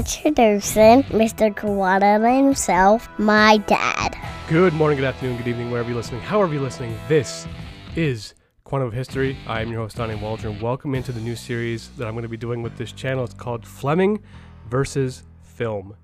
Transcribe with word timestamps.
Introducing 0.00 1.02
Mr. 1.12 1.54
Kawada 1.54 2.34
himself, 2.34 3.06
my 3.18 3.58
dad. 3.58 4.16
Good 4.48 4.72
morning, 4.72 4.96
good 4.96 5.04
afternoon, 5.04 5.36
good 5.36 5.48
evening, 5.48 5.70
wherever 5.70 5.90
you're 5.90 5.98
listening, 5.98 6.22
however 6.22 6.54
you're 6.54 6.62
listening. 6.62 6.98
This 7.06 7.46
is 7.96 8.32
Quantum 8.64 8.88
of 8.88 8.94
History. 8.94 9.36
I 9.46 9.60
am 9.60 9.70
your 9.70 9.82
host, 9.82 9.98
Donnie 9.98 10.14
Waldron. 10.14 10.58
Welcome 10.58 10.94
into 10.94 11.12
the 11.12 11.20
new 11.20 11.36
series 11.36 11.90
that 11.98 12.08
I'm 12.08 12.14
going 12.14 12.22
to 12.22 12.30
be 12.30 12.38
doing 12.38 12.62
with 12.62 12.78
this 12.78 12.92
channel. 12.92 13.24
It's 13.24 13.34
called 13.34 13.66
Fleming 13.66 14.22
versus 14.70 15.24
Film. 15.42 15.94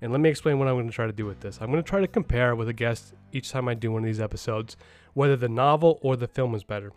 And 0.00 0.12
let 0.12 0.22
me 0.22 0.30
explain 0.30 0.58
what 0.58 0.66
I'm 0.66 0.76
going 0.76 0.88
to 0.88 0.94
try 0.94 1.06
to 1.06 1.12
do 1.12 1.26
with 1.26 1.40
this. 1.40 1.58
I'm 1.60 1.70
going 1.70 1.82
to 1.82 1.86
try 1.86 2.00
to 2.00 2.08
compare 2.08 2.56
with 2.56 2.70
a 2.70 2.72
guest 2.72 3.12
each 3.32 3.50
time 3.50 3.68
I 3.68 3.74
do 3.74 3.92
one 3.92 4.02
of 4.02 4.06
these 4.06 4.18
episodes 4.18 4.78
whether 5.12 5.36
the 5.36 5.50
novel 5.50 5.98
or 6.00 6.16
the 6.16 6.26
film 6.26 6.54
is 6.54 6.64
better. 6.64 6.90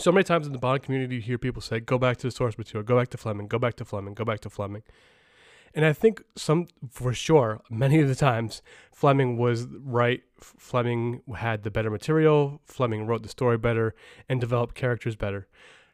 So 0.00 0.10
many 0.10 0.24
times 0.24 0.48
in 0.48 0.52
the 0.52 0.58
Bond 0.58 0.82
community, 0.82 1.14
you 1.14 1.20
hear 1.20 1.38
people 1.38 1.62
say, 1.62 1.78
go 1.78 1.96
back 1.96 2.16
to 2.16 2.26
the 2.26 2.32
source 2.32 2.58
material, 2.58 2.84
go 2.84 2.98
back 2.98 3.08
to 3.10 3.16
Fleming, 3.16 3.46
go 3.46 3.60
back 3.60 3.76
to 3.76 3.84
Fleming, 3.84 4.14
go 4.14 4.24
back 4.24 4.40
to 4.40 4.50
Fleming. 4.50 4.82
And 5.76 5.84
I 5.84 5.92
think 5.92 6.22
some, 6.36 6.68
for 6.90 7.12
sure, 7.12 7.60
many 7.68 8.00
of 8.00 8.08
the 8.08 8.14
times, 8.14 8.62
Fleming 8.92 9.36
was 9.36 9.66
right. 9.66 10.22
Fleming 10.40 11.20
had 11.36 11.64
the 11.64 11.70
better 11.70 11.90
material, 11.90 12.62
Fleming 12.64 13.06
wrote 13.06 13.22
the 13.22 13.28
story 13.28 13.58
better, 13.58 13.94
and 14.26 14.40
developed 14.40 14.74
characters 14.74 15.16
better. 15.16 15.46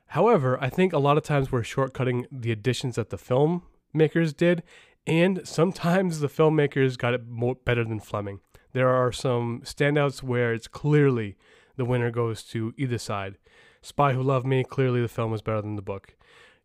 However, 0.06 0.56
I 0.60 0.68
think 0.68 0.92
a 0.92 1.00
lot 1.00 1.16
of 1.16 1.24
times 1.24 1.50
we're 1.50 1.62
shortcutting 1.62 2.26
the 2.30 2.52
additions 2.52 2.94
that 2.94 3.10
the 3.10 3.16
filmmakers 3.16 4.36
did, 4.36 4.62
and 5.04 5.40
sometimes 5.42 6.20
the 6.20 6.28
filmmakers 6.28 6.96
got 6.96 7.14
it 7.14 7.26
more, 7.26 7.56
better 7.56 7.82
than 7.82 7.98
Fleming. 7.98 8.38
There 8.72 8.88
are 8.88 9.10
some 9.10 9.62
standouts 9.64 10.22
where 10.22 10.54
it's 10.54 10.68
clearly 10.68 11.36
the 11.74 11.84
winner 11.84 12.12
goes 12.12 12.44
to 12.44 12.72
either 12.76 12.98
side. 12.98 13.36
Spy 13.80 14.12
Who 14.12 14.22
Loved 14.22 14.46
Me, 14.46 14.62
clearly 14.62 15.02
the 15.02 15.08
film 15.08 15.32
was 15.32 15.42
better 15.42 15.60
than 15.60 15.74
the 15.74 15.82
book. 15.82 16.14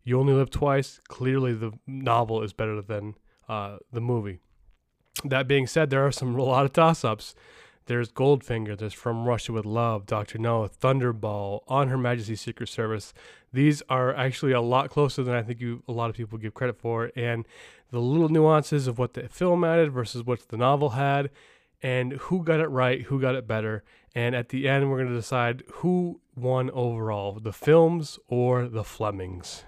You 0.08 0.18
Only 0.18 0.32
Live 0.32 0.48
Twice, 0.48 1.02
clearly 1.06 1.52
the 1.52 1.70
novel 1.86 2.42
is 2.42 2.54
better 2.54 2.80
than 2.80 3.14
uh, 3.46 3.76
the 3.92 4.00
movie. 4.00 4.38
That 5.22 5.46
being 5.46 5.66
said, 5.66 5.90
there 5.90 6.06
are 6.06 6.10
some 6.10 6.34
a 6.34 6.42
lot 6.42 6.64
of 6.64 6.72
toss 6.72 7.04
ups. 7.04 7.34
There's 7.84 8.10
Goldfinger, 8.10 8.78
there's 8.78 8.94
From 8.94 9.26
Russia 9.26 9.52
with 9.52 9.66
Love, 9.66 10.06
Dr. 10.06 10.38
No, 10.38 10.66
Thunderball, 10.66 11.60
On 11.68 11.88
Her 11.88 11.98
Majesty's 11.98 12.40
Secret 12.40 12.70
Service. 12.70 13.12
These 13.52 13.82
are 13.90 14.14
actually 14.14 14.52
a 14.52 14.62
lot 14.62 14.88
closer 14.88 15.22
than 15.22 15.34
I 15.34 15.42
think 15.42 15.60
you 15.60 15.82
a 15.86 15.92
lot 15.92 16.08
of 16.08 16.16
people 16.16 16.38
give 16.38 16.54
credit 16.54 16.78
for. 16.78 17.12
And 17.14 17.46
the 17.90 18.00
little 18.00 18.30
nuances 18.30 18.86
of 18.86 18.98
what 18.98 19.12
the 19.12 19.28
film 19.28 19.62
added 19.62 19.92
versus 19.92 20.24
what 20.24 20.48
the 20.48 20.56
novel 20.56 20.90
had, 20.90 21.28
and 21.82 22.14
who 22.14 22.42
got 22.42 22.60
it 22.60 22.68
right, 22.68 23.02
who 23.02 23.20
got 23.20 23.34
it 23.34 23.46
better. 23.46 23.84
And 24.14 24.34
at 24.34 24.48
the 24.48 24.70
end, 24.70 24.90
we're 24.90 24.96
going 24.96 25.10
to 25.10 25.14
decide 25.14 25.64
who 25.70 26.22
won 26.34 26.70
overall 26.70 27.38
the 27.40 27.52
films 27.52 28.18
or 28.26 28.68
the 28.68 28.84
Flemings. 28.84 29.64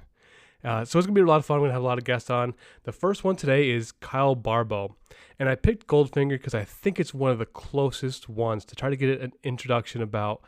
Uh, 0.65 0.85
so 0.85 0.99
it's 0.99 1.07
going 1.07 1.15
to 1.15 1.21
be 1.21 1.25
a 1.25 1.27
lot 1.27 1.39
of 1.39 1.47
fun. 1.47 1.57
We're 1.59 1.69
going 1.69 1.71
to 1.71 1.75
have 1.75 1.83
a 1.83 1.87
lot 1.87 1.99
of 1.99 2.05
guests 2.05 2.31
on. 2.31 2.55
The 2.85 2.93
first 2.93 3.25
one 3.25 3.37
today 3.37 3.71
is 3.71 3.93
Kyle 3.93 4.35
Barbo. 4.35 4.97
And 5.39 5.49
I 5.49 5.55
picked 5.55 5.87
Goldfinger 5.87 6.31
because 6.31 6.55
I 6.55 6.65
think 6.65 7.01
it's 7.01 7.15
one 7.15 7.31
of 7.31 7.39
the 7.39 7.47
closest 7.47 8.29
ones 8.29 8.65
to 8.67 8.75
try 8.75 8.91
to 8.91 8.97
get 8.97 9.21
an 9.21 9.33
introduction 9.43 10.03
about 10.03 10.43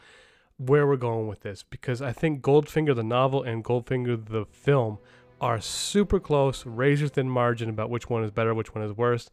where 0.58 0.86
we're 0.86 0.96
going 0.96 1.28
with 1.28 1.40
this. 1.40 1.62
Because 1.62 2.02
I 2.02 2.12
think 2.12 2.42
Goldfinger, 2.42 2.94
the 2.94 3.02
novel, 3.02 3.42
and 3.42 3.64
Goldfinger, 3.64 4.28
the 4.28 4.44
film, 4.44 4.98
are 5.40 5.60
super 5.60 6.20
close, 6.20 6.64
razor 6.66 7.08
thin 7.08 7.28
margin 7.28 7.68
about 7.68 7.90
which 7.90 8.08
one 8.08 8.22
is 8.22 8.30
better, 8.30 8.54
which 8.54 8.74
one 8.74 8.84
is 8.84 8.92
worse. 8.92 9.30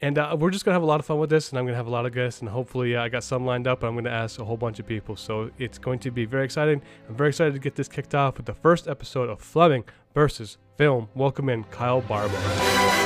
And 0.00 0.18
uh, 0.18 0.36
we're 0.38 0.50
just 0.50 0.64
to 0.72 0.74
have 0.74 0.82
a 0.82 0.86
lot 0.86 1.00
of 1.00 1.06
fun 1.06 1.18
with 1.18 1.30
this, 1.30 1.50
and 1.50 1.58
I'm 1.58 1.64
to 1.66 1.74
have 1.74 1.86
a 1.86 1.90
lot 1.90 2.04
of 2.04 2.12
guests, 2.12 2.40
and 2.40 2.48
hopefully, 2.50 2.94
uh, 2.94 3.02
I 3.02 3.08
got 3.08 3.24
some 3.24 3.46
lined 3.46 3.66
up, 3.66 3.82
I'm 3.82 3.94
going 3.94 4.04
to 4.04 4.10
ask 4.10 4.38
a 4.38 4.44
whole 4.44 4.56
bunch 4.56 4.78
of 4.78 4.86
people. 4.86 5.16
So 5.16 5.50
it's 5.58 5.78
going 5.78 5.98
to 6.00 6.10
be 6.10 6.24
very 6.24 6.44
exciting. 6.44 6.82
I'm 7.08 7.16
very 7.16 7.30
excited 7.30 7.54
to 7.54 7.60
get 7.60 7.74
this 7.76 7.88
kicked 7.88 8.14
off 8.14 8.36
with 8.36 8.46
the 8.46 8.54
first 8.54 8.86
episode 8.86 9.30
of 9.30 9.40
Fleming 9.40 9.84
versus 10.14 10.58
Film. 10.76 11.08
Welcome 11.14 11.48
in 11.48 11.64
Kyle 11.64 12.00
Barbo. 12.02 13.03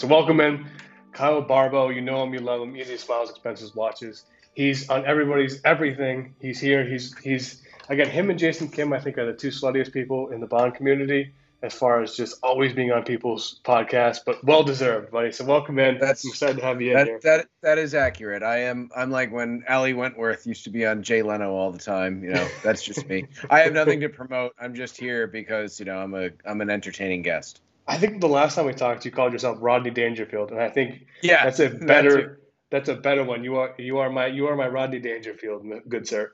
So 0.00 0.06
welcome 0.06 0.40
in 0.40 0.66
Kyle 1.12 1.42
Barbo. 1.42 1.90
You 1.90 2.00
know 2.00 2.22
him, 2.22 2.32
you 2.32 2.40
love 2.40 2.62
him. 2.62 2.74
Easy 2.74 2.96
smiles, 2.96 3.28
expenses, 3.28 3.74
watches. 3.74 4.24
He's 4.54 4.88
on 4.88 5.04
everybody's 5.04 5.60
everything. 5.62 6.34
He's 6.40 6.58
here. 6.58 6.86
He's 6.86 7.14
he's 7.18 7.60
again 7.90 8.08
him 8.08 8.30
and 8.30 8.38
Jason 8.38 8.70
Kim. 8.70 8.94
I 8.94 8.98
think 8.98 9.18
are 9.18 9.26
the 9.26 9.34
two 9.34 9.48
sluttiest 9.48 9.92
people 9.92 10.30
in 10.30 10.40
the 10.40 10.46
Bond 10.46 10.74
community 10.74 11.34
as 11.62 11.74
far 11.74 12.00
as 12.00 12.16
just 12.16 12.38
always 12.42 12.72
being 12.72 12.90
on 12.92 13.04
people's 13.04 13.60
podcasts, 13.62 14.20
but 14.24 14.42
well 14.42 14.62
deserved, 14.62 15.10
buddy. 15.10 15.32
So 15.32 15.44
welcome 15.44 15.78
in. 15.78 15.98
That's 15.98 16.24
I'm 16.24 16.30
excited 16.30 16.56
to 16.56 16.62
have 16.62 16.80
you 16.80 16.96
in 16.96 17.06
here. 17.06 17.20
That 17.22 17.48
that 17.60 17.76
is 17.76 17.94
accurate. 17.94 18.42
I 18.42 18.60
am. 18.60 18.88
I'm 18.96 19.10
like 19.10 19.30
when 19.30 19.64
Ali 19.68 19.92
Wentworth 19.92 20.46
used 20.46 20.64
to 20.64 20.70
be 20.70 20.86
on 20.86 21.02
Jay 21.02 21.20
Leno 21.20 21.52
all 21.52 21.72
the 21.72 21.78
time. 21.78 22.24
You 22.24 22.30
know, 22.30 22.48
that's 22.64 22.82
just 22.82 23.06
me. 23.06 23.26
I 23.50 23.60
have 23.60 23.74
nothing 23.74 24.00
to 24.00 24.08
promote. 24.08 24.54
I'm 24.58 24.74
just 24.74 24.96
here 24.96 25.26
because 25.26 25.78
you 25.78 25.84
know 25.84 25.98
I'm 25.98 26.14
a 26.14 26.30
I'm 26.46 26.62
an 26.62 26.70
entertaining 26.70 27.20
guest. 27.20 27.60
I 27.90 27.98
think 27.98 28.20
the 28.20 28.28
last 28.28 28.54
time 28.54 28.66
we 28.66 28.72
talked, 28.72 29.04
you 29.04 29.10
called 29.10 29.32
yourself 29.32 29.58
Rodney 29.60 29.90
Dangerfield, 29.90 30.52
and 30.52 30.60
I 30.60 30.70
think 30.70 31.06
Yeah, 31.22 31.44
that's 31.44 31.58
a 31.58 31.70
better. 31.70 32.40
That's 32.70 32.88
a 32.88 32.94
better 32.94 33.24
one. 33.24 33.42
You 33.42 33.56
are 33.56 33.74
you 33.78 33.98
are 33.98 34.08
my 34.08 34.26
you 34.26 34.46
are 34.46 34.54
my 34.54 34.68
Rodney 34.68 35.00
Dangerfield, 35.00 35.66
good 35.88 36.06
sir. 36.06 36.32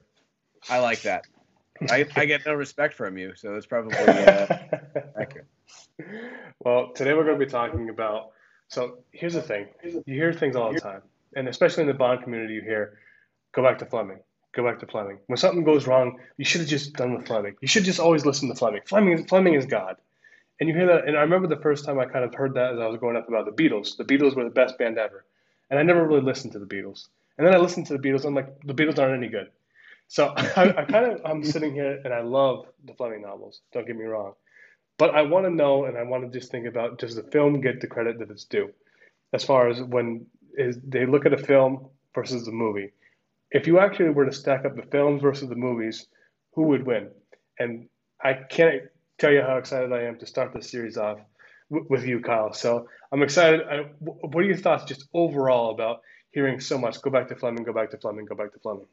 I 0.68 0.80
like 0.80 1.00
that. 1.02 1.24
I, 1.88 2.06
I 2.14 2.26
get 2.26 2.44
no 2.44 2.54
respect 2.54 2.94
from 2.94 3.16
you, 3.16 3.32
so 3.36 3.54
that's 3.54 3.66
probably 3.66 3.96
uh, 3.96 4.46
accurate. 5.20 5.46
well, 6.60 6.92
today 6.92 7.14
we're 7.14 7.24
going 7.24 7.38
to 7.38 7.44
be 7.44 7.50
talking 7.50 7.88
about. 7.88 8.32
So 8.68 8.98
here's 9.12 9.34
the 9.34 9.42
thing: 9.42 9.68
you 9.82 10.02
hear 10.06 10.34
things 10.34 10.56
all 10.56 10.74
the 10.74 10.80
time, 10.80 11.02
and 11.36 11.48
especially 11.48 11.82
in 11.82 11.88
the 11.88 11.94
Bond 11.94 12.22
community, 12.22 12.54
you 12.54 12.60
hear, 12.60 12.98
"Go 13.52 13.62
back 13.62 13.78
to 13.78 13.86
Fleming. 13.86 14.18
Go 14.54 14.62
back 14.62 14.78
to 14.80 14.86
Fleming." 14.86 15.20
When 15.26 15.38
something 15.38 15.64
goes 15.64 15.86
wrong, 15.86 16.18
you 16.36 16.44
should 16.44 16.60
have 16.60 16.68
just 16.68 16.92
done 16.94 17.16
with 17.16 17.26
Fleming. 17.26 17.56
You 17.62 17.68
should 17.68 17.84
just 17.84 18.00
always 18.00 18.26
listen 18.26 18.50
to 18.50 18.54
Fleming. 18.54 18.82
Fleming, 18.86 19.26
Fleming 19.26 19.54
is 19.54 19.64
God. 19.64 19.96
And 20.58 20.68
you 20.68 20.74
hear 20.74 20.86
that, 20.86 21.06
and 21.06 21.16
I 21.16 21.20
remember 21.20 21.48
the 21.48 21.60
first 21.60 21.84
time 21.84 21.98
I 21.98 22.06
kind 22.06 22.24
of 22.24 22.34
heard 22.34 22.54
that 22.54 22.74
as 22.74 22.80
I 22.80 22.86
was 22.86 22.98
growing 22.98 23.16
up 23.16 23.28
about 23.28 23.44
the 23.44 23.62
Beatles. 23.62 23.96
The 23.96 24.04
Beatles 24.04 24.34
were 24.34 24.44
the 24.44 24.50
best 24.50 24.78
band 24.78 24.98
ever, 24.98 25.24
and 25.70 25.78
I 25.78 25.82
never 25.82 26.06
really 26.06 26.22
listened 26.22 26.52
to 26.54 26.58
the 26.58 26.66
Beatles. 26.66 27.08
And 27.36 27.46
then 27.46 27.54
I 27.54 27.58
listened 27.58 27.86
to 27.88 27.96
the 27.96 27.98
Beatles, 27.98 28.24
I'm 28.24 28.34
like, 28.34 28.60
the 28.64 28.72
Beatles 28.72 28.98
aren't 28.98 29.22
any 29.22 29.28
good. 29.28 29.50
So 30.08 30.28
I, 30.36 30.74
I 30.78 30.84
kind 30.84 31.12
of 31.12 31.20
I'm 31.24 31.44
sitting 31.44 31.74
here, 31.74 32.00
and 32.04 32.14
I 32.14 32.22
love 32.22 32.66
the 32.84 32.94
Fleming 32.94 33.22
novels. 33.22 33.60
Don't 33.72 33.86
get 33.86 33.96
me 33.96 34.04
wrong, 34.04 34.32
but 34.98 35.14
I 35.14 35.22
want 35.22 35.44
to 35.44 35.50
know, 35.50 35.84
and 35.84 35.98
I 35.98 36.02
want 36.02 36.30
to 36.30 36.38
just 36.38 36.50
think 36.50 36.66
about 36.66 36.98
does 36.98 37.14
the 37.14 37.22
film 37.24 37.60
get 37.60 37.80
the 37.80 37.86
credit 37.86 38.18
that 38.20 38.30
it's 38.30 38.44
due, 38.44 38.72
as 39.32 39.44
far 39.44 39.68
as 39.68 39.82
when 39.82 40.26
is 40.56 40.78
they 40.86 41.04
look 41.04 41.26
at 41.26 41.34
a 41.34 41.38
film 41.38 41.88
versus 42.14 42.46
the 42.46 42.52
movie. 42.52 42.92
If 43.50 43.66
you 43.66 43.78
actually 43.78 44.10
were 44.10 44.24
to 44.24 44.32
stack 44.32 44.64
up 44.64 44.74
the 44.74 44.82
films 44.90 45.22
versus 45.22 45.48
the 45.48 45.54
movies, 45.54 46.06
who 46.54 46.62
would 46.62 46.86
win? 46.86 47.10
And 47.58 47.88
I 48.22 48.32
can't 48.34 48.82
tell 49.18 49.32
you 49.32 49.42
how 49.42 49.56
excited 49.56 49.92
I 49.92 50.02
am 50.02 50.18
to 50.18 50.26
start 50.26 50.52
this 50.52 50.70
series 50.70 50.96
off 50.96 51.18
w- 51.70 51.86
with 51.88 52.04
you, 52.04 52.20
Kyle. 52.20 52.52
So 52.52 52.88
I'm 53.12 53.22
excited. 53.22 53.62
I, 53.68 53.90
what 54.00 54.36
are 54.36 54.46
your 54.46 54.56
thoughts 54.56 54.84
just 54.84 55.06
overall 55.14 55.70
about 55.70 56.02
hearing 56.32 56.60
so 56.60 56.78
much? 56.78 57.00
Go 57.02 57.10
back 57.10 57.28
to 57.28 57.36
Fleming, 57.36 57.64
go 57.64 57.72
back 57.72 57.90
to 57.90 57.98
Fleming, 57.98 58.26
go 58.26 58.34
back 58.34 58.52
to 58.52 58.58
Fleming. 58.58 58.86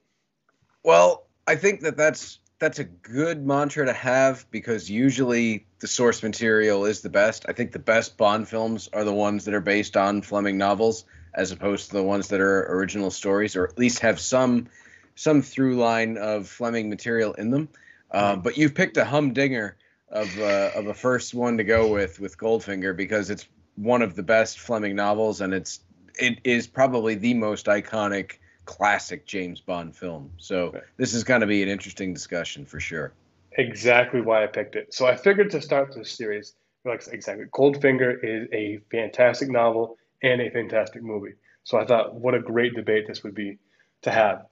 Well, 0.84 1.28
I 1.47 1.56
think 1.56 1.81
that 1.81 1.97
that's 1.97 2.39
that's 2.59 2.79
a 2.79 2.84
good 2.85 3.45
mantra 3.45 3.85
to 3.85 3.94
have 3.94 4.50
because 4.50 4.90
usually 4.90 5.66
the 5.79 5.87
source 5.87 6.23
material 6.23 6.85
is 6.85 7.02
the 7.02 7.09
best. 7.09 7.46
I 7.49 7.53
think 7.53 7.73
the 7.73 7.79
best 7.79 8.17
Bond 8.17 8.47
films 8.47 8.90
are 8.93 9.03
the 9.03 9.14
ones 9.14 9.46
that 9.46 9.53
are 9.53 9.59
based 9.59 9.97
on 9.97 10.22
Fleming 10.22 10.58
novels 10.58 11.05
as 11.34 11.52
opposed 11.52 11.90
to 11.90 11.97
the 11.97 12.03
ones 12.03 12.29
that 12.29 12.40
are 12.40 12.73
original 12.73 13.11
stories 13.11 13.55
or 13.55 13.66
at 13.66 13.78
least 13.78 13.99
have 13.99 14.19
some 14.19 14.69
some 15.16 15.41
through 15.41 15.76
line 15.76 16.17
of 16.17 16.47
Fleming 16.47 16.90
material 16.90 17.34
in 17.34 17.52
them. 17.52 17.69
Uh, 18.09 18.35
but 18.35 18.58
you've 18.58 18.76
picked 18.76 18.97
a 18.97 19.05
humdinger 19.05 19.76
of 20.14 20.40
uh, 20.40 20.72
of 20.74 20.88
a 20.88 20.94
first 20.94 21.34
one 21.34 21.58
to 21.58 21.64
go 21.64 21.88
with 21.88 22.20
with 22.20 22.38
Goldfinger 22.38 22.96
because 22.96 23.30
it's 23.30 23.48
one 23.76 24.02
of 24.02 24.16
the 24.16 24.24
best 24.24 24.60
Fleming 24.60 24.96
novels 24.96 25.42
and 25.42 25.54
it's 25.54 25.82
it 26.16 26.40
is 26.44 26.68
probably 26.68 27.16
the 27.16 27.34
most 27.34 27.66
iconic 27.66 28.38
classic 28.66 29.26
James 29.26 29.60
Bond 29.60 29.96
film. 29.96 30.32
So 30.38 30.72
Right. 30.74 30.84
this 30.98 31.14
is 31.14 31.24
going 31.24 31.42
to 31.42 31.48
be 31.48 31.64
an 31.64 31.70
interesting 31.70 32.14
discussion 32.14 32.66
for 32.66 32.80
sure. 32.80 33.12
Exactly 33.58 34.22
why 34.22 34.44
I 34.44 34.48
picked 34.48 34.76
it. 34.76 34.94
So 34.94 35.06
I 35.06 35.16
figured 35.16 35.52
to 35.52 35.62
start 35.62 35.94
this 35.96 36.12
series, 36.12 36.56
like 36.86 37.04
exactly, 37.12 37.46
Goldfinger 37.46 38.18
is 38.24 38.48
a 38.54 38.80
fantastic 38.92 39.50
novel 39.50 39.98
and 40.22 40.42
a 40.42 40.50
fantastic 40.50 41.04
movie. 41.04 41.34
So 41.64 41.78
I 41.78 41.86
thought, 41.86 42.16
what 42.16 42.36
a 42.36 42.40
great 42.40 42.76
debate 42.76 43.06
this 43.08 43.24
would 43.24 43.36
be 43.36 43.58
to 44.04 44.12
have. 44.12 44.46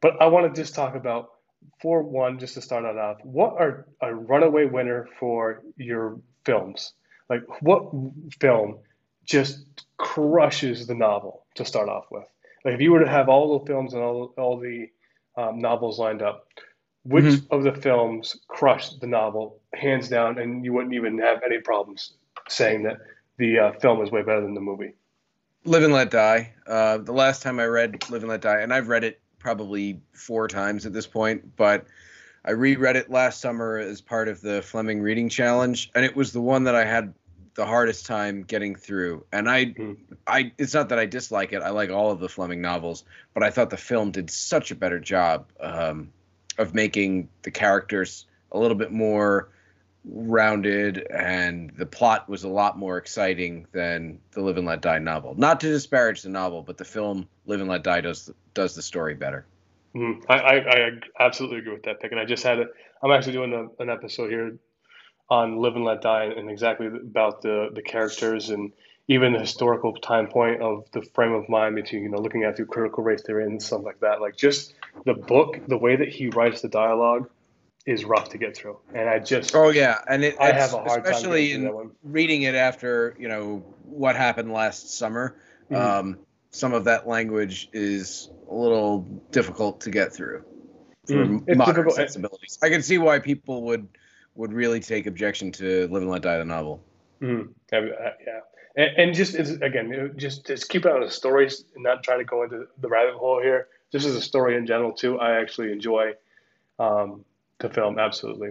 But 0.00 0.20
I 0.20 0.26
want 0.26 0.52
to 0.52 0.60
just 0.60 0.74
talk 0.74 0.94
about, 0.94 1.30
for 1.80 2.02
one, 2.02 2.38
just 2.38 2.54
to 2.54 2.62
start 2.62 2.84
it 2.84 2.98
off, 2.98 3.18
what 3.24 3.54
are 3.58 3.86
a 4.00 4.14
runaway 4.14 4.64
winner 4.64 5.08
for 5.18 5.62
your 5.76 6.18
films? 6.44 6.92
Like, 7.28 7.42
what 7.60 7.92
film 8.40 8.78
just 9.24 9.64
crushes 9.96 10.86
the 10.86 10.94
novel 10.94 11.44
to 11.56 11.64
start 11.64 11.88
off 11.88 12.06
with? 12.10 12.26
Like, 12.64 12.74
if 12.74 12.80
you 12.80 12.92
were 12.92 13.04
to 13.04 13.10
have 13.10 13.28
all 13.28 13.58
the 13.58 13.66
films 13.66 13.94
and 13.94 14.02
all, 14.02 14.34
all 14.36 14.58
the 14.58 14.88
um, 15.36 15.60
novels 15.60 15.98
lined 15.98 16.22
up, 16.22 16.48
which 17.04 17.24
mm-hmm. 17.24 17.54
of 17.54 17.62
the 17.62 17.72
films 17.72 18.36
crushed 18.48 19.00
the 19.00 19.06
novel 19.06 19.60
hands 19.74 20.08
down, 20.08 20.38
and 20.38 20.64
you 20.64 20.72
wouldn't 20.72 20.94
even 20.94 21.18
have 21.18 21.42
any 21.44 21.60
problems 21.60 22.14
saying 22.48 22.84
that 22.84 22.98
the 23.38 23.58
uh, 23.58 23.72
film 23.80 24.02
is 24.02 24.10
way 24.10 24.22
better 24.22 24.40
than 24.40 24.54
the 24.54 24.60
movie? 24.60 24.94
Live 25.64 25.82
and 25.82 25.92
Let 25.92 26.10
Die. 26.10 26.54
Uh, 26.66 26.98
the 26.98 27.12
last 27.12 27.42
time 27.42 27.58
I 27.58 27.66
read 27.66 28.08
Live 28.10 28.22
and 28.22 28.30
Let 28.30 28.40
Die, 28.40 28.60
and 28.60 28.72
I've 28.72 28.88
read 28.88 29.04
it 29.04 29.20
probably 29.46 30.00
four 30.12 30.48
times 30.48 30.86
at 30.86 30.92
this 30.92 31.06
point, 31.06 31.54
but 31.54 31.86
I 32.44 32.50
reread 32.50 32.96
it 32.96 33.12
last 33.12 33.40
summer 33.40 33.78
as 33.78 34.00
part 34.00 34.26
of 34.26 34.40
the 34.40 34.60
Fleming 34.60 35.00
Reading 35.00 35.28
Challenge, 35.28 35.88
and 35.94 36.04
it 36.04 36.16
was 36.16 36.32
the 36.32 36.40
one 36.40 36.64
that 36.64 36.74
I 36.74 36.84
had 36.84 37.14
the 37.54 37.64
hardest 37.64 38.06
time 38.06 38.42
getting 38.42 38.74
through. 38.74 39.24
And 39.32 39.48
I, 39.48 39.66
mm. 39.66 39.98
I, 40.26 40.50
it's 40.58 40.74
not 40.74 40.88
that 40.88 40.98
I 40.98 41.06
dislike 41.06 41.52
it. 41.52 41.62
I 41.62 41.70
like 41.70 41.90
all 41.90 42.10
of 42.10 42.18
the 42.18 42.28
Fleming 42.28 42.60
novels, 42.60 43.04
but 43.34 43.44
I 43.44 43.50
thought 43.50 43.70
the 43.70 43.76
film 43.76 44.10
did 44.10 44.30
such 44.30 44.72
a 44.72 44.74
better 44.74 44.98
job 44.98 45.46
um, 45.60 46.10
of 46.58 46.74
making 46.74 47.28
the 47.42 47.52
characters 47.52 48.26
a 48.50 48.58
little 48.58 48.76
bit 48.76 48.90
more 48.90 49.50
rounded, 50.04 51.06
and 51.08 51.70
the 51.78 51.86
plot 51.86 52.28
was 52.28 52.42
a 52.42 52.48
lot 52.48 52.76
more 52.76 52.98
exciting 52.98 53.68
than 53.70 54.18
the 54.32 54.40
Live 54.40 54.56
and 54.56 54.66
Let 54.66 54.80
Die 54.80 54.98
novel. 54.98 55.36
Not 55.36 55.60
to 55.60 55.68
disparage 55.68 56.22
the 56.22 56.30
novel, 56.30 56.62
but 56.62 56.78
the 56.78 56.84
film 56.84 57.28
Live 57.46 57.60
and 57.60 57.70
Let 57.70 57.84
Die 57.84 58.00
does 58.00 58.28
does 58.56 58.74
the 58.74 58.82
story 58.82 59.14
better. 59.14 59.46
Mm, 59.94 60.24
I, 60.28 60.34
I, 60.34 60.54
I, 60.56 60.90
absolutely 61.20 61.58
agree 61.58 61.72
with 61.72 61.84
that 61.84 62.00
pick, 62.00 62.10
and 62.10 62.20
I 62.20 62.24
just 62.24 62.42
had 62.42 62.58
it. 62.58 62.68
I'm 63.02 63.12
actually 63.12 63.34
doing 63.34 63.52
a, 63.52 63.82
an 63.82 63.88
episode 63.88 64.30
here 64.30 64.58
on 65.30 65.58
Live 65.58 65.76
and 65.76 65.84
Let 65.84 66.02
Die 66.02 66.24
and 66.24 66.50
exactly 66.50 66.86
about 66.88 67.42
the 67.42 67.68
the 67.72 67.82
characters 67.82 68.50
and 68.50 68.72
even 69.08 69.32
the 69.32 69.38
historical 69.38 69.94
time 69.94 70.26
point 70.26 70.60
of 70.60 70.84
the 70.92 71.02
frame 71.02 71.32
of 71.32 71.48
mind 71.48 71.76
between 71.76 72.02
you 72.02 72.08
know 72.08 72.18
looking 72.18 72.42
at 72.42 72.56
through 72.56 72.66
critical 72.66 73.04
race 73.04 73.22
theory 73.22 73.44
and 73.44 73.62
stuff 73.62 73.82
like 73.84 74.00
that. 74.00 74.20
Like 74.20 74.36
just 74.36 74.74
the 75.04 75.14
book, 75.14 75.60
the 75.68 75.78
way 75.78 75.96
that 75.96 76.08
he 76.08 76.28
writes 76.28 76.60
the 76.60 76.68
dialogue 76.68 77.30
is 77.86 78.04
rough 78.04 78.30
to 78.30 78.38
get 78.38 78.56
through, 78.56 78.78
and 78.92 79.08
I 79.08 79.18
just 79.20 79.54
oh 79.54 79.70
yeah, 79.70 79.98
and 80.08 80.24
it 80.24 80.36
I 80.40 80.52
have 80.52 80.74
a 80.74 80.78
hard 80.78 81.06
especially 81.06 81.52
in 81.52 81.90
reading 82.02 82.42
it 82.42 82.54
after 82.54 83.14
you 83.18 83.28
know 83.28 83.64
what 83.84 84.16
happened 84.16 84.52
last 84.52 84.96
summer. 84.96 85.36
Mm-hmm. 85.70 86.08
Um, 86.08 86.18
some 86.50 86.72
of 86.72 86.84
that 86.84 87.06
language 87.06 87.68
is 87.72 88.30
a 88.50 88.54
little 88.54 89.00
difficult 89.30 89.80
to 89.82 89.90
get 89.90 90.12
through 90.12 90.44
for 91.06 91.26
mm, 91.26 91.56
modern 91.56 91.90
sensibilities. 91.90 92.58
I 92.62 92.68
can 92.68 92.82
see 92.82 92.98
why 92.98 93.18
people 93.18 93.62
would 93.64 93.88
would 94.34 94.52
really 94.52 94.80
take 94.80 95.06
objection 95.06 95.50
to 95.52 95.88
Live 95.88 96.02
and 96.02 96.10
Let 96.10 96.22
Die 96.22 96.38
the 96.38 96.44
novel. 96.44 96.82
Mm, 97.22 97.48
yeah, 97.72 98.40
and, 98.76 98.90
and 98.98 99.14
just 99.14 99.34
again, 99.34 100.12
just 100.16 100.46
just 100.46 100.68
keep 100.68 100.84
it 100.84 100.92
on 100.92 101.00
the 101.00 101.10
stories 101.10 101.64
and 101.74 101.82
not 101.82 102.02
try 102.02 102.16
to 102.16 102.24
go 102.24 102.42
into 102.42 102.66
the 102.80 102.88
rabbit 102.88 103.14
hole 103.14 103.40
here. 103.40 103.68
Just 103.92 104.06
as 104.06 104.14
a 104.14 104.20
story 104.20 104.56
in 104.56 104.66
general 104.66 104.92
too, 104.92 105.18
I 105.18 105.40
actually 105.40 105.72
enjoy 105.72 106.14
um, 106.78 107.24
the 107.58 107.70
film 107.70 107.98
absolutely. 107.98 108.50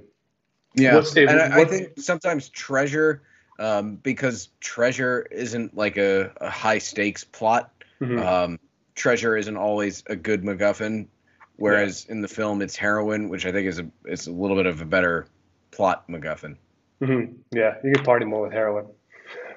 Yeah, 0.73 0.95
what's, 0.95 1.15
and 1.15 1.29
I, 1.29 1.61
I 1.61 1.65
think 1.65 1.99
sometimes 1.99 2.49
treasure, 2.49 3.21
um, 3.59 3.95
because 3.97 4.49
treasure 4.59 5.27
isn't 5.31 5.75
like 5.75 5.97
a, 5.97 6.31
a 6.41 6.49
high 6.49 6.79
stakes 6.79 7.23
plot. 7.23 7.71
Mm-hmm. 8.01 8.19
Um, 8.19 8.59
treasure 8.95 9.37
isn't 9.37 9.57
always 9.57 10.03
a 10.07 10.15
good 10.15 10.43
MacGuffin, 10.43 11.07
whereas 11.55 12.05
yeah. 12.05 12.13
in 12.13 12.21
the 12.21 12.27
film 12.27 12.61
it's 12.61 12.75
heroin, 12.75 13.29
which 13.29 13.45
I 13.45 13.51
think 13.51 13.67
is 13.67 13.79
a 13.79 13.87
is 14.05 14.27
a 14.27 14.31
little 14.31 14.55
bit 14.55 14.65
of 14.65 14.81
a 14.81 14.85
better 14.85 15.27
plot 15.71 16.07
MacGuffin. 16.07 16.57
Mm-hmm. 17.01 17.33
Yeah, 17.51 17.75
you 17.83 17.93
can 17.93 18.03
party 18.03 18.25
more 18.25 18.43
with 18.43 18.53
heroin. 18.53 18.87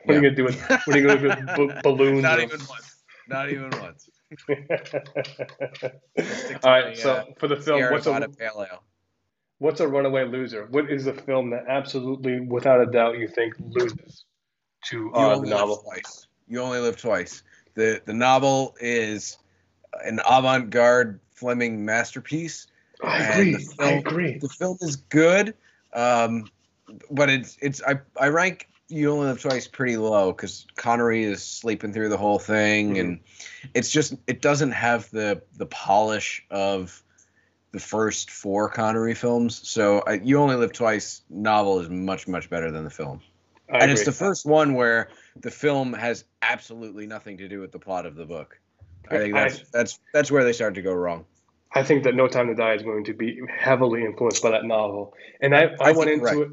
What 0.05 0.15
yeah. 0.15 0.21
are 0.21 0.23
you 0.23 0.31
gonna 0.31 0.37
do 0.37 0.45
with 0.45 0.71
what 0.71 0.89
are 0.89 0.99
you 0.99 1.07
gonna 1.07 1.21
do 1.21 1.67
with 1.67 1.75
b- 1.75 1.81
balloons? 1.83 2.23
Not 2.23 2.41
even 2.41 2.61
once. 2.67 2.97
Not 3.29 3.51
even 3.51 3.71
once. 3.79 4.09
All 6.65 6.71
right. 6.71 6.97
so 6.97 7.13
uh, 7.13 7.25
for 7.39 7.49
the 7.49 7.57
film, 7.57 7.83
what's 7.91 8.07
a 8.07 8.29
pale 8.29 8.67
ale? 8.71 8.85
What's 9.59 9.81
a 9.81 9.89
runaway 9.89 10.25
loser? 10.25 10.67
What 10.71 10.91
is 10.91 11.05
the 11.05 11.13
film 11.13 11.51
that 11.51 11.65
absolutely, 11.69 12.41
without 12.41 12.81
a 12.81 12.87
doubt, 12.87 13.19
you 13.19 13.27
think 13.27 13.55
loses 13.59 14.25
to 14.87 15.13
uh, 15.13 15.39
the 15.41 15.49
novel? 15.49 15.79
Twice. 15.79 16.27
You 16.47 16.61
only 16.61 16.79
live 16.79 16.97
twice. 16.97 17.43
The 17.79 18.03
The 18.05 18.13
novel 18.13 18.77
is 18.81 19.39
an 20.05 20.21
avant-garde 20.29 21.21
Fleming 21.31 21.85
masterpiece. 21.85 22.67
I 23.03 23.23
agree. 23.23 23.55
Film, 23.55 23.89
I 23.89 23.93
agree. 23.93 24.39
The 24.39 24.49
film 24.49 24.77
is 24.81 24.97
good, 24.97 25.55
um, 25.93 26.51
but 27.11 27.31
it's 27.31 27.57
it's 27.63 27.81
I 27.83 28.01
I 28.21 28.29
rank 28.29 28.69
you 28.89 29.13
only 29.13 29.27
live 29.27 29.41
twice 29.41 29.69
pretty 29.69 29.97
low 29.97 30.33
because 30.33 30.67
Connery 30.75 31.23
is 31.23 31.43
sleeping 31.43 31.93
through 31.93 32.09
the 32.09 32.17
whole 32.17 32.41
thing, 32.41 32.91
mm-hmm. 32.95 33.01
and 33.01 33.21
it's 33.75 33.91
just 33.91 34.15
it 34.27 34.43
doesn't 34.43 34.73
have 34.73 35.09
the 35.11 35.43
the 35.57 35.67
polish 35.67 36.45
of 36.51 37.03
the 37.71 37.79
first 37.79 38.31
four 38.31 38.69
Connery 38.69 39.15
films. 39.15 39.61
So 39.69 40.03
I, 40.05 40.15
you 40.15 40.39
only 40.39 40.57
live 40.57 40.73
twice. 40.73 41.23
Novel 41.31 41.79
is 41.79 41.89
much 41.89 42.27
much 42.27 42.51
better 42.51 42.73
than 42.73 42.83
the 42.83 42.91
film, 42.91 43.21
I 43.71 43.75
and 43.75 43.83
agree. 43.83 43.93
it's 43.93 44.05
the 44.05 44.13
first 44.13 44.45
one 44.45 44.75
where 44.75 45.11
the 45.41 45.51
film 45.51 45.93
has 45.93 46.25
absolutely 46.43 47.07
nothing 47.07 47.39
to 47.39 47.49
do 47.49 47.61
with 47.61 47.73
the 47.73 47.79
plot 47.79 48.07
of 48.07 48.15
the 48.15 48.25
book. 48.25 48.59
I 49.11 49.19
think 49.19 49.35
that's 49.35 49.61
I, 49.61 49.63
that's 49.73 50.01
that's 50.13 50.31
where 50.31 50.45
they 50.45 50.53
started 50.53 50.75
to 50.75 50.83
go 50.83 50.93
wrong. 50.93 51.25
I 51.73 51.83
think 51.83 52.05
that 52.05 52.15
No 52.15 52.29
Time 52.29 52.49
to 52.49 52.55
Die 52.55 52.75
is 52.75 52.83
going 52.83 53.05
to 53.05 53.15
be 53.15 53.41
heavily 53.55 54.05
influenced 54.05 54.43
by 54.43 54.51
that 54.51 54.65
novel, 54.65 55.15
and 55.41 55.55
I, 55.55 55.65
I, 55.81 55.91
I 55.91 55.93
went 55.93 56.11
into 56.11 56.25
right. 56.25 56.37
it. 56.39 56.49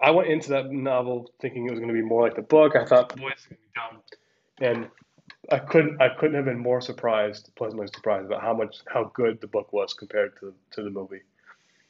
I 0.00 0.10
went 0.10 0.28
into 0.28 0.50
that 0.50 0.70
novel 0.70 1.30
thinking 1.40 1.66
it 1.66 1.70
was 1.70 1.78
going 1.78 1.88
to 1.88 1.94
be 1.94 2.02
more 2.02 2.22
like 2.22 2.36
the 2.36 2.42
book. 2.42 2.74
I 2.74 2.84
thought, 2.84 3.14
boy, 3.16 3.30
it's 3.30 3.46
going 3.46 3.58
to 3.58 3.62
be 3.62 3.68
dumb, 3.74 4.02
and 4.60 4.88
I 5.50 5.58
couldn't. 5.58 6.00
I 6.00 6.08
couldn't 6.08 6.36
have 6.36 6.44
been 6.44 6.58
more 6.58 6.80
surprised, 6.80 7.50
pleasantly 7.56 7.88
surprised 7.88 8.26
about 8.26 8.42
how 8.42 8.54
much 8.54 8.78
how 8.88 9.10
good 9.14 9.40
the 9.40 9.46
book 9.46 9.72
was 9.72 9.92
compared 9.94 10.38
to 10.40 10.54
to 10.72 10.82
the 10.82 10.90
movie. 10.90 11.22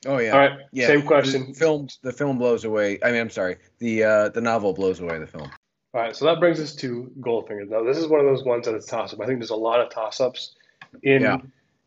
Oh 0.06 0.18
yeah. 0.18 0.32
All 0.32 0.38
right. 0.38 0.58
Yeah. 0.72 0.86
Same 0.86 1.02
question. 1.02 1.48
The 1.48 1.54
film. 1.54 1.88
The 2.02 2.12
film 2.12 2.38
blows 2.38 2.64
away. 2.64 2.98
I 3.02 3.12
mean, 3.12 3.20
I'm 3.20 3.30
sorry. 3.30 3.56
The 3.78 4.04
uh, 4.04 4.28
the 4.30 4.40
novel 4.40 4.72
blows 4.72 5.00
away 5.00 5.18
the 5.18 5.26
film. 5.26 5.50
All 5.92 6.00
right. 6.00 6.14
So 6.14 6.26
that 6.26 6.38
brings 6.38 6.60
us 6.60 6.74
to 6.76 7.10
Goldfinger. 7.20 7.68
Now, 7.68 7.82
this 7.82 7.98
is 7.98 8.06
one 8.06 8.20
of 8.20 8.26
those 8.26 8.44
ones 8.44 8.66
that 8.66 8.74
is 8.74 8.86
toss 8.86 9.12
up. 9.12 9.20
I 9.20 9.26
think 9.26 9.40
there's 9.40 9.50
a 9.50 9.56
lot 9.56 9.80
of 9.80 9.90
toss 9.90 10.20
ups 10.20 10.54
in 11.02 11.22
yeah. 11.22 11.38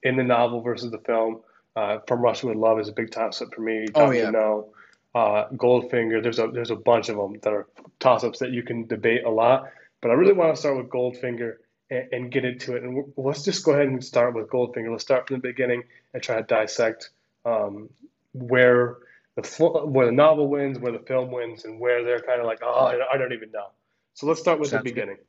in 0.04 0.18
the 0.18 0.24
novel 0.24 0.62
versus 0.62 0.92
the 0.92 1.00
film. 1.00 1.42
Uh, 1.76 2.00
From 2.08 2.22
Russia 2.22 2.48
with 2.48 2.58
Love 2.58 2.80
is 2.80 2.90
a 2.90 2.92
big 2.92 3.12
toss 3.12 3.42
up 3.42 3.54
for 3.54 3.62
me. 3.62 3.88
Oh 3.96 4.12
yeah. 4.12 4.30
know, 4.30 4.74
uh, 5.16 5.48
Goldfinger. 5.54 6.22
There's 6.22 6.40
a 6.40 6.48
there's 6.48 6.72
a 6.72 6.76
bunch 6.76 7.10
of 7.10 7.18
them 7.18 7.40
that 7.44 7.54
are 7.54 7.68
toss 8.00 8.24
ups 8.24 8.40
that 8.40 8.52
you 8.52 8.64
can 8.64 8.88
debate 8.88 9.24
a 9.24 9.30
lot. 9.30 9.72
But 10.02 10.12
I 10.12 10.16
really 10.16 10.34
want 10.34 10.54
to 10.54 10.60
start 10.60 10.76
with 10.76 10.90
Goldfinger 10.90 11.56
and, 11.90 12.08
and 12.12 12.32
get 12.32 12.44
into 12.44 12.76
it. 12.76 12.84
And 12.84 13.14
let's 13.16 13.44
just 13.44 13.64
go 13.64 13.72
ahead 13.72 13.88
and 13.88 14.04
start 14.04 14.36
with 14.36 14.50
Goldfinger. 14.50 14.92
Let's 14.92 15.04
start 15.04 15.28
from 15.28 15.38
the 15.38 15.48
beginning 15.48 15.84
and 16.14 16.22
try 16.22 16.36
to 16.36 16.44
dissect 16.44 17.10
um, 17.46 17.90
where 18.34 18.98
the 19.36 19.84
where 19.86 20.06
the 20.06 20.12
novel 20.12 20.50
wins, 20.50 20.78
where 20.78 20.92
the 20.92 21.00
film 21.00 21.32
wins, 21.32 21.66
and 21.66 21.80
where 21.80 22.04
they're 22.04 22.20
kind 22.20 22.40
of 22.40 22.46
like, 22.46 22.60
oh, 22.62 22.94
I 23.12 23.18
don't 23.18 23.34
even 23.34 23.52
know. 23.52 23.68
So 24.14 24.28
let's 24.28 24.40
start 24.40 24.60
with 24.60 24.70
Sounds 24.70 24.84
the 24.84 24.90
beginning. 24.90 25.16
Good. 25.16 25.26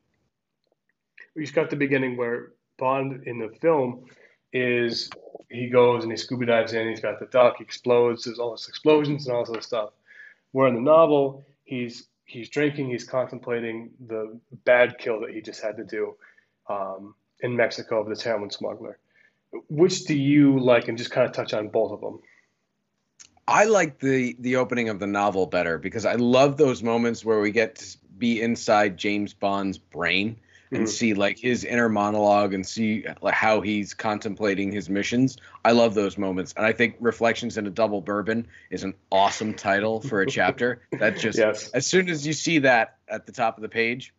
We 1.36 1.42
just 1.42 1.54
got 1.54 1.70
the 1.70 1.76
beginning 1.76 2.16
where 2.16 2.52
Bond 2.78 3.26
in 3.26 3.38
the 3.38 3.48
film 3.60 4.04
is 4.52 5.10
he 5.50 5.68
goes 5.68 6.02
and 6.02 6.12
he 6.12 6.16
scuba 6.16 6.46
dives 6.46 6.72
in. 6.72 6.88
He's 6.88 7.00
got 7.00 7.18
the 7.18 7.26
duck, 7.26 7.56
he 7.58 7.64
explodes. 7.64 8.24
There's 8.24 8.38
all 8.38 8.52
this 8.52 8.68
explosions 8.68 9.26
and 9.26 9.34
all 9.34 9.42
this 9.42 9.50
other 9.50 9.62
stuff. 9.62 9.90
Where 10.52 10.68
in 10.68 10.74
the 10.74 10.80
novel, 10.80 11.44
he's 11.64 12.06
he's 12.24 12.48
drinking, 12.48 12.90
he's 12.90 13.04
contemplating 13.04 13.90
the 14.06 14.38
bad 14.64 14.98
kill 14.98 15.20
that 15.20 15.30
he 15.30 15.40
just 15.40 15.62
had 15.62 15.76
to 15.76 15.84
do 15.84 16.14
um, 16.68 17.14
in 17.40 17.56
Mexico 17.56 18.00
of 18.00 18.16
the 18.16 18.22
heroin 18.22 18.50
smuggler. 18.50 18.98
Which 19.68 20.04
do 20.04 20.16
you 20.16 20.58
like, 20.58 20.88
and 20.88 20.98
just 20.98 21.10
kind 21.10 21.26
of 21.26 21.32
touch 21.32 21.54
on 21.54 21.68
both 21.68 21.92
of 21.92 22.00
them? 22.00 22.20
I 23.46 23.64
like 23.64 23.98
the 23.98 24.36
the 24.38 24.56
opening 24.56 24.88
of 24.88 24.98
the 24.98 25.06
novel 25.06 25.46
better 25.46 25.78
because 25.78 26.06
I 26.06 26.14
love 26.14 26.56
those 26.56 26.82
moments 26.82 27.24
where 27.24 27.40
we 27.40 27.50
get 27.50 27.76
to 27.76 27.98
be 28.18 28.40
inside 28.40 28.97
James 28.97 29.33
Bond's 29.35 29.78
brain 29.78 30.37
and 30.71 30.85
mm-hmm. 30.85 30.90
see 30.90 31.14
like 31.14 31.38
his 31.38 31.64
inner 31.64 31.88
monologue 31.88 32.52
and 32.52 32.66
see 32.66 33.04
like, 33.23 33.35
how 33.35 33.61
he's 33.61 33.94
contemplating 33.94 34.73
his 34.73 34.88
missions. 34.88 35.37
I 35.64 35.73
love 35.73 35.94
those 35.94 36.18
moments, 36.18 36.52
and 36.56 36.66
I 36.66 36.73
think 36.73 36.97
"Reflections 37.00 37.56
in 37.59 37.66
a 37.66 37.71
Double 37.71 38.00
Bourbon" 38.00 38.47
is 38.71 38.83
an 38.83 38.94
awesome 39.12 39.54
title 39.54 40.00
for 40.00 40.21
a 40.23 40.26
chapter. 40.26 40.83
That 40.99 41.18
just 41.18 41.38
yes. 41.38 41.71
as 41.71 41.87
soon 41.87 42.09
as 42.09 42.26
you 42.26 42.33
see 42.33 42.61
that 42.61 42.99
at 43.09 43.26
the 43.26 43.33
top 43.33 43.59
of 43.59 43.62
the 43.62 43.68
page, 43.68 44.14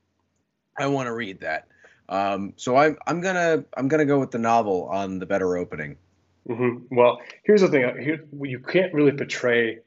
I 0.78 0.88
want 0.88 1.08
to 1.08 1.14
read 1.14 1.40
that. 1.42 1.68
Um, 2.10 2.54
so 2.58 2.76
I'm 2.76 2.98
I'm 3.08 3.22
gonna 3.22 3.64
I'm 3.76 3.88
gonna 3.88 4.06
go 4.06 4.20
with 4.20 4.32
the 4.32 4.40
novel 4.40 4.88
on 4.92 5.20
the 5.20 5.26
better 5.26 5.58
opening. 5.58 5.98
Mm-hmm. 6.48 6.96
Well, 6.96 7.22
here's 7.44 7.62
the 7.62 7.70
thing. 7.70 7.82
Here, 8.00 8.24
you 8.42 8.60
can't 8.60 8.94
really 8.94 9.12
portray 9.12 9.80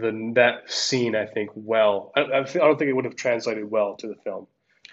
the 0.00 0.32
that 0.34 0.70
scene. 0.70 1.14
I 1.14 1.26
think 1.26 1.50
well. 1.54 2.12
I, 2.16 2.22
I, 2.22 2.42
don't 2.42 2.78
think 2.78 2.88
it 2.88 2.94
would 2.94 3.04
have 3.04 3.16
translated 3.16 3.70
well 3.70 3.96
to 3.96 4.06
the 4.06 4.14
film. 4.16 4.46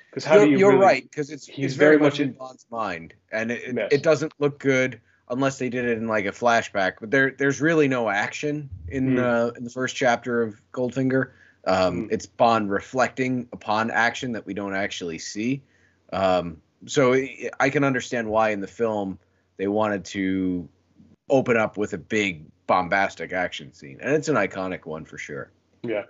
Because 0.10 0.26
how 0.26 0.36
you're, 0.36 0.46
do 0.46 0.52
you? 0.52 0.58
You're 0.58 0.72
really, 0.72 0.82
right. 0.82 1.04
Because 1.04 1.30
it's 1.30 1.46
he's 1.46 1.66
it's 1.66 1.76
very, 1.76 1.98
very 1.98 2.10
much 2.10 2.20
in 2.20 2.34
Bond's 2.34 2.66
mind, 2.72 3.14
and 3.32 3.52
it, 3.52 3.76
yes. 3.76 3.90
it 3.92 4.04
doesn't 4.04 4.34
look 4.40 4.60
good 4.60 5.02
unless 5.30 5.58
they 5.58 5.70
did 5.70 5.86
it 5.86 5.98
in 5.98 6.08
like 6.08 6.26
a 6.26 6.32
flashback. 6.32 6.94
But 7.00 7.12
there 7.12 7.32
there's 7.38 7.62
really 7.62 7.88
no 7.88 8.10
action 8.10 8.70
in 8.88 9.16
mm. 9.16 9.24
uh, 9.24 9.52
in 9.54 9.64
the 9.64 9.70
first 9.70 9.96
chapter 9.96 10.42
of 10.42 10.60
Goldfinger. 10.72 11.32
Um, 11.66 12.04
mm. 12.04 12.12
It's 12.12 12.26
Bond 12.26 12.72
reflecting 12.72 13.48
upon 13.52 13.92
action 13.92 14.34
that 14.34 14.46
we 14.46 14.54
don't 14.54 14.76
actually 14.76 15.20
see. 15.20 15.64
Um, 16.14 16.62
so 16.86 17.14
I 17.60 17.70
can 17.70 17.84
understand 17.84 18.30
why 18.30 18.52
in 18.52 18.62
the 18.62 18.68
film 18.68 19.20
they 19.58 19.68
wanted 19.68 20.06
to 20.06 20.70
open 21.30 21.58
up 21.58 21.78
with 21.78 21.94
a 21.94 21.98
big 21.98 22.46
bombastic 22.68 23.34
action 23.34 23.74
scene, 23.74 24.00
and 24.02 24.14
it's 24.14 24.28
an 24.28 24.36
iconic 24.36 24.86
one 24.86 25.06
for 25.06 25.18
sure. 25.18 25.52
Yeah, 25.84 26.04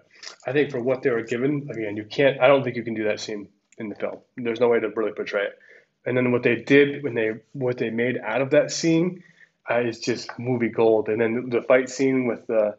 I 0.45 0.53
think 0.53 0.71
for 0.71 0.79
what 0.79 1.01
they 1.01 1.09
were 1.09 1.23
given, 1.23 1.67
again, 1.69 1.97
you 1.97 2.05
can't. 2.05 2.39
I 2.39 2.47
don't 2.47 2.63
think 2.63 2.75
you 2.75 2.83
can 2.83 2.93
do 2.93 3.05
that 3.05 3.19
scene 3.19 3.49
in 3.77 3.89
the 3.89 3.95
film. 3.95 4.19
There's 4.37 4.59
no 4.59 4.69
way 4.69 4.79
to 4.79 4.89
really 4.89 5.11
portray 5.11 5.45
it. 5.45 5.59
And 6.05 6.15
then 6.15 6.31
what 6.31 6.43
they 6.43 6.55
did 6.55 7.03
when 7.03 7.15
they 7.15 7.33
what 7.53 7.77
they 7.77 7.89
made 7.89 8.17
out 8.17 8.41
of 8.41 8.51
that 8.51 8.71
scene 8.71 9.23
uh, 9.69 9.79
is 9.79 9.99
just 9.99 10.29
movie 10.37 10.69
gold. 10.69 11.09
And 11.09 11.19
then 11.19 11.49
the 11.49 11.61
fight 11.61 11.89
scene 11.89 12.27
with 12.27 12.45
the 12.47 12.77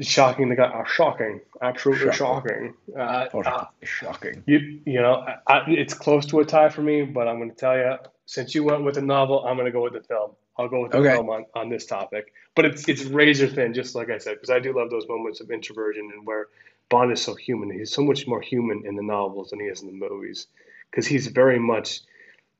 shocking 0.00 0.48
the 0.48 0.56
guy, 0.56 0.64
uh, 0.64 0.84
shocking, 0.84 1.40
absolutely 1.62 2.12
shocking. 2.12 2.74
shocking. 2.88 2.98
Uh, 2.98 3.48
uh, 3.48 3.66
shocking. 3.82 4.42
You 4.46 4.80
you 4.84 5.00
know, 5.00 5.24
I, 5.46 5.62
it's 5.68 5.94
close 5.94 6.26
to 6.26 6.40
a 6.40 6.44
tie 6.44 6.68
for 6.68 6.82
me, 6.82 7.02
but 7.02 7.28
I'm 7.28 7.38
going 7.38 7.50
to 7.50 7.56
tell 7.56 7.76
you, 7.76 7.96
since 8.28 8.54
you 8.54 8.62
went 8.62 8.84
with 8.84 8.96
the 8.96 9.00
novel, 9.00 9.42
I'm 9.46 9.56
going 9.56 9.64
to 9.64 9.72
go 9.72 9.82
with 9.82 9.94
the 9.94 10.02
film. 10.02 10.32
I'll 10.58 10.68
go 10.68 10.82
with 10.82 10.92
the 10.92 10.98
okay. 10.98 11.14
film 11.14 11.30
on, 11.30 11.46
on 11.54 11.70
this 11.70 11.86
topic. 11.86 12.34
But 12.54 12.66
it's 12.66 12.86
it's 12.86 13.04
razor 13.04 13.48
thin, 13.48 13.72
just 13.72 13.94
like 13.94 14.10
I 14.10 14.18
said, 14.18 14.34
because 14.34 14.50
I 14.50 14.58
do 14.58 14.76
love 14.76 14.90
those 14.90 15.08
moments 15.08 15.40
of 15.40 15.50
introversion 15.50 16.10
and 16.12 16.26
where 16.26 16.48
Bond 16.90 17.10
is 17.10 17.22
so 17.22 17.34
human. 17.34 17.70
He's 17.70 17.90
so 17.90 18.02
much 18.02 18.26
more 18.26 18.42
human 18.42 18.84
in 18.84 18.96
the 18.96 19.02
novels 19.02 19.48
than 19.48 19.60
he 19.60 19.66
is 19.66 19.80
in 19.80 19.86
the 19.86 20.08
movies, 20.08 20.46
because 20.90 21.06
he's 21.06 21.28
very 21.28 21.58
much 21.58 22.02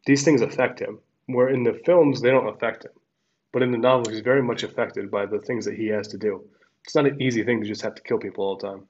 these 0.06 0.24
things 0.24 0.40
affect 0.40 0.80
him. 0.80 1.00
Where 1.26 1.50
in 1.50 1.64
the 1.64 1.78
films 1.84 2.22
they 2.22 2.30
don't 2.30 2.48
affect 2.48 2.86
him, 2.86 2.92
but 3.52 3.62
in 3.62 3.70
the 3.70 3.76
novel 3.76 4.10
he's 4.10 4.20
very 4.20 4.42
much 4.42 4.62
affected 4.62 5.10
by 5.10 5.26
the 5.26 5.38
things 5.38 5.66
that 5.66 5.76
he 5.76 5.88
has 5.88 6.08
to 6.08 6.16
do. 6.16 6.42
It's 6.84 6.94
not 6.94 7.06
an 7.06 7.20
easy 7.20 7.44
thing 7.44 7.60
to 7.60 7.66
just 7.66 7.82
have 7.82 7.94
to 7.96 8.02
kill 8.02 8.16
people 8.16 8.42
all 8.42 8.56
the 8.56 8.66
time. 8.66 8.84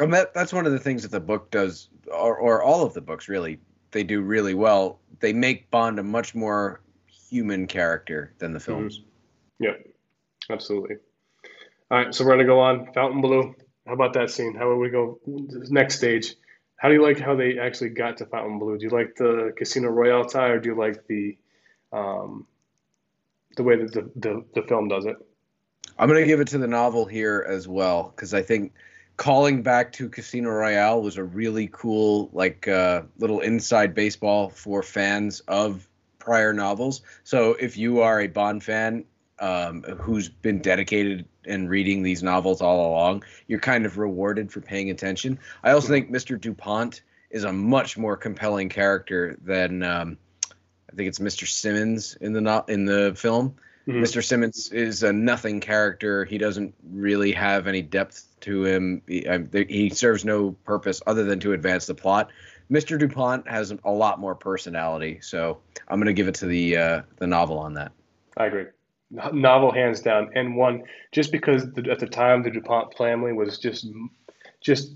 And 0.00 0.12
that, 0.12 0.34
that's 0.34 0.52
one 0.52 0.66
of 0.66 0.72
the 0.72 0.78
things 0.80 1.02
that 1.02 1.12
the 1.12 1.20
book 1.20 1.52
does, 1.52 1.88
or, 2.10 2.36
or 2.36 2.62
all 2.64 2.84
of 2.84 2.94
the 2.94 3.00
books 3.00 3.28
really, 3.28 3.60
they 3.90 4.04
do 4.04 4.20
really 4.20 4.54
well. 4.54 5.00
They 5.20 5.32
make 5.32 5.70
Bond 5.70 5.98
a 5.98 6.02
much 6.02 6.34
more 6.34 6.80
human 7.06 7.66
character 7.66 8.32
than 8.38 8.52
the 8.52 8.58
mm-hmm. 8.58 8.72
films. 8.72 8.98
Mm-hmm. 8.98 9.64
Yeah, 9.64 10.54
absolutely. 10.54 10.96
All 11.90 11.98
right, 11.98 12.14
so 12.14 12.24
we're 12.24 12.32
gonna 12.32 12.44
go 12.44 12.60
on 12.60 12.92
Fontainebleau. 12.92 13.54
How 13.86 13.92
about 13.92 14.12
that 14.14 14.30
scene? 14.30 14.54
How 14.54 14.68
would 14.68 14.78
we 14.78 14.90
go 14.90 15.18
next 15.26 15.96
stage? 15.96 16.34
How 16.76 16.88
do 16.88 16.94
you 16.94 17.02
like 17.02 17.18
how 17.18 17.34
they 17.34 17.58
actually 17.58 17.90
got 17.90 18.18
to 18.18 18.26
Fontainebleau? 18.26 18.76
Do 18.76 18.84
you 18.84 18.90
like 18.90 19.16
the 19.16 19.52
Casino 19.56 19.88
Royale 19.88 20.24
tie, 20.24 20.48
or 20.48 20.60
do 20.60 20.70
you 20.70 20.76
like 20.76 21.06
the 21.08 21.36
um, 21.92 22.46
the 23.56 23.64
way 23.64 23.76
that 23.76 23.92
the, 23.92 24.10
the, 24.16 24.44
the 24.54 24.62
film 24.66 24.88
does 24.88 25.06
it? 25.06 25.16
I'm 25.98 26.08
gonna 26.08 26.24
give 26.24 26.40
it 26.40 26.48
to 26.48 26.58
the 26.58 26.68
novel 26.68 27.04
here 27.04 27.44
as 27.46 27.68
well 27.68 28.12
because 28.14 28.32
I 28.32 28.42
think 28.42 28.72
calling 29.20 29.62
back 29.62 29.92
to 29.92 30.08
Casino 30.08 30.48
Royale 30.48 31.02
was 31.02 31.18
a 31.18 31.22
really 31.22 31.68
cool 31.72 32.30
like 32.32 32.66
uh, 32.66 33.02
little 33.18 33.40
inside 33.40 33.94
baseball 33.94 34.48
for 34.48 34.82
fans 34.82 35.40
of 35.40 35.86
prior 36.18 36.54
novels. 36.54 37.02
So 37.22 37.50
if 37.60 37.76
you 37.76 38.00
are 38.00 38.22
a 38.22 38.28
Bond 38.28 38.64
fan 38.64 39.04
um, 39.38 39.82
who's 39.82 40.30
been 40.30 40.62
dedicated 40.62 41.26
and 41.44 41.68
reading 41.68 42.02
these 42.02 42.22
novels 42.22 42.62
all 42.62 42.88
along, 42.88 43.24
you're 43.46 43.60
kind 43.60 43.84
of 43.84 43.98
rewarded 43.98 44.50
for 44.50 44.62
paying 44.62 44.88
attention. 44.88 45.38
I 45.62 45.72
also 45.72 45.88
think 45.88 46.10
Mr. 46.10 46.40
Dupont 46.40 47.02
is 47.28 47.44
a 47.44 47.52
much 47.52 47.98
more 47.98 48.16
compelling 48.16 48.70
character 48.70 49.36
than 49.42 49.82
um, 49.82 50.16
I 50.90 50.96
think 50.96 51.08
it's 51.08 51.18
Mr. 51.18 51.46
Simmons 51.46 52.16
in 52.22 52.32
the 52.32 52.40
not 52.40 52.70
in 52.70 52.86
the 52.86 53.12
film. 53.14 53.54
Mm-hmm. 53.88 54.02
Mr. 54.02 54.24
Simmons 54.24 54.70
is 54.70 55.02
a 55.02 55.12
nothing 55.12 55.60
character. 55.60 56.24
He 56.24 56.38
doesn't 56.38 56.74
really 56.90 57.32
have 57.32 57.66
any 57.66 57.82
depth 57.82 58.26
to 58.40 58.64
him. 58.64 59.02
He, 59.06 59.26
he 59.68 59.90
serves 59.90 60.24
no 60.24 60.52
purpose 60.64 61.00
other 61.06 61.24
than 61.24 61.40
to 61.40 61.52
advance 61.52 61.86
the 61.86 61.94
plot. 61.94 62.30
Mr. 62.70 62.98
Dupont 62.98 63.48
has 63.48 63.72
a 63.84 63.90
lot 63.90 64.20
more 64.20 64.34
personality, 64.34 65.18
so 65.22 65.58
I'm 65.88 65.98
going 65.98 66.06
to 66.06 66.12
give 66.12 66.28
it 66.28 66.36
to 66.36 66.46
the 66.46 66.76
uh, 66.76 67.02
the 67.16 67.26
novel 67.26 67.58
on 67.58 67.74
that. 67.74 67.92
I 68.36 68.46
agree. 68.46 68.66
Novel 69.10 69.72
hands 69.72 70.00
down, 70.00 70.30
and 70.36 70.56
one 70.56 70.84
just 71.10 71.32
because 71.32 71.72
the, 71.72 71.90
at 71.90 71.98
the 71.98 72.06
time 72.06 72.44
the 72.44 72.50
Dupont 72.50 72.96
family 72.96 73.32
was 73.32 73.58
just 73.58 73.88
just 74.60 74.94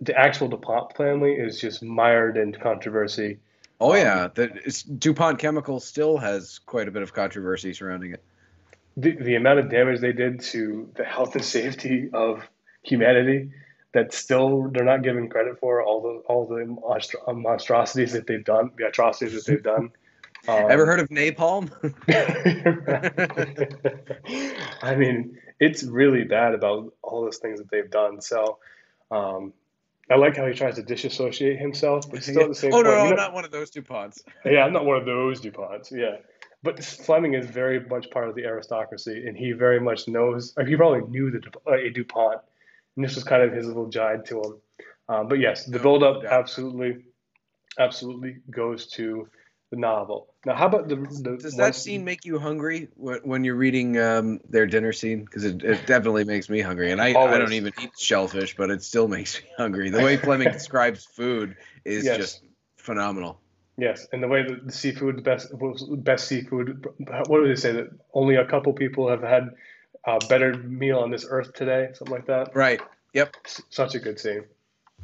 the 0.00 0.16
actual 0.16 0.46
Dupont 0.46 0.96
family 0.96 1.32
is 1.32 1.60
just 1.60 1.82
mired 1.82 2.36
in 2.36 2.52
controversy. 2.52 3.40
Oh 3.80 3.94
yeah, 3.94 4.24
um, 4.24 4.30
the 4.34 4.84
Dupont 4.98 5.38
Chemical 5.38 5.80
still 5.80 6.18
has 6.18 6.58
quite 6.58 6.88
a 6.88 6.90
bit 6.90 7.02
of 7.02 7.12
controversy 7.12 7.72
surrounding 7.72 8.12
it. 8.12 8.22
The 8.96 9.12
the 9.12 9.36
amount 9.36 9.60
of 9.60 9.70
damage 9.70 10.00
they 10.00 10.12
did 10.12 10.40
to 10.40 10.90
the 10.96 11.04
health 11.04 11.36
and 11.36 11.44
safety 11.44 12.10
of 12.12 12.48
humanity 12.82 13.50
that 13.92 14.12
still 14.12 14.68
they're 14.70 14.84
not 14.84 15.02
given 15.02 15.28
credit 15.28 15.58
for 15.60 15.82
all 15.82 16.02
the 16.02 16.22
all 16.28 16.46
the 16.46 17.16
uh, 17.26 17.32
monstrosities 17.32 18.12
that 18.12 18.26
they've 18.26 18.44
done, 18.44 18.70
the 18.76 18.86
atrocities 18.86 19.34
that 19.34 19.50
they've 19.50 19.62
done. 19.62 19.90
Um, 20.46 20.70
Ever 20.70 20.86
heard 20.86 21.00
of 21.00 21.08
napalm? 21.08 21.68
I 24.82 24.94
mean, 24.94 25.38
it's 25.58 25.82
really 25.82 26.24
bad 26.24 26.54
about 26.54 26.94
all 27.02 27.24
those 27.24 27.38
things 27.38 27.58
that 27.58 27.70
they've 27.70 27.90
done. 27.90 28.20
So, 28.20 28.58
um, 29.10 29.52
I 30.10 30.16
like 30.16 30.36
how 30.36 30.46
he 30.46 30.54
tries 30.54 30.76
to 30.76 30.82
disassociate 30.82 31.58
himself, 31.58 32.10
but 32.10 32.22
still 32.22 32.42
at 32.42 32.48
the 32.48 32.54
same. 32.54 32.72
oh 32.74 32.82
point, 32.82 32.86
no, 32.86 32.98
I'm 32.98 33.16
not 33.16 33.34
one 33.34 33.44
of 33.44 33.50
those 33.50 33.70
Duponts. 33.70 34.22
yeah, 34.44 34.64
I'm 34.64 34.72
not 34.72 34.84
one 34.84 34.96
of 34.96 35.04
those 35.04 35.40
Duponts. 35.40 35.90
Yeah, 35.90 36.16
but 36.62 36.82
Fleming 36.82 37.34
is 37.34 37.46
very 37.46 37.80
much 37.80 38.10
part 38.10 38.28
of 38.28 38.34
the 38.34 38.44
aristocracy, 38.44 39.26
and 39.26 39.36
he 39.36 39.52
very 39.52 39.80
much 39.80 40.08
knows. 40.08 40.54
Like 40.56 40.66
he 40.66 40.76
probably 40.76 41.08
knew 41.08 41.30
the 41.30 41.42
uh, 41.66 41.74
a 41.74 41.90
Dupont 41.90 42.40
and 42.98 43.04
this 43.04 43.14
was 43.14 43.22
kind 43.22 43.44
of 43.44 43.52
his 43.52 43.64
little 43.64 43.88
jibe 43.88 44.24
to 44.26 44.40
him. 44.40 44.60
Um, 45.08 45.28
but 45.28 45.38
yes, 45.38 45.64
the 45.64 45.78
build 45.78 46.02
up 46.02 46.24
absolutely, 46.24 47.04
absolutely 47.78 48.38
goes 48.50 48.88
to 48.94 49.28
the 49.70 49.76
novel. 49.76 50.28
Now, 50.46 50.54
how 50.54 50.66
about 50.66 50.88
the, 50.88 50.96
the 50.96 51.36
does 51.36 51.56
that 51.56 51.74
scene 51.74 52.04
make 52.04 52.24
you 52.24 52.38
hungry 52.38 52.88
when 52.96 53.44
you're 53.44 53.54
reading 53.54 53.98
um, 53.98 54.40
their 54.48 54.66
dinner 54.66 54.92
scene? 54.92 55.24
Because 55.24 55.44
it, 55.44 55.62
it, 55.62 55.86
definitely 55.86 56.24
makes 56.24 56.48
me 56.48 56.60
hungry, 56.60 56.90
and 56.90 57.00
I, 57.00 57.08
I 57.08 57.38
don't 57.38 57.52
even 57.52 57.72
eat 57.80 57.90
shellfish, 57.98 58.56
but 58.56 58.70
it 58.70 58.82
still 58.82 59.08
makes 59.16 59.40
me 59.40 59.48
hungry. 59.56 59.90
The 59.90 60.00
way 60.00 60.16
Fleming 60.16 60.50
describes 60.52 61.04
food 61.04 61.56
is 61.84 62.04
yes. 62.04 62.16
just 62.16 62.44
phenomenal. 62.76 63.40
Yes, 63.76 64.08
and 64.12 64.22
the 64.22 64.28
way 64.28 64.42
that 64.42 64.66
the 64.66 64.72
seafood, 64.72 65.18
the 65.18 65.22
best 65.22 65.52
best 66.02 66.26
seafood. 66.26 66.86
What 66.98 67.40
do 67.40 67.46
they 67.46 67.54
say 67.54 67.72
that 67.72 67.90
only 68.12 68.36
a 68.36 68.44
couple 68.44 68.72
people 68.72 69.08
have 69.08 69.22
had 69.22 69.50
a 70.04 70.18
better 70.28 70.54
meal 70.56 70.98
on 70.98 71.10
this 71.10 71.26
earth 71.28 71.52
today, 71.54 71.90
something 71.94 72.14
like 72.14 72.26
that. 72.26 72.54
Right. 72.54 72.80
Yep. 73.14 73.36
such 73.70 73.94
a 73.94 73.98
good 73.98 74.18
scene. 74.18 74.44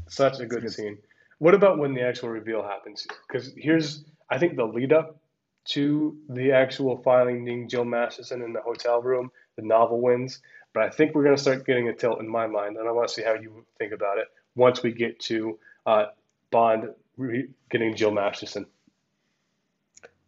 Such 0.08 0.40
a 0.40 0.46
good, 0.46 0.62
good 0.62 0.72
scene. 0.72 0.98
What 1.38 1.54
about 1.54 1.78
when 1.78 1.94
the 1.94 2.02
actual 2.02 2.28
reveal 2.28 2.62
happens? 2.62 3.06
Because 3.26 3.52
here's, 3.56 4.04
I 4.28 4.38
think, 4.38 4.56
the 4.56 4.64
lead 4.64 4.92
up 4.92 5.18
to 5.66 6.16
the 6.28 6.52
actual 6.52 6.98
finding 6.98 7.68
Jill 7.68 7.84
Masterson 7.84 8.42
in 8.42 8.52
the 8.52 8.60
hotel 8.60 9.00
room. 9.00 9.30
The 9.56 9.62
novel 9.62 10.00
wins, 10.00 10.40
but 10.72 10.82
I 10.82 10.90
think 10.90 11.14
we're 11.14 11.22
going 11.22 11.36
to 11.36 11.40
start 11.40 11.64
getting 11.64 11.88
a 11.88 11.94
tilt 11.94 12.20
in 12.20 12.28
my 12.28 12.46
mind, 12.46 12.76
and 12.76 12.88
I 12.88 12.90
want 12.90 13.08
to 13.08 13.14
see 13.14 13.22
how 13.22 13.34
you 13.34 13.64
think 13.78 13.92
about 13.92 14.18
it 14.18 14.26
once 14.56 14.82
we 14.82 14.92
get 14.92 15.20
to 15.20 15.58
uh, 15.86 16.06
Bond 16.50 16.90
re- 17.16 17.48
getting 17.70 17.94
Jill 17.94 18.10
Masterson. 18.10 18.66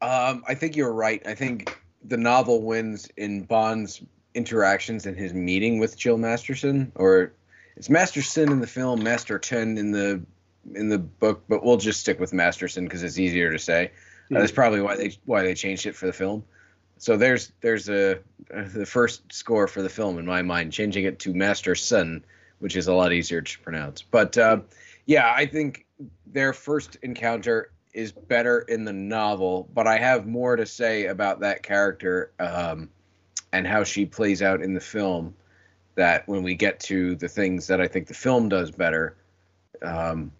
Um, 0.00 0.44
I 0.46 0.54
think 0.54 0.76
you're 0.76 0.92
right. 0.92 1.26
I 1.26 1.34
think 1.34 1.76
the 2.04 2.16
novel 2.16 2.62
wins 2.62 3.08
in 3.16 3.42
Bond's 3.42 4.02
interactions 4.34 5.06
and 5.06 5.16
his 5.16 5.34
meeting 5.34 5.78
with 5.78 5.96
Jill 5.96 6.18
Masterson, 6.18 6.92
or 6.94 7.32
it's 7.76 7.90
Masterson 7.90 8.52
in 8.52 8.60
the 8.60 8.66
film, 8.66 9.02
Masterton 9.02 9.78
in 9.78 9.90
the 9.90 10.22
in 10.74 10.88
the 10.88 10.98
book, 10.98 11.44
but 11.48 11.64
we'll 11.64 11.76
just 11.76 12.00
stick 12.00 12.18
with 12.18 12.32
Masterson 12.32 12.84
because 12.84 13.02
it's 13.02 13.18
easier 13.18 13.52
to 13.52 13.58
say. 13.58 13.90
Mm-hmm. 14.24 14.36
Uh, 14.36 14.40
that's 14.40 14.52
probably 14.52 14.80
why 14.80 14.96
they 14.96 15.16
why 15.24 15.42
they 15.42 15.54
changed 15.54 15.86
it 15.86 15.94
for 15.94 16.06
the 16.06 16.12
film. 16.12 16.44
So 16.98 17.16
there's 17.16 17.52
there's 17.60 17.88
a 17.88 18.18
the 18.50 18.86
first 18.86 19.32
score 19.32 19.68
for 19.68 19.82
the 19.82 19.88
film 19.88 20.18
in 20.18 20.26
my 20.26 20.42
mind, 20.42 20.72
changing 20.72 21.04
it 21.04 21.18
to 21.20 21.34
Masterson, 21.34 22.24
which 22.58 22.76
is 22.76 22.88
a 22.88 22.94
lot 22.94 23.12
easier 23.12 23.42
to 23.42 23.58
pronounce. 23.60 24.02
But 24.02 24.36
uh, 24.38 24.60
yeah, 25.04 25.32
I 25.34 25.46
think 25.46 25.86
their 26.26 26.52
first 26.52 26.96
encounter 27.02 27.70
is 27.92 28.12
better 28.12 28.60
in 28.60 28.84
the 28.84 28.92
novel, 28.92 29.68
but 29.72 29.86
I 29.86 29.98
have 29.98 30.26
more 30.26 30.56
to 30.56 30.66
say 30.66 31.06
about 31.06 31.40
that 31.40 31.62
character 31.62 32.30
um, 32.38 32.90
and 33.52 33.66
how 33.66 33.84
she 33.84 34.04
plays 34.04 34.42
out 34.42 34.60
in 34.60 34.74
the 34.74 34.80
film 34.80 35.34
that 35.94 36.28
when 36.28 36.42
we 36.42 36.54
get 36.54 36.78
to 36.80 37.16
the 37.16 37.28
things 37.28 37.66
that 37.68 37.80
I 37.80 37.88
think 37.88 38.06
the 38.06 38.14
film 38.14 38.50
does 38.50 38.70
better, 38.70 39.16
um, 39.80 40.30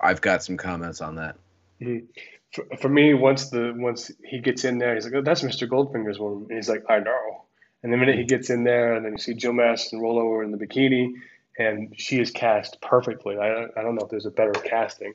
I've 0.00 0.20
got 0.20 0.42
some 0.42 0.56
comments 0.56 1.00
on 1.00 1.16
that. 1.16 1.36
Mm-hmm. 1.80 2.06
For, 2.52 2.64
for, 2.78 2.88
me, 2.88 3.12
once 3.12 3.50
the 3.50 3.74
once 3.76 4.10
he 4.24 4.38
gets 4.38 4.64
in 4.64 4.78
there, 4.78 4.94
he's 4.94 5.04
like, 5.04 5.14
"Oh, 5.14 5.22
that's 5.22 5.42
Mr. 5.42 5.68
Goldfinger's 5.68 6.18
room," 6.18 6.46
and 6.48 6.56
he's 6.56 6.68
like, 6.68 6.84
"I 6.88 7.00
know." 7.00 7.44
And 7.82 7.92
the 7.92 7.96
minute 7.96 8.16
he 8.16 8.24
gets 8.24 8.50
in 8.50 8.64
there, 8.64 8.94
and 8.94 9.04
then 9.04 9.12
you 9.12 9.18
see 9.18 9.34
Jill 9.34 9.52
Masterson 9.52 10.00
roll 10.00 10.18
over 10.18 10.42
in 10.42 10.52
the 10.52 10.58
bikini, 10.58 11.12
and 11.58 11.94
she 11.98 12.20
is 12.20 12.30
cast 12.30 12.80
perfectly. 12.80 13.36
I, 13.36 13.64
I 13.76 13.82
don't 13.82 13.94
know 13.94 14.02
if 14.02 14.10
there's 14.10 14.26
a 14.26 14.30
better 14.30 14.52
casting. 14.52 15.14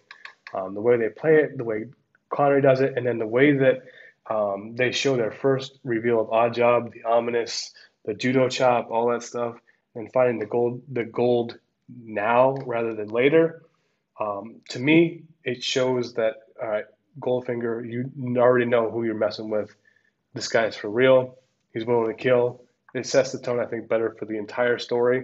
Um, 0.53 0.73
the 0.73 0.81
way 0.81 0.97
they 0.97 1.09
play 1.09 1.37
it, 1.37 1.57
the 1.57 1.63
way 1.63 1.85
Connery 2.29 2.61
does 2.61 2.81
it, 2.81 2.93
and 2.97 3.05
then 3.05 3.17
the 3.17 3.27
way 3.27 3.53
that 3.57 3.83
um, 4.29 4.75
they 4.75 4.91
show 4.91 5.17
their 5.17 5.31
first 5.31 5.79
reveal 5.83 6.21
of 6.21 6.27
Oddjob, 6.29 6.93
the 6.93 7.03
ominous, 7.03 7.73
the 8.05 8.13
judo 8.13 8.49
chop, 8.49 8.89
all 8.91 9.09
that 9.09 9.23
stuff, 9.23 9.55
and 9.95 10.11
finding 10.11 10.39
the 10.39 10.45
gold, 10.45 10.81
the 10.91 11.03
gold 11.03 11.57
now 12.03 12.55
rather 12.65 12.95
than 12.95 13.07
later. 13.07 13.63
Um, 14.21 14.57
to 14.69 14.79
me, 14.79 15.23
it 15.43 15.63
shows 15.63 16.13
that 16.13 16.35
all 16.61 16.67
right, 16.67 16.85
Goldfinger, 17.19 17.89
you 17.89 18.11
already 18.37 18.65
know 18.65 18.91
who 18.91 19.03
you're 19.03 19.15
messing 19.15 19.49
with. 19.49 19.75
This 20.33 20.47
guy 20.47 20.65
is 20.65 20.75
for 20.75 20.89
real, 20.89 21.37
He's 21.73 21.85
willing 21.85 22.15
to 22.15 22.21
kill. 22.21 22.63
It 22.93 23.05
sets 23.05 23.31
the 23.31 23.39
tone, 23.39 23.59
I 23.59 23.65
think, 23.65 23.87
better 23.87 24.15
for 24.19 24.25
the 24.25 24.37
entire 24.37 24.77
story 24.77 25.23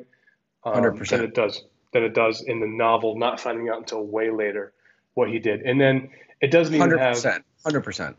um, 0.63 0.75
100%. 0.75 1.09
than 1.09 1.23
it 1.23 1.35
does 1.35 1.63
than 1.93 2.03
it 2.03 2.13
does 2.13 2.41
in 2.41 2.59
the 2.59 2.67
novel. 2.67 3.17
Not 3.17 3.39
finding 3.39 3.69
out 3.69 3.77
until 3.77 4.03
way 4.03 4.31
later 4.31 4.73
what 5.13 5.29
he 5.29 5.39
did, 5.39 5.61
and 5.61 5.79
then 5.79 6.09
it 6.41 6.51
doesn't 6.51 6.73
even 6.73 6.89
Hundred 6.89 6.99
have 6.99 7.15
percent. 7.15 7.45
Hundred 7.63 7.81
percent. 7.81 8.15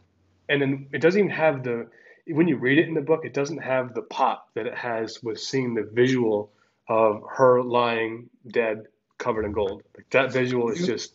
and 0.48 0.60
then 0.60 0.86
it 0.92 1.00
doesn't 1.00 1.18
even 1.18 1.30
have 1.30 1.64
the 1.64 1.88
when 2.26 2.46
you 2.46 2.56
read 2.56 2.78
it 2.78 2.86
in 2.86 2.94
the 2.94 3.00
book 3.00 3.24
it 3.24 3.32
doesn't 3.32 3.62
have 3.62 3.94
the 3.94 4.02
pop 4.02 4.50
that 4.54 4.66
it 4.66 4.74
has 4.74 5.22
with 5.22 5.40
seeing 5.40 5.72
the 5.72 5.88
visual 5.92 6.50
of 6.88 7.22
her 7.30 7.62
lying 7.62 8.28
dead 8.46 8.84
covered 9.18 9.44
in 9.44 9.52
gold. 9.52 9.82
Like 9.96 10.08
that 10.10 10.32
visual 10.32 10.70
is 10.70 10.86
just 10.86 11.12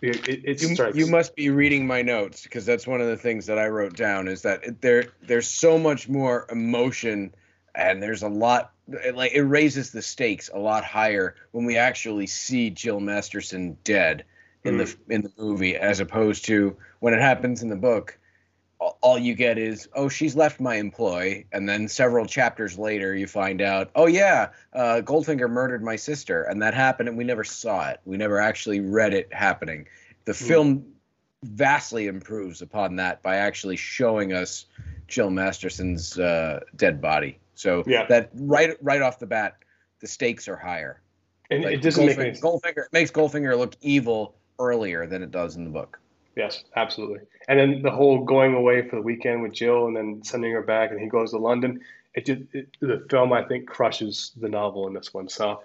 it, 0.00 0.44
it, 0.44 0.62
You, 0.62 0.92
you 0.94 1.06
must 1.06 1.34
be 1.34 1.50
reading 1.50 1.86
my 1.86 2.02
notes 2.02 2.42
because 2.42 2.66
that's 2.66 2.86
one 2.86 3.00
of 3.00 3.06
the 3.06 3.16
things 3.16 3.46
that 3.46 3.58
I 3.58 3.68
wrote 3.68 3.96
down 3.96 4.28
is 4.28 4.42
that 4.42 4.64
it, 4.64 4.80
there 4.80 5.06
there's 5.22 5.48
so 5.48 5.78
much 5.78 6.08
more 6.08 6.46
emotion 6.50 7.34
and 7.74 8.02
there's 8.02 8.22
a 8.22 8.28
lot 8.28 8.72
it, 8.88 9.16
like 9.16 9.32
it 9.32 9.42
raises 9.42 9.92
the 9.92 10.02
stakes 10.02 10.50
a 10.52 10.58
lot 10.58 10.84
higher 10.84 11.36
when 11.52 11.64
we 11.64 11.76
actually 11.76 12.26
see 12.26 12.70
Jill 12.70 13.00
Masterson 13.00 13.78
dead 13.84 14.24
in 14.64 14.78
the 14.78 14.84
mm. 14.84 14.96
in 15.08 15.22
the 15.22 15.32
movie 15.38 15.76
as 15.76 16.00
opposed 16.00 16.44
to 16.46 16.76
when 17.00 17.14
it 17.14 17.20
happens 17.20 17.62
in 17.62 17.68
the 17.68 17.76
book 17.76 18.18
all- 19.00 19.18
you 19.18 19.34
get 19.34 19.58
is 19.58 19.88
oh 19.94 20.08
she's 20.08 20.34
left 20.36 20.60
my 20.60 20.76
employ 20.76 21.44
and 21.52 21.68
then 21.68 21.88
several 21.88 22.26
chapters 22.26 22.78
later 22.78 23.14
you 23.14 23.26
find 23.26 23.62
out 23.62 23.90
oh 23.94 24.06
yeah 24.06 24.50
uh, 24.72 25.00
goldfinger 25.04 25.48
murdered 25.48 25.82
my 25.82 25.96
sister 25.96 26.42
and 26.42 26.60
that 26.62 26.74
happened 26.74 27.08
and 27.08 27.16
we 27.16 27.24
never 27.24 27.44
saw 27.44 27.88
it. 27.90 28.00
We 28.04 28.16
never 28.16 28.40
actually 28.40 28.80
read 28.80 29.14
it 29.14 29.32
happening. 29.32 29.86
The 30.24 30.34
film 30.34 30.84
vastly 31.44 32.06
improves 32.06 32.62
upon 32.62 32.96
that 32.96 33.22
by 33.22 33.36
actually 33.36 33.76
showing 33.76 34.32
us 34.32 34.66
jill 35.06 35.30
masterson's 35.30 36.18
uh, 36.18 36.60
dead 36.76 37.00
body. 37.00 37.38
So 37.54 37.84
Yeah. 37.86 38.06
that 38.06 38.30
right 38.34 38.76
right 38.82 39.02
off 39.02 39.18
the 39.18 39.26
bat 39.26 39.56
the 40.00 40.06
stakes 40.06 40.48
are 40.48 40.56
higher. 40.56 41.00
And 41.50 41.64
like 41.64 41.74
it 41.74 41.82
doesn't 41.82 42.04
make 42.04 42.18
any 42.18 42.30
Goldfinger, 42.32 42.40
Goldfinger 42.40 42.84
it 42.86 42.92
makes 42.92 43.10
Goldfinger 43.10 43.56
look 43.56 43.74
evil 43.80 44.34
earlier 44.58 45.06
than 45.06 45.22
it 45.22 45.30
does 45.30 45.56
in 45.56 45.64
the 45.64 45.70
book. 45.70 46.00
Yes 46.36 46.64
absolutely 46.76 47.20
and 47.48 47.58
then 47.58 47.82
the 47.82 47.90
whole 47.90 48.24
going 48.24 48.54
away 48.54 48.88
for 48.88 48.96
the 48.96 49.02
weekend 49.02 49.42
with 49.42 49.52
jill 49.52 49.86
and 49.86 49.96
then 49.96 50.22
sending 50.24 50.52
her 50.52 50.62
back 50.62 50.90
and 50.90 51.00
he 51.00 51.06
goes 51.06 51.30
to 51.30 51.38
london 51.38 51.80
it 52.14 52.26
just 52.26 52.42
it, 52.52 52.68
the 52.80 53.06
film 53.10 53.32
i 53.32 53.42
think 53.44 53.66
crushes 53.68 54.32
the 54.40 54.48
novel 54.48 54.86
in 54.88 54.94
this 54.94 55.12
one 55.14 55.28
so 55.28 55.60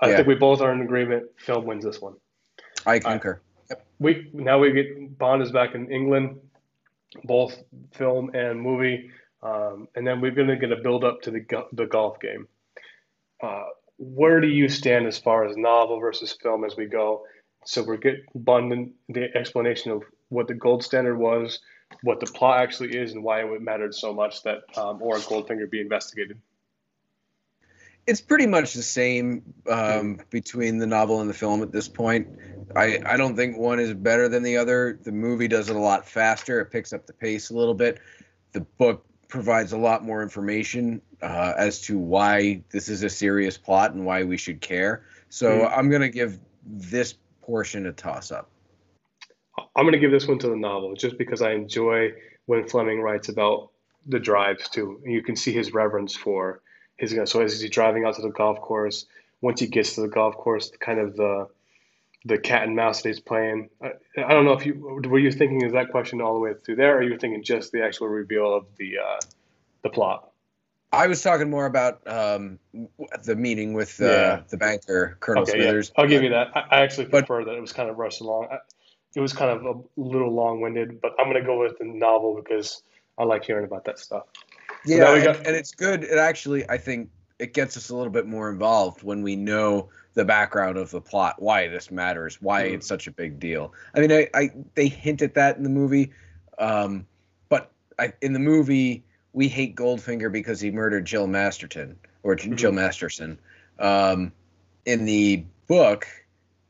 i 0.00 0.08
Yeah. 0.08 0.16
think 0.16 0.28
we 0.28 0.34
both 0.34 0.60
are 0.60 0.72
in 0.72 0.80
agreement 0.82 1.26
film 1.36 1.64
wins 1.66 1.84
this 1.84 2.00
one 2.00 2.14
I 2.86 2.98
concur. 2.98 3.40
we 3.98 4.28
now 4.34 4.58
we 4.58 4.72
get 4.72 5.16
Bond 5.18 5.40
is 5.42 5.50
back 5.50 5.74
in 5.74 5.90
England, 5.90 6.38
both 7.24 7.56
film 7.92 8.34
and 8.34 8.60
movie, 8.60 9.10
um, 9.42 9.88
and 9.94 10.06
then 10.06 10.20
we're 10.20 10.32
going 10.32 10.48
to 10.48 10.56
get 10.56 10.70
a 10.70 10.76
build 10.76 11.02
up 11.02 11.22
to 11.22 11.30
the 11.30 11.40
the 11.72 11.86
golf 11.86 12.20
game. 12.20 12.46
Uh, 13.42 13.64
where 13.96 14.40
do 14.40 14.48
you 14.48 14.68
stand 14.68 15.06
as 15.06 15.16
far 15.18 15.46
as 15.46 15.56
novel 15.56 15.98
versus 15.98 16.36
film 16.42 16.62
as 16.64 16.76
we 16.76 16.84
go? 16.84 17.24
So 17.64 17.82
we're 17.82 17.96
getting 17.96 18.92
the 19.08 19.36
explanation 19.36 19.90
of 19.92 20.02
what 20.28 20.48
the 20.48 20.54
gold 20.54 20.84
standard 20.84 21.16
was, 21.16 21.60
what 22.02 22.20
the 22.20 22.26
plot 22.26 22.60
actually 22.60 22.96
is, 22.96 23.12
and 23.12 23.22
why 23.22 23.42
it 23.42 23.62
mattered 23.62 23.94
so 23.94 24.12
much 24.12 24.42
that 24.42 24.62
um, 24.76 25.00
or 25.00 25.16
Goldfinger 25.16 25.70
be 25.70 25.80
investigated. 25.80 26.38
It's 28.06 28.20
pretty 28.20 28.46
much 28.46 28.74
the 28.74 28.82
same 28.82 29.54
um, 29.70 30.20
between 30.28 30.76
the 30.76 30.86
novel 30.86 31.22
and 31.22 31.30
the 31.30 31.34
film 31.34 31.62
at 31.62 31.72
this 31.72 31.88
point. 31.88 32.28
I, 32.76 33.00
I 33.06 33.16
don't 33.16 33.34
think 33.34 33.56
one 33.56 33.80
is 33.80 33.94
better 33.94 34.28
than 34.28 34.42
the 34.42 34.58
other. 34.58 34.98
The 35.02 35.12
movie 35.12 35.48
does 35.48 35.70
it 35.70 35.76
a 35.76 35.78
lot 35.78 36.06
faster. 36.06 36.60
It 36.60 36.66
picks 36.66 36.92
up 36.92 37.06
the 37.06 37.14
pace 37.14 37.48
a 37.48 37.54
little 37.54 37.72
bit. 37.72 38.00
The 38.52 38.60
book 38.60 39.06
provides 39.28 39.72
a 39.72 39.78
lot 39.78 40.04
more 40.04 40.22
information 40.22 41.00
uh, 41.22 41.54
as 41.56 41.80
to 41.82 41.98
why 41.98 42.62
this 42.70 42.90
is 42.90 43.02
a 43.02 43.08
serious 43.08 43.56
plot 43.56 43.94
and 43.94 44.04
why 44.04 44.24
we 44.24 44.36
should 44.36 44.60
care. 44.60 45.06
So 45.30 45.60
Mm. 45.60 45.78
I'm 45.78 45.88
going 45.88 46.02
to 46.02 46.10
give 46.10 46.38
this 46.66 47.14
portion 47.46 47.86
a 47.86 47.92
toss 47.92 48.32
up. 48.32 48.50
I'm 49.76 49.84
going 49.84 49.92
to 49.92 49.98
give 49.98 50.10
this 50.10 50.26
one 50.26 50.38
to 50.40 50.48
the 50.48 50.56
novel 50.56 50.94
just 50.94 51.18
because 51.18 51.42
I 51.42 51.52
enjoy 51.52 52.12
when 52.46 52.68
Fleming 52.68 53.00
writes 53.00 53.28
about 53.28 53.70
the 54.06 54.18
drives 54.18 54.68
too. 54.68 55.00
You 55.04 55.22
can 55.22 55.36
see 55.36 55.52
his 55.52 55.72
reverence 55.72 56.16
for 56.16 56.60
his. 56.96 57.16
So 57.26 57.42
as 57.42 57.60
he's 57.60 57.70
driving 57.70 58.04
out 58.04 58.16
to 58.16 58.22
the 58.22 58.30
golf 58.30 58.60
course, 58.60 59.06
once 59.40 59.60
he 59.60 59.66
gets 59.66 59.94
to 59.94 60.02
the 60.02 60.08
golf 60.08 60.36
course, 60.36 60.70
kind 60.80 60.98
of 60.98 61.16
the 61.16 61.48
the 62.26 62.38
cat 62.38 62.62
and 62.62 62.74
mouse 62.74 63.02
that 63.02 63.10
he's 63.10 63.20
playing. 63.20 63.68
I, 63.82 63.92
I 64.16 64.32
don't 64.32 64.46
know 64.46 64.54
if 64.54 64.64
you 64.64 64.74
were 65.08 65.18
you 65.18 65.30
thinking 65.30 65.62
is 65.62 65.72
that 65.72 65.90
question 65.90 66.20
all 66.20 66.34
the 66.34 66.40
way 66.40 66.54
through 66.54 66.76
there, 66.76 66.96
or 66.98 67.02
you 67.02 67.12
were 67.12 67.18
thinking 67.18 67.42
just 67.42 67.70
the 67.70 67.84
actual 67.84 68.08
reveal 68.08 68.54
of 68.54 68.66
the 68.78 68.98
uh, 68.98 69.20
the 69.82 69.90
plot. 69.90 70.30
I 70.94 71.06
was 71.06 71.22
talking 71.22 71.50
more 71.50 71.66
about 71.66 72.06
um, 72.06 72.58
the 73.24 73.36
meeting 73.36 73.72
with 73.74 74.00
uh, 74.00 74.04
Yeah. 74.04 74.40
the 74.48 74.56
banker, 74.56 75.16
Colonel 75.20 75.42
Okay, 75.42 75.62
yeah, 75.64 75.82
I'll 75.96 76.06
give 76.08 76.22
you 76.22 76.30
that. 76.30 76.48
I, 76.56 76.60
I 76.70 76.80
actually 76.82 77.06
But- 77.06 77.26
prefer 77.26 77.44
that 77.44 77.54
it 77.54 77.60
was 77.60 77.72
kind 77.72 77.88
of 77.90 77.98
rushed 77.98 78.20
along. 78.20 78.48
I, 78.50 78.58
it 79.16 79.20
was 79.20 79.32
kind 79.32 79.50
of 79.50 79.64
a 79.64 79.80
little 80.00 80.32
long-winded, 80.32 81.00
but 81.00 81.12
I'm 81.20 81.26
going 81.30 81.40
to 81.40 81.46
go 81.46 81.60
with 81.60 81.78
the 81.78 81.84
novel 81.84 82.34
because 82.34 82.82
I 83.16 83.24
like 83.24 83.44
hearing 83.44 83.64
about 83.64 83.84
that 83.84 83.98
stuff. 83.98 84.24
Yeah, 84.84 85.10
we 85.12 85.16
and, 85.16 85.24
got- 85.24 85.46
and 85.46 85.54
it's 85.56 85.72
good. 85.72 86.02
It 86.04 86.18
actually, 86.18 86.68
I 86.68 86.78
think, 86.78 87.10
it 87.38 87.52
gets 87.52 87.76
us 87.76 87.90
a 87.90 87.96
little 87.96 88.12
bit 88.12 88.26
more 88.26 88.48
involved 88.50 89.02
when 89.02 89.22
we 89.22 89.34
know 89.36 89.88
the 90.14 90.24
background 90.24 90.78
of 90.78 90.90
the 90.90 91.00
plot, 91.00 91.34
why 91.42 91.66
this 91.68 91.90
matters, 91.90 92.40
why 92.40 92.62
Mhm. 92.68 92.74
it's 92.74 92.86
such 92.86 93.06
a 93.08 93.10
big 93.10 93.40
deal. 93.40 93.72
I 93.94 94.00
mean, 94.00 94.12
I, 94.12 94.28
I 94.34 94.50
they 94.76 94.86
hint 94.86 95.20
at 95.22 95.34
that 95.34 95.56
in 95.56 95.64
the 95.64 95.68
movie, 95.68 96.12
um, 96.58 97.06
but 97.48 97.72
I, 97.98 98.12
in 98.22 98.32
the 98.32 98.38
movie 98.38 99.04
we 99.34 99.48
hate 99.48 99.76
Goldfinger 99.76 100.32
because 100.32 100.60
he 100.60 100.70
murdered 100.70 101.04
Jill 101.04 101.26
Masterton 101.26 101.98
or 102.22 102.36
J- 102.36 102.50
Jill 102.50 102.72
Masterson. 102.72 103.38
Um, 103.78 104.32
in 104.86 105.04
the 105.04 105.44
book, 105.66 106.06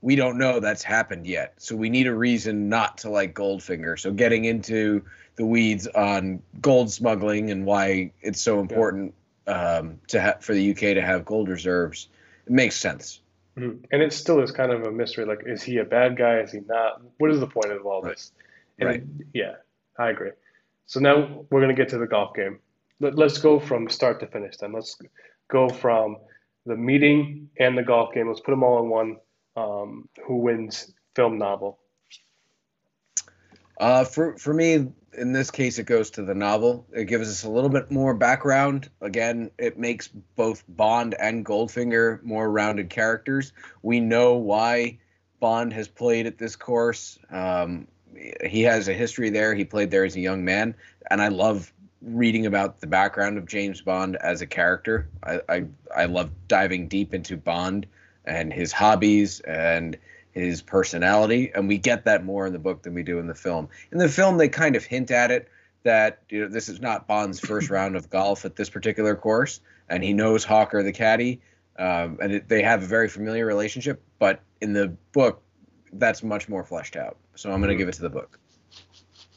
we 0.00 0.16
don't 0.16 0.38
know 0.38 0.58
that's 0.60 0.82
happened 0.82 1.26
yet, 1.26 1.54
so 1.58 1.76
we 1.76 1.90
need 1.90 2.06
a 2.06 2.14
reason 2.14 2.68
not 2.68 2.98
to 2.98 3.10
like 3.10 3.34
Goldfinger. 3.34 3.98
So 4.00 4.10
getting 4.12 4.46
into 4.46 5.04
the 5.36 5.44
weeds 5.44 5.86
on 5.88 6.42
gold 6.60 6.90
smuggling 6.90 7.50
and 7.50 7.64
why 7.66 8.12
it's 8.22 8.40
so 8.40 8.60
important 8.60 9.14
um, 9.46 10.00
to 10.08 10.20
ha- 10.22 10.36
for 10.40 10.54
the 10.54 10.70
UK 10.70 10.94
to 10.94 11.02
have 11.02 11.24
gold 11.24 11.48
reserves. 11.48 12.08
It 12.46 12.52
makes 12.52 12.76
sense. 12.76 13.20
Mhm. 13.58 13.84
And 13.92 14.02
it 14.02 14.12
still 14.12 14.40
is 14.40 14.52
kind 14.52 14.72
of 14.72 14.84
a 14.84 14.90
mystery. 14.90 15.26
Like, 15.26 15.42
is 15.46 15.62
he 15.62 15.78
a 15.78 15.84
bad 15.84 16.16
guy? 16.16 16.38
Is 16.40 16.52
he 16.52 16.60
not? 16.60 17.02
What 17.18 17.30
is 17.30 17.40
the 17.40 17.46
point 17.46 17.72
of 17.72 17.84
all 17.84 18.00
Right. 18.02 18.12
this? 18.12 18.32
And 18.78 18.88
Right. 18.88 19.02
yeah, 19.34 19.56
I 19.98 20.10
agree. 20.10 20.30
So 20.86 21.00
now 21.00 21.46
we're 21.50 21.60
going 21.60 21.74
to 21.74 21.80
get 21.80 21.90
to 21.90 21.98
the 21.98 22.06
golf 22.06 22.34
game. 22.34 22.58
Let, 23.00 23.16
let's 23.16 23.38
go 23.38 23.58
from 23.58 23.88
start 23.88 24.20
to 24.20 24.26
finish 24.26 24.56
then. 24.56 24.72
Let's 24.72 24.96
go 25.48 25.68
from 25.68 26.18
the 26.66 26.76
meeting 26.76 27.50
and 27.58 27.76
the 27.76 27.82
golf 27.82 28.14
game. 28.14 28.28
Let's 28.28 28.40
put 28.40 28.52
them 28.52 28.62
all 28.62 28.82
in 28.82 28.88
one. 28.88 29.16
Um, 29.56 30.08
who 30.26 30.36
wins 30.36 30.92
film 31.14 31.38
novel? 31.38 31.78
Uh, 33.78 34.04
for 34.04 34.36
for 34.38 34.54
me, 34.54 34.86
in 35.16 35.32
this 35.32 35.50
case, 35.50 35.78
it 35.78 35.86
goes 35.86 36.10
to 36.10 36.22
the 36.22 36.34
novel. 36.34 36.86
It 36.92 37.04
gives 37.04 37.28
us 37.28 37.44
a 37.44 37.50
little 37.50 37.70
bit 37.70 37.90
more 37.90 38.14
background. 38.14 38.90
Again, 39.00 39.50
it 39.58 39.78
makes 39.78 40.08
both 40.08 40.64
Bond 40.68 41.14
and 41.18 41.44
Goldfinger 41.44 42.22
more 42.22 42.50
rounded 42.50 42.90
characters. 42.90 43.52
We 43.82 44.00
know 44.00 44.34
why 44.34 44.98
Bond 45.40 45.72
has 45.72 45.88
played 45.88 46.26
at 46.26 46.38
this 46.38 46.56
course. 46.56 47.18
Um, 47.30 47.88
he 48.44 48.62
has 48.62 48.88
a 48.88 48.92
history 48.92 49.30
there. 49.30 49.54
He 49.54 49.64
played 49.64 49.90
there 49.90 50.04
as 50.04 50.16
a 50.16 50.20
young 50.20 50.44
man, 50.44 50.74
and 51.10 51.20
I 51.20 51.28
love 51.28 51.72
reading 52.02 52.46
about 52.46 52.80
the 52.80 52.86
background 52.86 53.38
of 53.38 53.46
James 53.46 53.80
Bond 53.80 54.16
as 54.16 54.42
a 54.42 54.46
character. 54.46 55.08
I 55.22 55.40
I, 55.48 55.64
I 55.94 56.04
love 56.06 56.30
diving 56.48 56.88
deep 56.88 57.14
into 57.14 57.36
Bond 57.36 57.86
and 58.24 58.52
his 58.52 58.72
hobbies 58.72 59.40
and 59.40 59.98
his 60.32 60.62
personality, 60.62 61.52
and 61.54 61.68
we 61.68 61.78
get 61.78 62.04
that 62.04 62.24
more 62.24 62.46
in 62.46 62.52
the 62.52 62.58
book 62.58 62.82
than 62.82 62.94
we 62.94 63.02
do 63.02 63.18
in 63.18 63.26
the 63.26 63.34
film. 63.34 63.68
In 63.92 63.98
the 63.98 64.08
film, 64.08 64.36
they 64.36 64.48
kind 64.48 64.76
of 64.76 64.84
hint 64.84 65.10
at 65.10 65.30
it 65.30 65.48
that 65.84 66.22
you 66.28 66.40
know 66.40 66.48
this 66.48 66.68
is 66.68 66.80
not 66.80 67.06
Bond's 67.06 67.40
first 67.40 67.70
round 67.78 67.96
of 67.96 68.10
golf 68.10 68.44
at 68.44 68.56
this 68.56 68.68
particular 68.68 69.14
course, 69.14 69.60
and 69.88 70.02
he 70.02 70.12
knows 70.12 70.44
Hawker 70.44 70.82
the 70.82 70.92
caddy, 70.92 71.40
um, 71.78 72.18
and 72.20 72.32
it, 72.32 72.48
they 72.48 72.62
have 72.62 72.82
a 72.82 72.86
very 72.86 73.08
familiar 73.08 73.46
relationship. 73.46 74.02
But 74.18 74.40
in 74.60 74.72
the 74.72 74.88
book, 75.12 75.42
that's 75.92 76.22
much 76.22 76.48
more 76.48 76.64
fleshed 76.64 76.96
out. 76.96 77.16
So 77.36 77.50
I'm 77.50 77.60
going 77.60 77.70
to 77.70 77.76
give 77.76 77.88
it 77.88 77.94
to 77.94 78.02
the 78.02 78.10
book. 78.10 78.38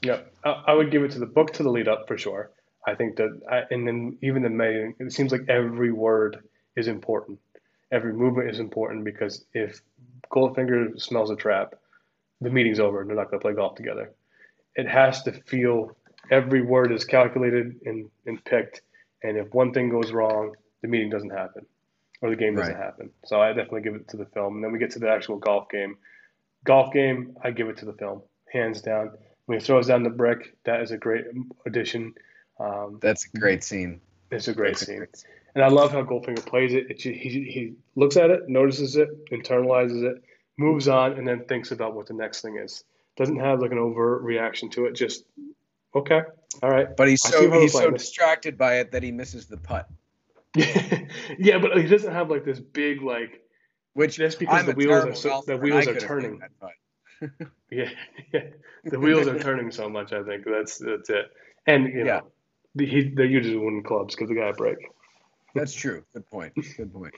Yeah, 0.02 0.20
I, 0.44 0.64
I 0.68 0.74
would 0.74 0.92
give 0.92 1.04
it 1.04 1.12
to 1.12 1.20
the 1.20 1.26
book 1.26 1.54
to 1.54 1.64
the 1.64 1.70
lead 1.70 1.88
up 1.88 2.08
for 2.08 2.18
sure. 2.18 2.52
I 2.86 2.96
think 2.96 3.18
that, 3.18 3.40
I, 3.52 3.64
and 3.74 3.88
then 3.88 4.18
even 4.22 4.44
the 4.44 4.50
meeting, 4.50 4.96
it 5.00 5.12
seems 5.12 5.32
like 5.32 5.42
every 5.50 5.92
word 5.92 6.38
is 6.76 6.88
important. 6.88 7.40
Every 7.92 8.14
movement 8.14 8.50
is 8.50 8.60
important 8.60 9.04
because 9.04 9.46
if 9.54 9.82
Goldfinger 10.32 11.00
smells 11.00 11.32
a 11.32 11.36
trap, 11.36 11.76
the 12.42 12.50
meeting's 12.50 12.80
over 12.80 13.02
and 13.02 13.10
they're 13.10 13.18
not 13.18 13.30
going 13.30 13.40
to 13.40 13.44
play 13.44 13.54
golf 13.54 13.76
together. 13.76 14.14
It 14.76 14.88
has 14.88 15.24
to 15.24 15.32
feel 15.32 15.98
every 16.30 16.62
word 16.62 16.92
is 16.92 17.04
calculated 17.04 17.80
and, 17.86 18.10
and 18.26 18.44
picked. 18.46 18.82
And 19.24 19.38
if 19.38 19.54
one 19.54 19.74
thing 19.74 19.90
goes 19.90 20.12
wrong, 20.12 20.56
the 20.82 20.88
meeting 20.88 21.10
doesn't 21.10 21.32
happen 21.32 21.66
or 22.22 22.30
the 22.30 22.36
game 22.36 22.56
doesn't 22.56 22.74
Right. 22.74 22.84
happen. 22.84 23.10
So 23.26 23.42
I 23.42 23.50
definitely 23.50 23.82
give 23.82 23.96
it 23.96 24.08
to 24.10 24.18
the 24.18 24.26
film. 24.28 24.56
And 24.56 24.64
then 24.64 24.72
we 24.72 24.80
get 24.80 24.92
to 24.92 25.00
the 25.00 25.10
actual 25.10 25.38
golf 25.38 25.70
game. 25.70 25.98
Golf 26.68 26.92
game, 26.92 27.38
I 27.42 27.52
give 27.52 27.70
it 27.70 27.78
to 27.78 27.86
the 27.86 27.94
film, 27.94 28.22
hands 28.52 28.82
down. 28.82 29.12
When 29.46 29.58
he 29.58 29.66
throws 29.66 29.88
down 29.88 30.04
the 30.04 30.10
brick, 30.10 30.54
that 30.66 30.82
is 30.82 30.92
a 30.92 30.98
great 30.98 31.24
addition. 31.66 32.14
Um, 32.60 33.00
That's 33.02 33.26
a 33.34 33.38
great 33.40 33.64
scene. 33.64 34.02
It's 34.30 34.50
a 34.50 34.54
great 34.54 34.72
That's 34.72 34.82
a 34.82 34.86
scene. 34.86 34.98
great 34.98 35.16
scene. 35.16 35.32
And 35.56 35.64
I 35.64 35.70
love 35.70 35.94
how 35.94 36.04
Goldfinger 36.04 36.46
plays 36.46 36.74
it. 36.74 36.92
it 36.92 37.02
he, 37.02 37.14
he 37.14 37.74
looks 37.96 38.18
at 38.18 38.32
it, 38.32 38.50
notices 38.50 38.98
it, 38.98 39.10
internalizes 39.32 40.04
it, 40.04 40.22
moves 40.58 40.90
on, 40.90 41.14
and 41.14 41.26
then 41.26 41.46
thinks 41.46 41.72
about 41.72 41.96
what 41.96 42.08
the 42.08 42.14
next 42.14 42.42
thing 42.42 42.58
is. 42.58 42.84
Doesn't 43.16 43.40
have 43.40 43.62
like 43.62 43.72
an 43.72 43.80
overt 43.80 44.22
reaction 44.24 44.70
to 44.72 44.86
it. 44.88 44.94
Just 44.94 45.24
okay, 45.96 46.22
all 46.62 46.70
right. 46.70 46.96
But 46.96 47.08
he's 47.08 47.26
I 47.26 47.30
so 47.30 47.62
he's 47.62 47.72
so 47.72 47.90
distracted 47.90 48.58
by 48.58 48.80
it 48.80 48.92
that 48.92 49.02
he 49.02 49.12
misses 49.14 49.48
the 49.48 49.58
putt. 49.58 49.90
yeah, 50.56 51.58
but 51.60 51.78
he 51.78 51.88
doesn't 51.88 52.14
have 52.14 52.30
like 52.30 52.44
this 52.44 52.60
big 52.60 53.02
like. 53.02 53.42
Which 53.98 54.18
That's 54.18 54.36
because 54.36 54.60
I'm 54.60 54.66
the 54.68 54.74
wheels 54.74 55.06
are 55.06 55.16
so- 55.16 55.44
the 55.48 55.58
wheels 55.58 55.88
are 55.88 56.00
turning. 56.00 56.34
made 56.34 56.42
that 56.42 56.60
putt. 56.60 56.72
Yeah, 57.72 57.90
yeah. 58.32 58.42
The 58.86 59.00
wheels 59.00 59.26
are 59.28 59.40
turning 59.40 59.72
so 59.72 59.90
much. 59.90 60.14
I 60.14 60.22
think 60.24 60.46
that's 60.46 60.78
that's 60.78 61.10
it. 61.10 61.32
And 61.66 61.86
you 61.86 62.04
know, 62.04 62.06
Yeah. 62.06 62.20
the, 62.76 62.86
he, 62.86 63.10
they're 63.10 63.26
usually 63.26 63.58
wooden 63.58 63.82
clubs 63.82 64.14
because 64.14 64.30
the 64.30 64.36
guy 64.36 64.52
break. 64.52 64.78
That's 65.56 65.74
true. 65.74 66.04
Good 66.14 66.30
point. 66.30 66.54
Good 66.78 66.94
point. 66.94 67.16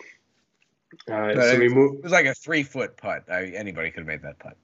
All 1.10 1.20
right, 1.20 1.36
But 1.36 1.50
so 1.50 1.52
it- 1.56 1.60
we 1.60 1.68
move. 1.68 1.96
It 1.96 2.04
was 2.04 2.14
like 2.14 2.28
a 2.28 2.34
three 2.34 2.64
foot 2.64 2.96
putt. 2.96 3.26
I, 3.30 3.48
anybody 3.48 3.92
could 3.92 4.08
have 4.08 4.08
made 4.08 4.22
that 4.22 4.40
putt. 4.40 4.56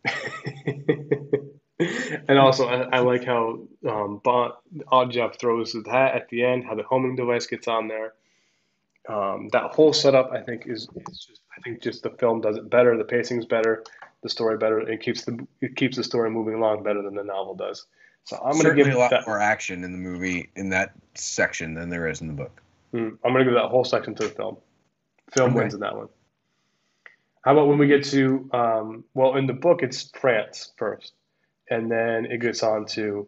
and 2.30 2.40
also, 2.40 2.68
I, 2.70 2.98
I 2.98 3.00
like 3.00 3.26
how 3.26 3.60
um, 3.90 4.22
Bond, 4.24 4.54
Oddjob 4.90 5.38
throws 5.38 5.74
his 5.74 5.86
hat 5.86 6.16
at 6.16 6.30
the 6.30 6.46
end, 6.46 6.64
how 6.64 6.76
the 6.76 6.84
homing 6.84 7.18
device 7.18 7.46
gets 7.46 7.68
on 7.68 7.90
there. 7.90 8.14
Um, 9.10 9.50
that 9.52 9.74
whole 9.74 9.92
setup, 9.92 10.32
I 10.32 10.42
think, 10.42 10.64
is, 10.66 10.88
is 11.10 11.26
just. 11.28 11.42
I 11.58 11.62
think 11.62 11.82
just 11.82 12.04
the 12.04 12.10
film 12.12 12.42
does 12.42 12.58
it 12.58 12.70
better. 12.70 12.98
The 12.98 13.04
pacing's 13.04 13.46
better, 13.46 13.84
the 14.24 14.30
story 14.30 14.58
better. 14.58 14.80
It 14.80 15.02
keeps 15.02 15.24
the 15.24 15.46
it 15.62 15.76
keeps 15.76 15.98
the 15.98 16.04
story 16.04 16.30
moving 16.30 16.56
along 16.56 16.84
better 16.84 17.02
than 17.02 17.16
the 17.16 17.24
novel 17.24 17.56
does. 17.56 17.86
So 18.26 18.38
I'm 18.44 18.58
gonna 18.58 18.74
give 18.76 18.88
a 18.88 18.98
lot 18.98 19.12
that. 19.12 19.28
more 19.28 19.40
action 19.40 19.84
in 19.84 19.92
the 19.92 19.98
movie 19.98 20.50
in 20.56 20.70
that 20.70 20.94
section 21.14 21.74
than 21.76 21.90
there 21.90 22.08
is 22.08 22.22
in 22.22 22.28
the 22.28 22.34
book. 22.34 22.62
Mm, 22.94 23.18
I'm 23.24 23.34
gonna 23.34 23.46
give 23.46 23.54
that 23.54 23.70
whole 23.70 23.84
section 23.86 24.16
to 24.16 24.24
the 24.28 24.34
film. 24.34 24.58
Film 25.32 25.52
Okay. 25.52 25.60
wins 25.60 25.74
in 25.74 25.80
that 25.82 25.96
one. 25.96 26.08
How 27.44 27.52
about 27.54 27.68
when 27.68 27.78
we 27.78 27.88
get 27.88 28.04
to 28.06 28.50
um, 28.54 29.04
well, 29.14 29.36
in 29.36 29.46
the 29.46 29.54
book 29.54 29.84
it's 29.84 30.10
France 30.20 30.72
first, 30.78 31.14
and 31.70 31.90
then 31.92 32.26
it 32.26 32.42
gets 32.42 32.64
on 32.64 32.86
to 32.88 33.28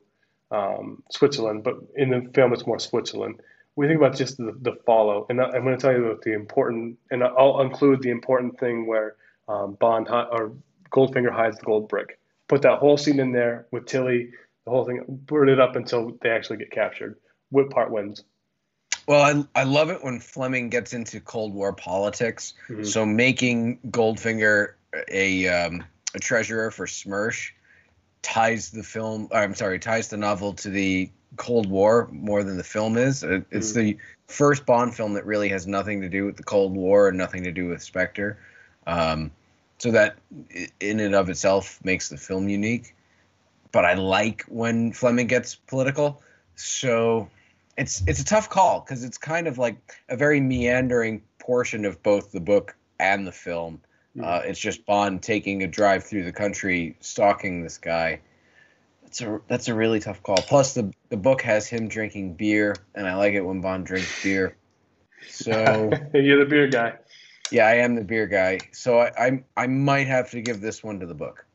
um, 0.51 1.03
Switzerland. 1.11 1.63
But 1.63 1.75
in 1.95 2.09
the 2.09 2.29
film, 2.33 2.53
it's 2.53 2.65
more 2.65 2.79
Switzerland. 2.79 3.39
We 3.77 3.87
think 3.87 3.99
about 3.99 4.15
just 4.15 4.37
the, 4.37 4.57
the 4.59 4.73
follow, 4.85 5.27
and 5.29 5.39
I'm 5.39 5.63
going 5.63 5.77
to 5.77 5.81
tell 5.81 5.93
you 5.93 6.07
about 6.07 6.23
the 6.23 6.33
important, 6.33 6.97
and 7.11 7.23
I'll 7.23 7.61
include 7.61 8.01
the 8.01 8.09
important 8.09 8.59
thing 8.59 8.87
where 8.87 9.15
um, 9.47 9.75
Bond 9.75 10.09
or 10.09 10.51
Goldfinger 10.91 11.31
hides 11.31 11.57
the 11.59 11.63
gold 11.63 11.87
brick. 11.87 12.19
Put 12.47 12.63
that 12.63 12.79
whole 12.79 12.97
scene 12.97 13.19
in 13.19 13.31
there 13.31 13.67
with 13.71 13.85
Tilly, 13.85 14.31
the 14.65 14.71
whole 14.71 14.83
thing, 14.83 15.05
burn 15.07 15.47
it 15.47 15.59
up 15.59 15.75
until 15.75 16.17
they 16.21 16.29
actually 16.29 16.57
get 16.57 16.71
captured. 16.71 17.17
What 17.51 17.69
part 17.69 17.91
wins? 17.91 18.23
Well, 19.07 19.45
I, 19.55 19.61
I 19.61 19.63
love 19.63 19.91
it 19.91 20.03
when 20.03 20.19
Fleming 20.19 20.69
gets 20.69 20.93
into 20.93 21.21
Cold 21.21 21.53
War 21.53 21.71
politics. 21.71 22.55
Mhm. 22.69 22.85
So 22.85 23.05
making 23.05 23.79
Goldfinger 23.91 24.73
a 25.07 25.47
um, 25.47 25.85
a 26.15 26.19
treasurer 26.19 26.71
for 26.71 26.87
Smersh 26.87 27.51
ties 28.21 28.71
the 28.71 28.83
film. 28.83 29.29
I'm 29.31 29.55
sorry, 29.55 29.79
ties 29.79 30.09
the 30.09 30.17
novel 30.17 30.53
to 30.53 30.69
the 30.69 31.11
Cold 31.37 31.69
War 31.69 32.09
more 32.11 32.43
than 32.43 32.57
the 32.57 32.63
film 32.63 32.97
is. 32.97 33.23
It, 33.23 33.45
it's 33.51 33.73
the 33.73 33.97
first 34.27 34.65
Bond 34.65 34.95
film 34.95 35.13
that 35.13 35.25
really 35.25 35.49
has 35.49 35.67
nothing 35.67 36.01
to 36.01 36.09
do 36.09 36.25
with 36.25 36.37
the 36.37 36.43
Cold 36.43 36.75
War 36.75 37.07
and 37.09 37.17
nothing 37.17 37.43
to 37.43 37.51
do 37.51 37.67
with 37.67 37.81
Spectre. 37.81 38.37
Um, 38.85 39.31
so 39.77 39.91
that 39.91 40.17
in 40.79 40.99
and 40.99 41.15
of 41.15 41.29
itself 41.29 41.79
makes 41.83 42.09
the 42.09 42.17
film 42.17 42.49
unique. 42.49 42.95
But 43.71 43.85
I 43.85 43.93
like 43.93 44.43
when 44.47 44.91
Fleming 44.91 45.27
gets 45.27 45.55
political. 45.55 46.21
So 46.55 47.29
it's 47.77 48.01
it's 48.07 48.19
a 48.19 48.25
tough 48.25 48.49
call 48.49 48.81
because 48.81 49.03
it's 49.03 49.17
kind 49.17 49.47
of 49.47 49.57
like 49.57 49.77
a 50.09 50.17
very 50.17 50.39
meandering 50.39 51.21
portion 51.37 51.85
of 51.85 52.01
both 52.01 52.31
the 52.31 52.39
book 52.39 52.75
and 52.99 53.27
the 53.27 53.31
film. 53.31 53.81
Uh, 54.21 54.41
it's 54.43 54.59
just 54.59 54.83
Bond 54.87 55.21
taking 55.21 55.61
a 55.61 55.67
drive 55.67 56.03
through 56.03 56.23
the 56.23 56.31
country, 56.31 56.95
stalking 57.01 57.61
this 57.61 57.77
guy. 57.77 58.19
That's 59.07 59.21
a 59.21 59.41
that's 59.47 59.67
a 59.69 59.73
really 59.73 60.01
tough 60.01 60.21
call. 60.21 60.35
Plus, 60.35 60.73
the 60.73 60.91
the 61.07 61.15
book 61.15 61.41
has 61.43 61.65
him 61.65 61.87
drinking 61.87 62.33
beer, 62.33 62.75
and 62.93 63.07
I 63.07 63.15
like 63.15 63.35
it 63.35 63.41
when 63.41 63.61
Bond 63.61 63.85
drinks 63.85 64.21
beer. 64.21 64.57
So 65.29 65.91
You're 66.13 66.39
the 66.39 66.49
beer 66.49 66.67
guy. 66.67 66.95
yeah, 67.49 67.67
I 67.67 67.75
am 67.75 67.95
the 67.95 68.03
beer 68.03 68.27
guy. 68.27 68.59
So 68.73 68.99
I 68.99 69.11
I, 69.17 69.43
I 69.55 69.67
might 69.67 70.07
have 70.07 70.31
to 70.31 70.41
give 70.41 70.59
this 70.59 70.83
one 70.83 70.99
to 70.99 71.05
the 71.05 71.13
book. 71.13 71.45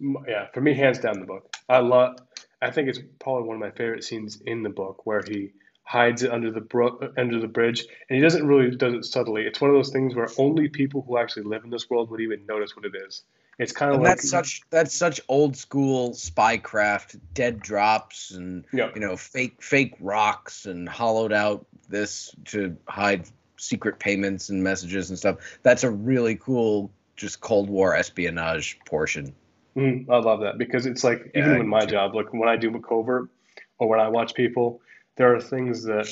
Yeah, 0.00 0.46
for 0.54 0.62
me, 0.62 0.72
hands 0.72 1.00
down 1.00 1.20
the 1.20 1.26
book. 1.26 1.54
I 1.68 1.80
love. 1.80 2.16
I 2.62 2.70
think 2.70 2.88
it's 2.88 3.00
probably 3.18 3.46
one 3.46 3.56
of 3.56 3.60
my 3.60 3.72
favorite 3.72 4.04
scenes 4.04 4.40
in 4.46 4.62
the 4.62 4.70
book 4.70 5.04
where 5.04 5.22
he 5.28 5.50
hides 5.84 6.22
it 6.22 6.32
under 6.32 6.50
the 6.50 6.62
brook, 6.62 7.12
under 7.18 7.40
the 7.40 7.46
bridge, 7.46 7.84
and 8.08 8.16
he 8.16 8.22
doesn't 8.22 8.46
really 8.46 8.74
does 8.74 8.94
it 8.94 9.04
subtly. 9.04 9.42
It's 9.42 9.60
one 9.60 9.68
of 9.68 9.76
those 9.76 9.90
things 9.90 10.14
where 10.14 10.28
only 10.38 10.68
people 10.68 11.02
who 11.02 11.18
actually 11.18 11.42
live 11.42 11.64
in 11.64 11.68
this 11.70 11.90
world 11.90 12.10
would 12.10 12.22
even 12.22 12.46
notice 12.46 12.74
what 12.74 12.86
it 12.86 12.94
is. 13.06 13.22
It's 13.58 13.72
kind 13.72 13.92
of 13.94 14.00
like 14.00 14.08
that's 14.10 14.28
such 14.30 14.62
that's 14.70 14.94
such 14.94 15.20
old 15.28 15.56
school 15.56 16.10
spycraft, 16.12 17.20
dead 17.34 17.60
drops, 17.60 18.30
and 18.32 18.64
yeah, 18.72 18.90
you 18.94 19.00
know 19.00 19.16
fake 19.16 19.62
fake 19.62 19.94
rocks 20.00 20.66
and 20.66 20.88
hollowed 20.88 21.32
out 21.32 21.66
this 21.88 22.34
to 22.46 22.76
hide 22.88 23.26
secret 23.58 23.98
payments 23.98 24.48
and 24.48 24.62
messages 24.64 25.10
and 25.10 25.18
stuff 25.18 25.36
that's 25.62 25.84
a 25.84 25.90
really 25.90 26.34
cool 26.34 26.90
just 27.14 27.40
cold 27.40 27.70
war 27.70 27.94
espionage 27.94 28.76
portion 28.86 29.32
Mm, 29.76 30.08
I 30.10 30.18
love 30.18 30.40
that 30.40 30.58
because 30.58 30.86
it's 30.86 31.02
like 31.02 31.30
Yeah, 31.34 31.40
even 31.40 31.52
I 31.54 31.60
in 31.60 31.66
my 31.66 31.80
too. 31.80 31.92
job, 31.92 32.14
like 32.14 32.32
when 32.32 32.48
I 32.48 32.56
do 32.56 32.74
a 32.74 32.80
covert 32.80 33.30
or 33.78 33.88
when 33.88 34.00
I 34.00 34.08
watch 34.08 34.34
people, 34.34 34.80
there 35.16 35.34
are 35.34 35.40
things 35.40 35.84
that 35.84 36.08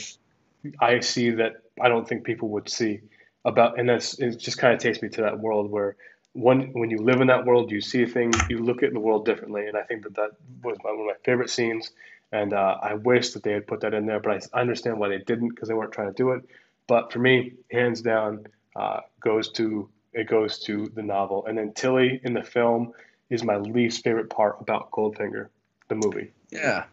I 0.81 1.01
see 1.01 1.31
that 1.31 1.63
I 1.81 1.89
don't 1.89 2.09
think 2.09 2.25
people 2.25 2.49
would 2.51 2.69
see 2.69 3.01
about, 3.45 3.79
and 3.79 3.89
that's 3.89 4.19
it. 4.19 4.39
Just 4.39 4.59
kind 4.59 4.73
of 4.73 4.81
takes 4.81 5.03
me 5.03 5.09
to 5.11 5.23
that 5.23 5.39
world 5.39 5.71
where 5.71 5.97
when 6.33 6.73
when 6.73 6.91
you 6.91 6.99
live 6.99 7.21
in 7.21 7.27
that 7.29 7.45
world, 7.45 7.71
you 7.71 7.81
see 7.81 8.07
things, 8.07 8.37
you 8.49 8.59
look 8.59 8.83
at 8.83 8.93
the 8.93 9.01
world 9.01 9.25
differently, 9.25 9.67
and 9.67 9.77
I 9.77 9.83
think 9.83 10.05
that 10.05 10.15
that 10.15 10.31
was 10.63 10.77
my, 10.85 10.91
one 10.91 11.01
of 11.01 11.07
my 11.07 11.13
favorite 11.25 11.51
scenes. 11.51 11.91
And 12.33 12.53
uh, 12.53 12.77
I 12.81 12.95
wish 12.95 13.31
that 13.31 13.43
they 13.43 13.53
had 13.53 13.67
put 13.67 13.81
that 13.81 13.93
in 13.93 14.07
there, 14.07 14.21
but 14.21 14.49
I 14.55 14.61
understand 14.61 15.01
why 15.01 15.09
they 15.09 15.19
didn't 15.19 15.49
because 15.49 15.69
they 15.69 15.75
weren't 15.75 15.93
trying 15.93 16.09
to 16.09 16.15
do 16.15 16.31
it. 16.31 16.43
But 16.87 17.13
for 17.13 17.19
me, 17.19 17.55
hands 17.73 18.03
down, 18.03 18.47
uh, 18.77 19.01
goes 19.21 19.51
to 19.53 19.89
it 20.13 20.29
goes 20.29 20.59
to 20.61 20.91
the 20.95 21.03
novel, 21.03 21.47
and 21.47 21.59
then 21.59 21.73
Tilly 21.73 22.21
in 22.23 22.35
the 22.35 22.43
film 22.43 22.93
is 23.31 23.45
my 23.45 23.57
least 23.57 24.03
favorite 24.05 24.29
part 24.31 24.57
about 24.61 24.91
Goldfinger, 24.91 25.49
the 25.89 25.95
movie. 25.95 26.31
yeah 26.51 26.85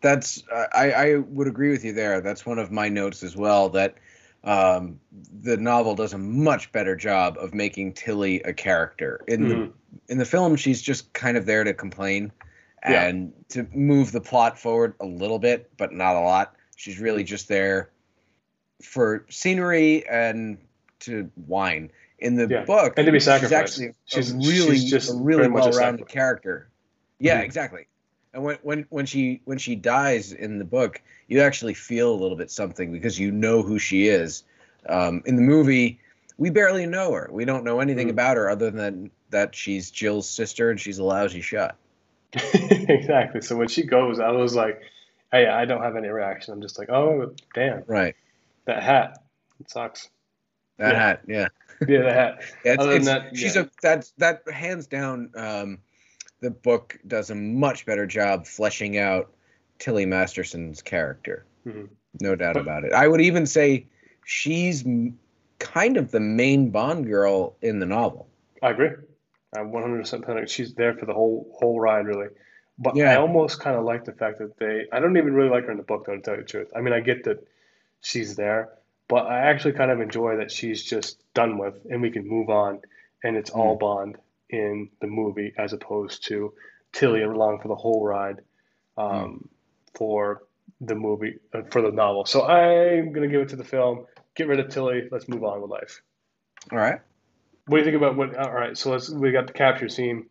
that's 0.00 0.42
i 0.74 0.90
i 0.90 1.16
would 1.16 1.46
agree 1.46 1.70
with 1.70 1.82
you 1.82 1.92
there 1.94 2.20
that's 2.20 2.44
one 2.44 2.58
of 2.58 2.70
my 2.70 2.90
notes 2.90 3.22
as 3.22 3.34
well 3.36 3.70
that 3.70 3.94
um, 4.44 5.00
the 5.40 5.56
novel 5.56 5.94
does 5.94 6.12
a 6.12 6.18
much 6.18 6.70
better 6.70 6.94
job 6.94 7.36
of 7.40 7.54
making 7.54 7.92
tilly 7.94 8.40
a 8.42 8.52
character 8.52 9.20
in 9.26 9.48
the 9.48 9.54
Mhm. 9.54 9.72
in 10.08 10.18
the 10.18 10.24
film 10.24 10.54
she's 10.56 10.82
just 10.82 11.12
kind 11.14 11.36
of 11.36 11.46
there 11.46 11.64
to 11.64 11.72
complain 11.72 12.30
Yeah. 12.86 13.06
and 13.06 13.32
to 13.50 13.66
move 13.72 14.12
the 14.12 14.20
plot 14.20 14.58
forward 14.58 14.94
a 15.00 15.06
little 15.06 15.38
bit 15.38 15.70
but 15.78 15.92
not 15.92 16.14
a 16.16 16.20
lot 16.20 16.54
she's 16.76 16.98
really 17.00 17.24
just 17.24 17.48
there 17.48 17.90
for 18.82 19.24
scenery 19.30 20.06
and 20.08 20.58
to 21.00 21.30
whine 21.46 21.90
in 22.18 22.34
the 22.34 22.46
Yeah. 22.48 22.64
book 22.64 22.94
And 22.98 23.06
to 23.06 23.12
be 23.12 23.18
she's 23.18 23.24
sacrificed. 23.24 23.54
actually 23.80 23.92
She's- 24.04 24.30
a 24.32 24.36
really 24.36 24.76
she's 24.78 24.90
just 24.90 25.10
a 25.10 25.14
really 25.14 25.42
very 25.42 25.52
much 25.52 25.66
a 25.66 25.70
well-rounded 25.70 26.08
character 26.08 26.68
yeah 27.18 27.40
Mhm. 27.40 27.44
exactly 27.44 27.86
and 28.34 28.42
when, 28.44 28.58
when 28.62 28.86
when 28.90 29.06
she 29.06 29.40
when 29.46 29.56
she 29.58 29.74
dies 29.76 30.32
in 30.32 30.58
the 30.58 30.64
book 30.64 31.00
you 31.28 31.40
actually 31.40 31.72
feel 31.74 32.12
a 32.12 32.18
little 32.20 32.36
bit 32.36 32.50
something 32.50 32.92
because 32.92 33.18
you 33.18 33.30
know 33.32 33.62
who 33.62 33.78
she 33.78 34.08
is 34.08 34.42
um, 34.88 35.22
in 35.24 35.36
the 35.36 35.42
movie 35.42 35.98
we 36.36 36.50
barely 36.50 36.84
know 36.86 37.12
her 37.12 37.28
we 37.32 37.44
don't 37.46 37.64
know 37.64 37.80
anything 37.80 38.08
Mhm. 38.08 38.12
about 38.12 38.36
her 38.36 38.50
other 38.50 38.70
than 38.70 39.10
that 39.30 39.54
she's 39.54 39.90
jill's 39.90 40.28
sister 40.28 40.70
and 40.70 40.78
she's 40.80 40.98
a 40.98 41.04
lousy 41.04 41.40
shot 41.40 41.76
exactly. 42.54 43.40
So 43.42 43.54
when 43.54 43.68
she 43.68 43.84
goes, 43.84 44.18
I 44.18 44.30
was 44.32 44.56
like, 44.56 44.82
hey, 45.30 45.46
I 45.46 45.64
don't 45.66 45.82
have 45.82 45.94
any 45.94 46.08
reaction. 46.08 46.52
I'm 46.52 46.60
just 46.60 46.78
like, 46.80 46.90
oh, 46.90 47.32
damn, 47.54 47.84
right 47.86 48.16
that 48.64 48.82
hat. 48.82 49.22
It 49.60 49.70
sucks. 49.70 50.08
that 50.78 50.92
Yeah. 50.92 50.98
hat 50.98 51.20
yeah 51.28 51.48
Yeah, 51.86 52.02
the 52.02 52.12
hat. 52.12 52.40
Yeah, 52.64 52.72
it's, 52.72 52.82
Other 52.82 52.92
than 52.94 53.02
it's- 53.02 53.22
that, 53.30 53.36
she's 53.36 53.54
yeah. 53.56 53.62
a 53.62 53.68
that's 53.82 54.12
that 54.18 54.42
hands 54.52 54.86
down. 54.88 55.30
Um, 55.36 55.78
the 56.44 56.50
book 56.50 56.98
does 57.06 57.30
a 57.30 57.34
much 57.34 57.86
better 57.86 58.06
job 58.06 58.46
fleshing 58.46 58.98
out 58.98 59.32
Tilly 59.78 60.04
Masterson's 60.04 60.82
character. 60.82 61.46
Mhm. 61.66 61.88
No 62.20 62.36
doubt 62.36 62.58
about 62.58 62.84
it. 62.84 62.92
I 62.92 63.08
would 63.08 63.22
even 63.22 63.46
say 63.46 63.86
she's 64.24 64.84
kind 65.58 65.96
of 65.96 66.10
the 66.10 66.20
main 66.20 66.70
Bond 66.70 67.06
girl 67.06 67.56
in 67.62 67.78
the 67.78 67.86
novel. 67.86 68.28
I 68.62 68.70
agree. 68.70 68.90
I'm 69.56 69.72
100% 69.72 70.26
panicked. 70.26 70.50
She's 70.50 70.74
there 70.74 70.94
for 70.94 71.06
the 71.06 71.14
whole 71.14 71.50
whole 71.58 71.80
ride, 71.80 72.06
really. 72.06 72.28
But 72.78 72.98
I 73.00 73.16
almost 73.16 73.60
kind 73.60 73.76
of 73.76 73.84
like 73.84 74.04
the 74.04 74.12
fact 74.12 74.38
that 74.40 74.58
they. 74.58 74.86
I 74.92 75.00
don't 75.00 75.16
even 75.16 75.32
really 75.32 75.48
like 75.48 75.64
her 75.64 75.70
in 75.70 75.78
the 75.78 75.82
book, 75.82 76.04
though, 76.06 76.16
to 76.16 76.20
tell 76.20 76.34
you 76.34 76.42
the 76.42 76.48
truth. 76.48 76.72
I 76.76 76.82
mean, 76.82 76.92
I 76.92 77.00
get 77.00 77.24
that 77.24 77.46
she's 78.00 78.36
there, 78.36 78.70
but 79.08 79.26
I 79.26 79.38
actually 79.50 79.72
kind 79.72 79.90
of 79.90 80.00
enjoy 80.00 80.36
that 80.36 80.50
she's 80.50 80.82
just 80.82 81.22
done 81.34 81.56
with, 81.56 81.86
and 81.88 82.02
we 82.02 82.10
can 82.10 82.26
move 82.28 82.50
on, 82.50 82.80
and 83.22 83.36
it's 83.36 83.50
all 83.50 83.76
Bond 83.76 84.18
in 84.54 84.88
the 85.00 85.06
movie 85.06 85.52
as 85.58 85.72
opposed 85.72 86.26
to 86.26 86.52
Tilly 86.92 87.22
along 87.22 87.60
for 87.60 87.68
the 87.68 87.74
whole 87.74 88.04
ride, 88.04 88.40
um, 88.96 89.48
for 89.94 90.42
the 90.80 90.94
movie 90.94 91.38
uh, 91.52 91.62
for 91.70 91.82
the 91.82 91.90
novel. 91.90 92.24
So 92.24 92.44
I'm 92.44 93.12
gonna 93.12 93.28
give 93.28 93.40
it 93.40 93.48
to 93.50 93.56
the 93.56 93.64
film. 93.64 94.06
Get 94.36 94.48
rid 94.48 94.60
of 94.60 94.68
Tilly. 94.68 95.08
Let's 95.10 95.28
move 95.28 95.44
on 95.44 95.60
with 95.60 95.70
life. 95.70 96.02
All 96.70 96.78
right. 96.78 97.00
What 97.66 97.78
do 97.78 97.84
you 97.84 97.84
think 97.84 97.96
about 97.96 98.16
what? 98.16 98.36
All 98.36 98.52
right, 98.52 98.76
so 98.76 98.90
let's. 98.90 99.10
We 99.10 99.32
got 99.32 99.46
the 99.46 99.52
capture 99.52 99.88
scene. 99.88 100.26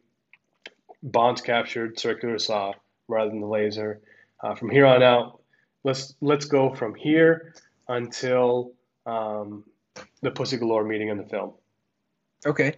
Bond's 1.02 1.42
captured 1.42 2.00
circular 2.00 2.40
saw 2.40 2.74
rather 3.08 3.30
than 3.30 3.42
the 3.42 3.48
laser. 3.48 4.02
Uh, 4.42 4.56
from 4.56 4.70
here 4.70 4.86
on 4.86 5.04
out, 5.04 5.42
let's 5.84 6.16
let's 6.22 6.46
go 6.46 6.74
from 6.74 6.96
here 6.96 7.54
until 7.88 8.74
um, 9.06 9.64
the 10.22 10.32
Pussy 10.32 10.58
Galore 10.58 10.84
meeting 10.84 11.10
in 11.10 11.18
the 11.18 11.26
film. 11.26 11.54
Okay. 12.46 12.76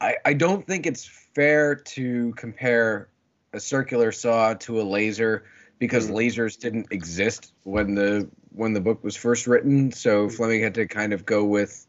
I, 0.00 0.16
I 0.24 0.32
don't 0.34 0.66
think 0.66 0.86
it's 0.86 1.04
fair 1.34 1.74
to 1.74 2.32
compare 2.36 3.08
a 3.52 3.60
circular 3.60 4.12
saw 4.12 4.54
to 4.54 4.80
a 4.80 4.84
laser 4.84 5.44
because 5.78 6.08
Mm. 6.08 6.14
lasers 6.14 6.58
didn't 6.58 6.86
exist 6.90 7.52
when 7.64 7.94
the 7.94 8.28
when 8.50 8.72
the 8.72 8.80
book 8.80 9.04
was 9.04 9.16
first 9.16 9.46
written. 9.46 9.92
So 9.92 10.28
Fleming 10.28 10.62
had 10.62 10.74
to 10.74 10.86
kind 10.86 11.12
of 11.12 11.26
go 11.26 11.44
with 11.44 11.86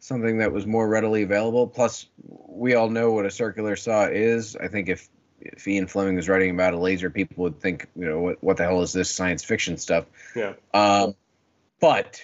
something 0.00 0.38
that 0.38 0.52
was 0.52 0.66
more 0.66 0.88
readily 0.88 1.22
available. 1.22 1.66
Plus, 1.66 2.06
we 2.26 2.74
all 2.74 2.90
know 2.90 3.12
what 3.12 3.24
a 3.24 3.30
circular 3.30 3.76
saw 3.76 4.06
is. 4.06 4.56
I 4.56 4.68
think 4.68 4.88
if 4.88 5.08
if 5.40 5.66
Ian 5.68 5.86
Fleming 5.86 6.16
was 6.16 6.28
writing 6.28 6.50
about 6.50 6.74
a 6.74 6.78
laser, 6.78 7.10
people 7.10 7.42
would 7.44 7.60
think, 7.60 7.86
you 7.94 8.04
know, 8.04 8.20
what 8.20 8.42
what 8.42 8.56
the 8.56 8.64
hell 8.64 8.82
is 8.82 8.92
this 8.92 9.10
science 9.10 9.44
fiction 9.44 9.76
stuff? 9.76 10.06
Yeah. 10.34 10.54
Um, 10.72 11.14
but 11.80 12.20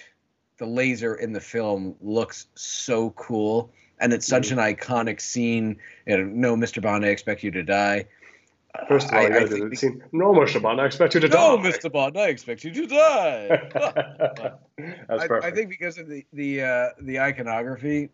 the 0.57 0.65
laser 0.65 1.15
in 1.15 1.33
the 1.33 1.41
film 1.41 1.95
looks 2.01 2.47
so 2.55 3.11
cool, 3.11 3.71
and 4.01 4.11
it's 4.11 4.27
such 4.27 4.49
Mhm. 4.49 4.53
an 4.53 4.75
iconic 4.75 5.21
scene. 5.21 5.77
You 6.05 6.17
know, 6.17 6.55
no, 6.55 6.55
Mr. 6.57 6.81
Bond, 6.81 7.05
I 7.05 7.09
expect 7.09 7.43
you 7.43 7.51
to 7.51 7.63
die. 7.63 8.05
First 8.87 9.09
of 9.09 9.13
all, 9.13 9.19
I- 9.19 9.25
I 9.25 9.29
gotta 9.29 9.47
think 9.47 9.75
scene. 9.77 10.03
No, 10.11 10.33
Mr. 10.33 10.61
Bond, 10.61 10.81
I 10.81 10.85
expect 10.85 11.13
you 11.13 11.19
to 11.21 11.27
no, 11.27 11.57
die. 11.57 11.63
No, 11.63 11.69
Mr. 11.69 11.91
Bond, 11.91 12.17
I 12.17 12.27
expect 12.27 12.63
you 12.63 12.71
to 12.71 12.87
die. 12.87 13.47
That's 15.07 15.23
I, 15.23 15.27
perfect. 15.27 15.45
I 15.45 15.51
think 15.51 15.69
because 15.69 15.97
of 15.97 16.07
the 16.07 16.25
the 16.33 16.63
uh, 16.63 16.89
the 16.99 17.19
iconography, 17.19 18.09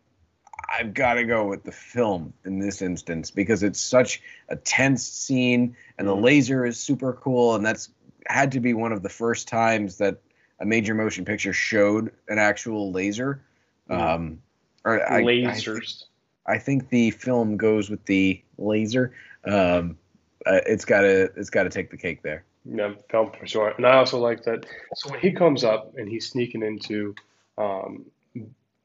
I've 0.67 0.93
got 0.93 1.13
to 1.15 1.23
go 1.25 1.45
with 1.47 1.63
the 1.63 1.71
film 1.71 2.33
in 2.43 2.59
this 2.59 2.81
instance 2.81 3.31
because 3.31 3.63
it's 3.63 3.79
such 3.79 4.21
a 4.49 4.55
tense 4.55 5.07
scene, 5.07 5.75
and 5.97 6.07
the 6.07 6.15
Mhm. 6.15 6.23
laser 6.23 6.65
is 6.65 6.77
super 6.79 7.13
cool, 7.13 7.55
and 7.55 7.65
that's 7.65 7.89
had 8.25 8.51
to 8.53 8.59
be 8.59 8.73
one 8.73 8.91
of 8.91 9.03
the 9.03 9.09
first 9.09 9.47
times 9.47 9.97
that 9.99 10.17
a 10.59 10.65
major 10.65 10.93
motion 10.95 11.23
picture 11.23 11.53
showed 11.53 12.11
an 12.27 12.39
actual 12.39 12.91
laser. 12.91 13.41
Mhm. 13.89 13.95
Um, 14.01 14.41
or 14.87 15.11
I, 15.11 15.17
I, 15.17 15.21
lasers. 15.23 16.05
I 16.45 16.57
think 16.57 16.89
the 16.89 17.11
film 17.11 17.57
goes 17.57 17.89
with 17.89 18.05
the 18.05 18.41
laser. 18.57 19.13
Um, 19.45 19.97
uh, 20.45 20.61
it's 20.65 20.85
got 20.85 21.01
to 21.01 21.23
it's 21.35 21.49
got 21.49 21.63
to 21.63 21.69
take 21.69 21.91
the 21.91 21.97
cake 21.97 22.23
there. 22.23 22.45
Yeah, 22.65 22.93
film 23.09 23.31
for 23.37 23.45
sure. 23.45 23.73
And 23.77 23.85
I 23.85 23.97
also 23.97 24.19
like 24.19 24.43
that. 24.43 24.65
So 24.95 25.11
when 25.11 25.19
he 25.19 25.31
comes 25.31 25.63
up 25.63 25.93
and 25.97 26.09
he's 26.09 26.29
sneaking 26.29 26.63
into 26.63 27.15
um, 27.57 28.05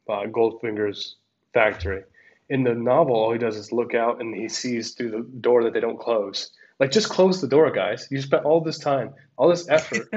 uh, 0.08 0.26
Goldfinger's 0.26 1.16
factory, 1.52 2.04
in 2.48 2.64
the 2.64 2.74
novel, 2.74 3.16
all 3.16 3.32
he 3.32 3.38
does 3.38 3.56
is 3.56 3.72
look 3.72 3.94
out 3.94 4.20
and 4.20 4.34
he 4.34 4.48
sees 4.48 4.92
through 4.92 5.10
the 5.10 5.22
door 5.40 5.64
that 5.64 5.72
they 5.72 5.80
don't 5.80 5.98
close. 5.98 6.50
Like, 6.78 6.90
just 6.90 7.08
close 7.08 7.40
the 7.40 7.48
door, 7.48 7.70
guys. 7.70 8.08
You 8.10 8.20
spent 8.20 8.44
all 8.44 8.60
this 8.60 8.78
time, 8.78 9.14
all 9.36 9.48
this 9.48 9.68
effort, 9.68 10.08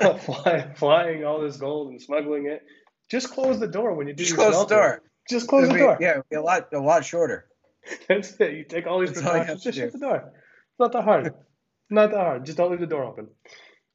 flying, 0.20 0.74
flying 0.74 1.24
all 1.24 1.40
this 1.40 1.56
gold 1.56 1.90
and 1.90 2.00
smuggling 2.00 2.46
it. 2.46 2.64
Just 3.08 3.30
close 3.30 3.58
the 3.58 3.66
door 3.66 3.94
when 3.94 4.06
you 4.06 4.12
do 4.12 4.22
Just 4.22 4.36
your 4.36 4.50
close 4.50 4.68
the 4.68 4.74
door. 4.74 5.02
Just 5.30 5.48
close 5.48 5.62
the 5.68 5.74
It'd 5.74 5.74
be- 5.76 5.80
door. 5.80 5.98
Yeah, 6.00 6.10
it'd 6.12 6.28
be 6.28 6.36
a 6.36 6.42
lot 6.42 6.68
a 6.72 6.78
lot 6.78 7.04
shorter. 7.04 7.46
That's 8.08 8.32
it. 8.40 8.52
You 8.54 8.64
take 8.64 8.86
all 8.86 9.00
these 9.00 9.10
That's 9.12 9.22
precautions. 9.22 9.48
have 9.48 9.62
Just 9.62 9.78
shut 9.78 9.92
the 9.92 9.98
door. 9.98 10.32
It's 10.34 10.78
not 10.78 10.92
that 10.92 11.04
hard. 11.04 11.34
not 11.90 12.10
that 12.10 12.16
hard. 12.18 12.44
Just 12.46 12.58
don't 12.58 12.70
leave 12.70 12.80
the 12.80 12.86
door 12.86 13.04
open. 13.04 13.28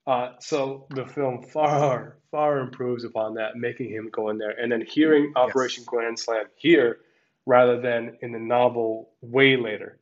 Uh, 0.08 0.34
so 0.40 0.86
the 0.92 1.06
film 1.06 1.42
far, 1.42 2.18
far 2.30 2.60
improves 2.60 3.04
upon 3.06 3.34
that, 3.36 3.56
making 3.56 3.90
him 3.90 4.10
go 4.12 4.30
in 4.30 4.38
there 4.38 4.52
and 4.52 4.72
then 4.72 4.82
hearing 4.88 5.34
Operation 5.36 5.84
Grand 5.86 6.18
Slam 6.20 6.46
here 6.56 7.00
rather 7.48 7.82
than 7.82 8.16
in 8.22 8.32
the 8.32 8.40
novel 8.40 9.10
way 9.22 9.56
later. 9.58 9.98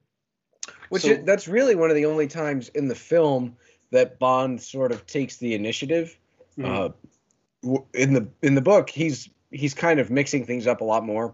Which 0.90 1.04
So- 1.04 1.10
is, 1.12 1.24
that's 1.26 1.48
really 1.48 1.76
one 1.76 1.90
of 1.90 1.96
the 1.96 2.06
only 2.06 2.28
times 2.28 2.70
in 2.70 2.88
the 2.90 2.96
film 2.96 3.56
that 3.92 4.20
Bond 4.20 4.62
sort 4.62 4.92
of 4.92 5.06
takes 5.06 5.38
the 5.38 5.54
initiative. 5.56 6.18
Mhm. 6.58 6.94
Uh, 7.66 7.80
in 7.94 8.14
the 8.14 8.28
in 8.42 8.56
the 8.56 8.62
book, 8.62 8.90
he's 8.90 9.30
he's 9.54 9.74
kind 9.74 10.00
of 10.00 10.10
mixing 10.10 10.46
things 10.46 10.68
up 10.68 10.82
a 10.82 10.84
lot 10.84 11.06
more. 11.06 11.34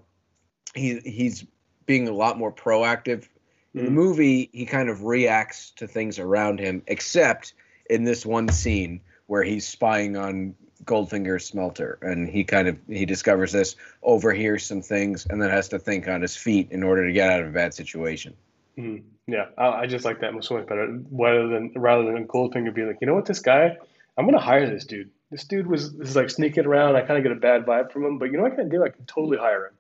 He 0.76 1.00
he's 1.00 1.46
being 1.86 2.08
a 2.08 2.14
lot 2.14 2.38
more 2.38 2.52
proactive. 2.52 3.28
In 3.74 3.86
the 3.86 3.92
Mhm. 3.92 3.96
movie, 3.96 4.50
he 4.52 4.66
kind 4.66 4.90
of 4.90 5.04
reacts 5.04 5.72
to 5.78 5.88
things 5.88 6.20
around 6.20 6.60
him, 6.60 6.84
except 6.88 7.54
in 7.90 8.04
this 8.04 8.26
one 8.26 8.50
scene 8.50 9.02
where 9.28 9.44
he's 9.44 9.68
spying 9.68 10.18
on 10.18 10.56
Goldfinger's 10.86 11.46
smelter, 11.46 11.98
and 12.02 12.28
he 12.28 12.44
kind 12.44 12.68
of 12.68 12.78
he 12.88 13.06
discovers 13.06 13.52
this, 13.52 13.76
overhears 14.04 14.66
some 14.66 14.82
things, 14.82 15.26
and 15.30 15.42
then 15.42 15.50
has 15.50 15.70
to 15.70 15.80
think 15.80 16.08
on 16.08 16.22
his 16.22 16.36
feet 16.36 16.72
in 16.72 16.84
order 16.84 17.08
to 17.08 17.14
get 17.14 17.30
out 17.30 17.42
of 17.42 17.48
a 17.48 17.52
bad 17.52 17.74
situation. 17.74 18.36
Mhm. 18.78 19.04
Yeah, 19.28 19.46
I, 19.58 19.68
I 19.82 19.88
just 19.88 20.06
like 20.06 20.22
that 20.22 20.34
so 20.44 20.58
much 20.58 20.68
better. 20.68 21.02
Rather 21.12 21.48
than 21.48 21.74
rather 21.76 22.12
than 22.12 22.28
Goldfinger 22.28 22.74
being 22.74 22.88
like, 22.88 22.98
you 23.02 23.08
know 23.08 23.16
what, 23.16 23.26
this 23.26 23.40
guy, 23.40 23.78
I'm 24.18 24.26
gonna 24.26 24.40
hire 24.40 24.70
this 24.70 24.86
dude. 24.86 25.12
This 25.32 25.44
dude 25.44 25.68
was 25.68 25.94
is 25.96 26.16
like 26.16 26.30
sneaking 26.30 26.66
around. 26.66 26.96
I 26.96 27.02
kind 27.02 27.18
of 27.18 27.24
get 27.24 27.32
a 27.32 27.36
bad 27.40 27.66
vibe 27.66 27.92
from 27.92 28.04
him, 28.04 28.18
but 28.18 28.26
you 28.32 28.38
know 28.38 28.44
what 28.44 28.54
I 28.54 28.56
can 28.56 28.70
do? 28.70 28.84
I 28.84 28.90
can 28.90 29.06
totally 29.06 29.38
hire 29.38 29.68
him. 29.68 29.74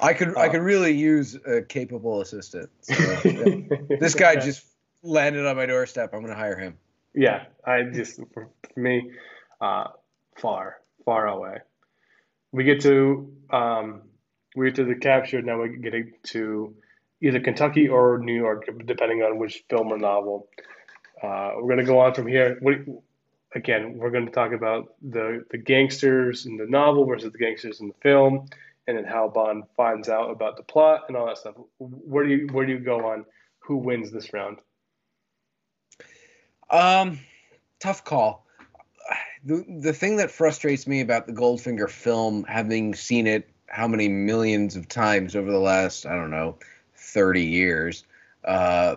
I 0.00 0.12
could 0.14 0.36
I 0.36 0.46
Uh, 0.46 0.50
could 0.50 0.62
really 0.62 0.92
use 0.92 1.36
a 1.46 1.62
capable 1.62 2.20
assistant. 2.20 2.68
So, 2.82 2.94
yeah. 3.24 3.96
this 4.00 4.14
guy 4.14 4.32
Yeah. 4.32 4.40
just 4.40 4.66
landed 5.02 5.46
on 5.46 5.56
my 5.56 5.66
doorstep. 5.66 6.12
I'm 6.12 6.22
gonna 6.22 6.34
hire 6.34 6.58
him. 6.58 6.76
Yeah, 7.14 7.44
I 7.64 7.82
just 7.84 8.20
for, 8.34 8.48
for 8.74 8.80
me, 8.80 9.12
uh, 9.60 9.88
far 10.36 10.78
far 11.04 11.28
away. 11.28 11.58
We 12.52 12.64
get 12.64 12.80
to 12.82 13.32
um, 13.50 14.02
we 14.56 14.66
get 14.66 14.74
to 14.76 14.84
the 14.84 14.96
capture. 14.96 15.40
Now 15.40 15.58
we're 15.58 15.68
getting 15.68 16.12
to 16.24 16.74
either 17.22 17.40
Kentucky 17.40 17.88
or 17.88 18.18
New 18.18 18.34
York, 18.34 18.68
depending 18.84 19.22
on 19.22 19.38
which 19.38 19.64
film 19.70 19.88
or 19.92 19.98
novel. 19.98 20.48
Uh, 21.22 21.52
we're 21.56 21.68
gonna 21.70 21.84
go 21.84 22.00
on 22.00 22.12
from 22.12 22.26
here. 22.26 22.58
What, 22.60 22.74
again, 23.56 23.96
we're 23.96 24.10
gonna 24.10 24.30
talk 24.30 24.52
about 24.52 24.94
the 25.02 25.44
the 25.50 25.58
gangsters 25.58 26.46
in 26.46 26.56
the 26.56 26.66
novel 26.66 27.06
versus 27.06 27.32
the 27.32 27.38
gangsters 27.38 27.80
in 27.80 27.88
the 27.88 27.94
film, 28.02 28.46
and 28.86 28.96
then 28.96 29.04
how 29.04 29.28
Bond 29.28 29.64
finds 29.76 30.08
out 30.08 30.30
about 30.30 30.56
the 30.56 30.62
plot 30.62 31.06
and 31.08 31.16
all 31.16 31.26
that 31.26 31.38
stuff. 31.38 31.54
Where 31.78 32.24
do 32.24 32.30
you 32.30 32.48
where 32.52 32.66
do 32.66 32.72
you 32.72 32.78
go 32.78 33.06
on 33.06 33.24
who 33.60 33.78
wins 33.78 34.12
this 34.12 34.32
round? 34.32 34.58
Um, 36.70 37.18
tough 37.80 38.04
call. 38.04 38.46
The 39.44 39.64
the 39.80 39.92
thing 39.92 40.16
that 40.16 40.30
frustrates 40.30 40.86
me 40.86 41.00
about 41.00 41.26
the 41.26 41.32
Goldfinger 41.32 41.88
film, 41.88 42.44
having 42.44 42.94
seen 42.94 43.26
it 43.26 43.48
how 43.68 43.88
many 43.88 44.08
millions 44.08 44.76
of 44.76 44.86
times 44.86 45.34
over 45.34 45.50
the 45.50 45.58
last 45.58 46.04
I 46.04 46.14
don't 46.14 46.30
know, 46.30 46.58
thirty 46.94 47.46
years, 47.46 48.04
uh, 48.44 48.96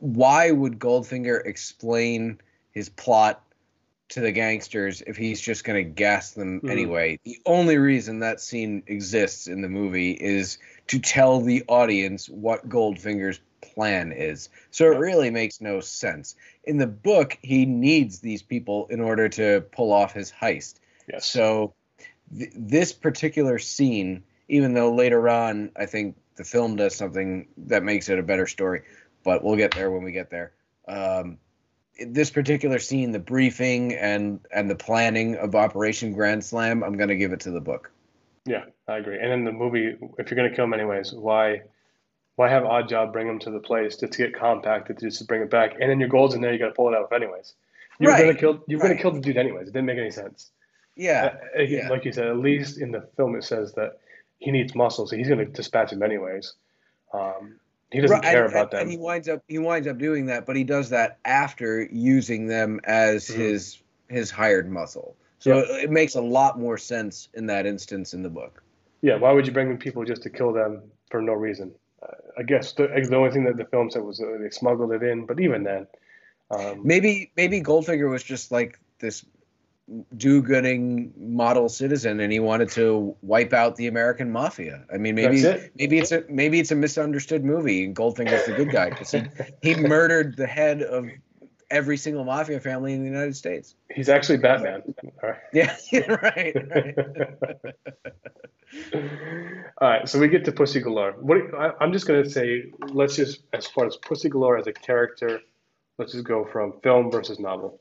why 0.00 0.50
would 0.50 0.78
Goldfinger 0.78 1.44
explain 1.46 2.40
his 2.72 2.90
plot 2.90 3.42
to 4.08 4.20
the 4.20 4.32
gangsters 4.32 5.02
if 5.06 5.16
he's 5.16 5.40
just 5.40 5.64
going 5.64 5.84
to 5.84 5.90
gas 5.90 6.32
them 6.32 6.60
Mhm. 6.60 6.70
anyway? 6.70 7.18
The 7.24 7.40
only 7.46 7.76
reason 7.76 8.20
that 8.20 8.40
scene 8.40 8.82
exists 8.86 9.46
in 9.46 9.62
the 9.62 9.68
movie 9.68 10.12
is 10.12 10.58
to 10.88 10.98
tell 10.98 11.40
the 11.40 11.64
audience 11.68 12.28
what 12.28 12.68
Goldfinger's 12.68 13.40
plan 13.60 14.12
is. 14.12 14.48
So 14.70 14.92
it 14.92 14.98
really 14.98 15.30
makes 15.30 15.60
no 15.60 15.80
sense. 15.80 16.36
In 16.64 16.76
the 16.76 16.86
book, 16.86 17.36
he 17.42 17.66
needs 17.66 18.20
these 18.20 18.42
people 18.42 18.86
in 18.88 19.00
order 19.00 19.28
to 19.30 19.62
pull 19.72 19.92
off 19.92 20.12
his 20.12 20.30
heist. 20.30 20.76
Yes. 21.08 21.26
So 21.26 21.74
th- 22.36 22.52
this 22.54 22.92
particular 22.92 23.58
scene, 23.58 24.22
even 24.48 24.74
though 24.74 24.92
later 24.92 25.28
on 25.28 25.72
I 25.76 25.86
think 25.86 26.16
the 26.36 26.44
film 26.44 26.76
does 26.76 26.94
something 26.94 27.48
that 27.56 27.82
makes 27.82 28.08
it 28.08 28.18
a 28.18 28.22
better 28.22 28.46
story, 28.46 28.82
but 29.24 29.42
we'll 29.42 29.56
get 29.56 29.72
there 29.72 29.90
when 29.90 30.04
we 30.04 30.12
get 30.12 30.30
there. 30.30 30.52
Um, 30.86 31.38
this 31.98 32.30
particular 32.30 32.78
scene, 32.78 33.12
the 33.12 33.18
briefing 33.18 33.94
and 33.94 34.40
and 34.52 34.68
the 34.70 34.74
planning 34.76 35.36
of 35.36 35.54
Operation 35.54 36.12
Grand 36.12 36.44
Slam, 36.44 36.82
I'm 36.84 36.96
going 36.96 37.08
to 37.08 37.16
give 37.16 37.32
it 37.32 37.40
to 37.40 37.50
the 37.50 37.60
book. 37.60 37.90
Yeah, 38.44 38.64
I 38.86 38.98
agree. 38.98 39.18
And 39.18 39.32
in 39.32 39.44
the 39.44 39.52
movie, 39.52 39.96
if 40.18 40.30
you're 40.30 40.36
gonna 40.36 40.54
kill 40.54 40.64
him 40.66 40.74
anyways, 40.74 41.12
why 41.12 41.62
why 42.36 42.48
have 42.48 42.62
Oddjob 42.62 43.12
bring 43.12 43.26
him 43.26 43.38
to 43.40 43.50
the 43.50 43.58
place 43.58 43.96
just 43.96 44.12
to 44.12 44.18
get 44.18 44.34
compacted 44.38 45.00
just 45.00 45.18
to 45.18 45.24
bring 45.24 45.42
it 45.42 45.50
back? 45.50 45.72
And 45.80 45.90
then 45.90 45.98
your 45.98 46.08
gold's 46.08 46.34
in 46.34 46.42
there, 46.42 46.52
you 46.52 46.58
gotta 46.60 46.72
pull 46.72 46.88
it 46.92 46.96
out 46.96 47.12
anyways. 47.12 47.54
You 47.98 48.06
were 48.06 48.12
Right, 48.12 48.20
gonna 48.20 48.34
kill 48.38 48.62
you 48.68 48.76
were 48.78 48.82
gonna 48.84 49.00
kill 49.00 49.10
the 49.10 49.20
dude 49.20 49.36
anyways. 49.36 49.68
It 49.68 49.72
didn't 49.72 49.86
make 49.86 49.98
any 49.98 50.12
sense. 50.12 50.52
Yeah, 50.94 51.34
Uh, 51.58 51.62
yeah. 51.62 51.88
Like 51.88 52.04
you 52.04 52.12
said, 52.12 52.28
at 52.28 52.36
least 52.38 52.78
in 52.78 52.92
the 52.92 53.00
film 53.16 53.34
it 53.34 53.42
says 53.42 53.72
that 53.74 53.98
he 54.38 54.52
needs 54.52 54.74
muscle, 54.76 55.08
so 55.08 55.16
he's 55.16 55.28
gonna 55.28 55.44
dispatch 55.46 55.90
him 55.92 56.02
anyways. 56.04 56.52
Um, 57.12 57.58
he 57.92 58.00
doesn't 58.00 58.16
Right, 58.16 58.24
care 58.24 58.44
and, 58.44 58.52
about 58.52 58.72
and- 58.74 58.82
and 58.82 58.90
he 58.90 58.96
winds 58.96 59.28
up 59.28 59.42
he 59.48 59.58
winds 59.58 59.86
up 59.88 59.98
doing 59.98 60.26
that, 60.26 60.46
but 60.46 60.56
he 60.56 60.64
does 60.64 60.90
that 60.90 61.18
after 61.24 61.82
using 61.90 62.46
them 62.46 62.80
as 62.84 63.26
Mhm. 63.28 63.34
his 63.36 63.82
his 64.08 64.30
hired 64.30 64.70
muscle. 64.70 65.16
So 65.38 65.58
it, 65.58 65.84
it 65.84 65.90
makes 65.90 66.14
a 66.14 66.20
lot 66.20 66.58
more 66.58 66.78
sense 66.78 67.28
in 67.34 67.46
that 67.46 67.66
instance 67.66 68.14
in 68.14 68.22
the 68.22 68.30
book. 68.30 68.62
Yeah, 69.02 69.16
why 69.16 69.32
would 69.32 69.46
you 69.46 69.52
bring 69.52 69.70
in 69.70 69.78
people 69.78 70.04
just 70.04 70.22
to 70.22 70.30
kill 70.30 70.52
them 70.52 70.82
for 71.10 71.20
no 71.20 71.34
reason? 71.34 71.72
Uh, 72.02 72.12
I 72.38 72.42
guess 72.42 72.72
the, 72.72 72.88
the 72.88 73.16
only 73.16 73.30
thing 73.30 73.44
that 73.44 73.56
the 73.56 73.64
film 73.66 73.90
said 73.90 74.02
was 74.02 74.20
uh, 74.20 74.38
they 74.40 74.50
smuggled 74.50 74.92
it 74.92 75.02
in, 75.02 75.26
but 75.26 75.38
even 75.40 75.62
then, 75.62 75.86
um, 76.50 76.80
Maybe 76.84 77.32
maybe 77.36 77.60
Goldfinger 77.60 78.08
was 78.08 78.22
just 78.22 78.50
like 78.52 78.78
this 78.98 79.24
do-gooding 80.16 81.12
model 81.16 81.68
citizen, 81.68 82.18
and 82.20 82.32
he 82.32 82.40
wanted 82.40 82.68
to 82.70 83.16
wipe 83.22 83.52
out 83.52 83.76
the 83.76 83.86
American 83.86 84.32
mafia. 84.32 84.84
I 84.92 84.96
mean, 84.96 85.14
maybe 85.14 85.38
it. 85.40 85.72
maybe 85.76 85.98
it's 85.98 86.12
a 86.12 86.24
maybe 86.28 86.58
it's 86.58 86.72
a 86.72 86.74
misunderstood 86.74 87.44
movie, 87.44 87.84
and 87.84 87.94
Goldfinger's 87.94 88.46
the 88.46 88.54
good 88.54 88.72
guy 88.72 88.90
because 88.90 89.12
he, 89.12 89.22
he 89.62 89.74
murdered 89.88 90.36
the 90.36 90.46
head 90.46 90.82
of 90.82 91.08
every 91.70 91.96
single 91.96 92.24
mafia 92.24 92.60
family 92.60 92.94
in 92.94 93.00
the 93.00 93.08
United 93.08 93.36
States. 93.36 93.74
He's 93.94 94.08
actually 94.08 94.38
Batman. 94.38 94.82
All 95.22 95.30
right. 95.30 95.38
Yeah, 95.52 95.76
right, 96.22 96.56
right. 96.70 96.94
All 99.80 99.88
right, 99.88 100.08
so 100.08 100.18
we 100.18 100.28
get 100.28 100.44
to 100.46 100.52
Pussy 100.52 100.80
Galore. 100.80 101.12
What 101.12 101.38
I, 101.54 101.72
I'm 101.80 101.92
just 101.92 102.06
gonna 102.06 102.28
say, 102.28 102.72
let's 102.88 103.16
just 103.16 103.42
as 103.52 103.66
far 103.66 103.86
as 103.86 103.96
Pussy 103.96 104.28
Galore 104.28 104.58
as 104.58 104.66
a 104.66 104.72
character, 104.72 105.40
let's 105.98 106.12
just 106.12 106.24
go 106.24 106.44
from 106.44 106.80
film 106.82 107.10
versus 107.10 107.38
novel. 107.38 107.80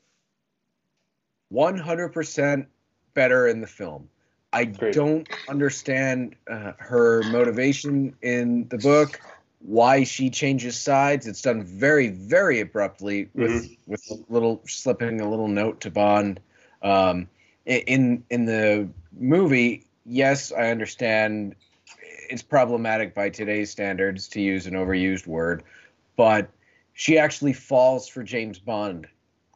One 1.56 1.78
hundred 1.78 2.10
percent 2.10 2.68
better 3.14 3.48
in 3.48 3.62
the 3.62 3.68
film. 3.68 4.10
I 4.52 4.66
Great. 4.66 4.94
don't 4.94 5.26
understand 5.48 6.36
uh, 6.52 6.74
her 6.80 7.24
motivation 7.32 8.14
in 8.22 8.68
the 8.68 8.78
book. 8.78 9.22
Why 9.60 10.04
she 10.04 10.30
changes 10.30 10.76
sides? 10.76 11.28
It's 11.28 11.42
done 11.42 11.64
very, 11.64 12.10
very 12.10 12.60
abruptly 12.60 13.30
with 13.34 13.70
with 13.88 14.02
a 14.12 14.18
little 14.28 14.64
slipping 14.68 15.22
a 15.22 15.30
little 15.30 15.48
note 15.48 15.80
to 15.82 15.90
Bond. 15.90 16.42
Um, 16.82 17.30
in 17.66 18.26
in 18.30 18.44
the 18.44 18.90
movie, 19.18 19.86
yes, 20.06 20.52
I 20.52 20.72
understand 20.72 21.56
it's 22.30 22.44
problematic 22.44 23.16
by 23.16 23.30
today's 23.30 23.72
standards 23.72 24.28
to 24.28 24.42
use 24.42 24.68
an 24.68 24.74
overused 24.74 25.26
word, 25.26 25.64
but 26.18 26.50
she 26.96 27.18
actually 27.18 27.54
falls 27.54 28.10
for 28.10 28.24
James 28.24 28.60
Bond. 28.60 29.08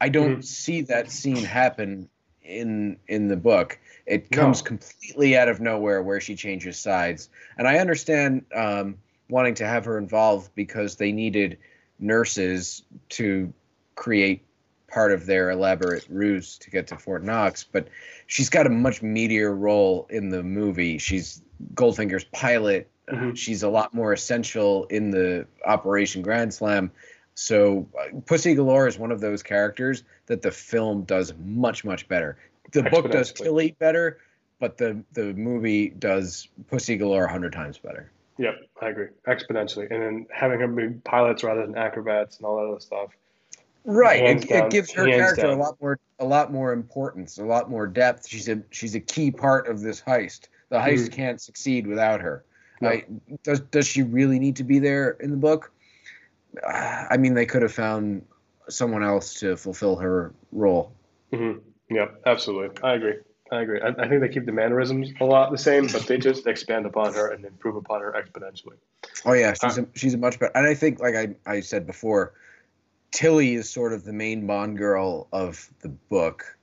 I 0.01 0.09
don't 0.09 0.39
Mhm. 0.39 0.43
see 0.45 0.81
that 0.81 1.11
scene 1.11 1.43
happen 1.43 2.09
in 2.43 2.97
in 3.07 3.27
the 3.27 3.37
book. 3.37 3.79
It 4.05 4.31
No. 4.31 4.37
comes 4.41 4.61
completely 4.61 5.37
out 5.37 5.49
of 5.49 5.59
nowhere 5.59 6.01
where 6.01 6.19
she 6.19 6.35
changes 6.35 6.79
sides, 6.79 7.29
and 7.57 7.67
I 7.67 7.77
understand 7.77 8.45
um, 8.55 8.97
wanting 9.29 9.53
to 9.55 9.65
have 9.67 9.85
her 9.85 9.97
involved 9.97 10.51
because 10.55 10.95
they 10.95 11.11
needed 11.11 11.57
nurses 11.99 12.83
to 13.09 13.53
create 13.95 14.41
part 14.87 15.11
of 15.11 15.27
their 15.27 15.51
elaborate 15.51 16.07
ruse 16.09 16.57
to 16.57 16.71
get 16.71 16.87
to 16.87 16.97
Fort 16.97 17.23
Knox, 17.23 17.63
but 17.63 17.87
she's 18.25 18.49
got 18.49 18.65
a 18.65 18.69
much 18.69 19.01
meatier 19.01 19.55
role 19.55 20.07
in 20.09 20.29
the 20.29 20.41
movie. 20.41 20.97
She's 20.97 21.41
Goldfinger's 21.75 22.23
pilot. 22.23 22.89
Mhm. 23.09 23.35
she's 23.35 23.63
a 23.63 23.69
lot 23.69 23.91
more 23.93 24.13
essential 24.13 24.85
in 24.85 25.09
the 25.09 25.45
Operation 25.65 26.21
Grand 26.21 26.53
Slam. 26.53 26.91
So 27.39 27.87
uh, 27.97 28.19
Pussy 28.25 28.53
Galore 28.53 28.85
is 28.85 28.99
one 28.99 29.13
of 29.13 29.21
those 29.21 29.41
characters 29.41 30.03
that 30.25 30.41
the 30.41 30.51
film 30.51 31.03
does 31.03 31.33
much 31.39 31.85
much 31.85 32.05
better. 32.09 32.37
The 32.73 32.83
book 32.83 33.09
does. 33.09 33.31
Tilly 33.31 33.77
better, 33.79 34.19
but 34.59 34.77
the 34.77 35.01
the 35.13 35.33
movie 35.35 35.87
does 35.87 36.49
Pussy 36.67 36.97
Galore 36.97 37.25
a 37.25 37.31
hundred 37.31 37.53
times 37.53 37.77
better. 37.77 38.11
Yep, 38.39 38.55
I 38.81 38.89
agree. 38.89 39.07
Exponentially. 39.25 39.89
And 39.89 40.01
then 40.01 40.27
having 40.29 40.59
her 40.59 40.67
be 40.67 40.89
pilots 41.05 41.41
rather 41.41 41.65
than 41.65 41.77
acrobats 41.77 42.37
and 42.37 42.45
all 42.45 42.57
that 42.57 42.71
other 42.71 42.81
stuff. 42.81 43.11
Right. 43.85 44.21
It, 44.21 44.49
down, 44.49 44.65
it 44.65 44.71
gives 44.71 44.91
her 44.91 45.05
character 45.05 45.43
down. 45.43 45.57
a 45.57 45.61
lot 45.61 45.77
more 45.79 45.97
a 46.19 46.25
lot 46.25 46.51
more 46.51 46.73
importance, 46.73 47.37
a 47.37 47.45
lot 47.45 47.69
more 47.69 47.87
depth. 47.87 48.27
She's 48.27 48.49
a 48.49 48.61
she's 48.69 48.95
a 48.95 48.99
key 48.99 49.31
part 49.31 49.69
of 49.69 49.79
this 49.79 50.01
heist. 50.01 50.49
The 50.67 50.77
heist 50.77 51.07
Mhm. 51.07 51.13
can't 51.13 51.41
succeed 51.41 51.87
without 51.87 52.19
her. 52.19 52.43
No. 52.81 52.89
I, 52.89 53.05
does 53.43 53.61
does 53.61 53.87
she 53.87 54.03
really 54.03 54.39
need 54.39 54.57
to 54.57 54.65
be 54.65 54.79
there 54.79 55.11
in 55.21 55.31
the 55.31 55.37
book? 55.37 55.71
Uh, 56.63 57.05
I 57.09 57.17
mean, 57.17 57.33
they 57.33 57.45
could 57.45 57.61
have 57.61 57.73
found 57.73 58.25
someone 58.69 59.03
else 59.03 59.35
to 59.35 59.57
fulfill 59.57 59.95
her 59.97 60.33
role. 60.51 60.93
hmm 61.33 61.53
Yep, 61.89 62.21
absolutely. 62.27 62.83
I 62.83 62.93
agree. 62.93 63.15
I 63.51 63.61
agree. 63.61 63.81
I, 63.81 63.87
I 63.87 64.07
think 64.07 64.21
they 64.21 64.29
keep 64.29 64.45
the 64.45 64.51
mannerisms 64.51 65.11
a 65.19 65.25
lot 65.25 65.51
the 65.51 65.57
same, 65.57 65.87
but 65.87 66.05
they 66.05 66.19
just 66.19 66.45
expand 66.45 66.85
upon 66.85 67.13
her 67.15 67.31
and 67.31 67.43
improve 67.45 67.75
upon 67.75 68.01
her 68.01 68.13
exponentially. 68.15 68.77
Oh 69.25 69.33
yeah, 69.33 69.53
she's 69.53 69.77
a 69.79 69.87
she's 69.95 70.13
a 70.13 70.17
much 70.17 70.39
better. 70.39 70.51
And 70.55 70.67
I 70.67 70.75
think, 70.75 70.99
like 70.99 71.15
I 71.15 71.35
I 71.45 71.61
said 71.61 71.87
before, 71.87 72.33
Tilly 73.11 73.55
is 73.55 73.69
sort 73.69 73.93
of 73.93 74.03
the 74.03 74.13
main 74.13 74.45
Bond 74.45 74.77
girl 74.77 75.27
of 75.31 75.67
the 75.81 75.89
book, 75.89 76.57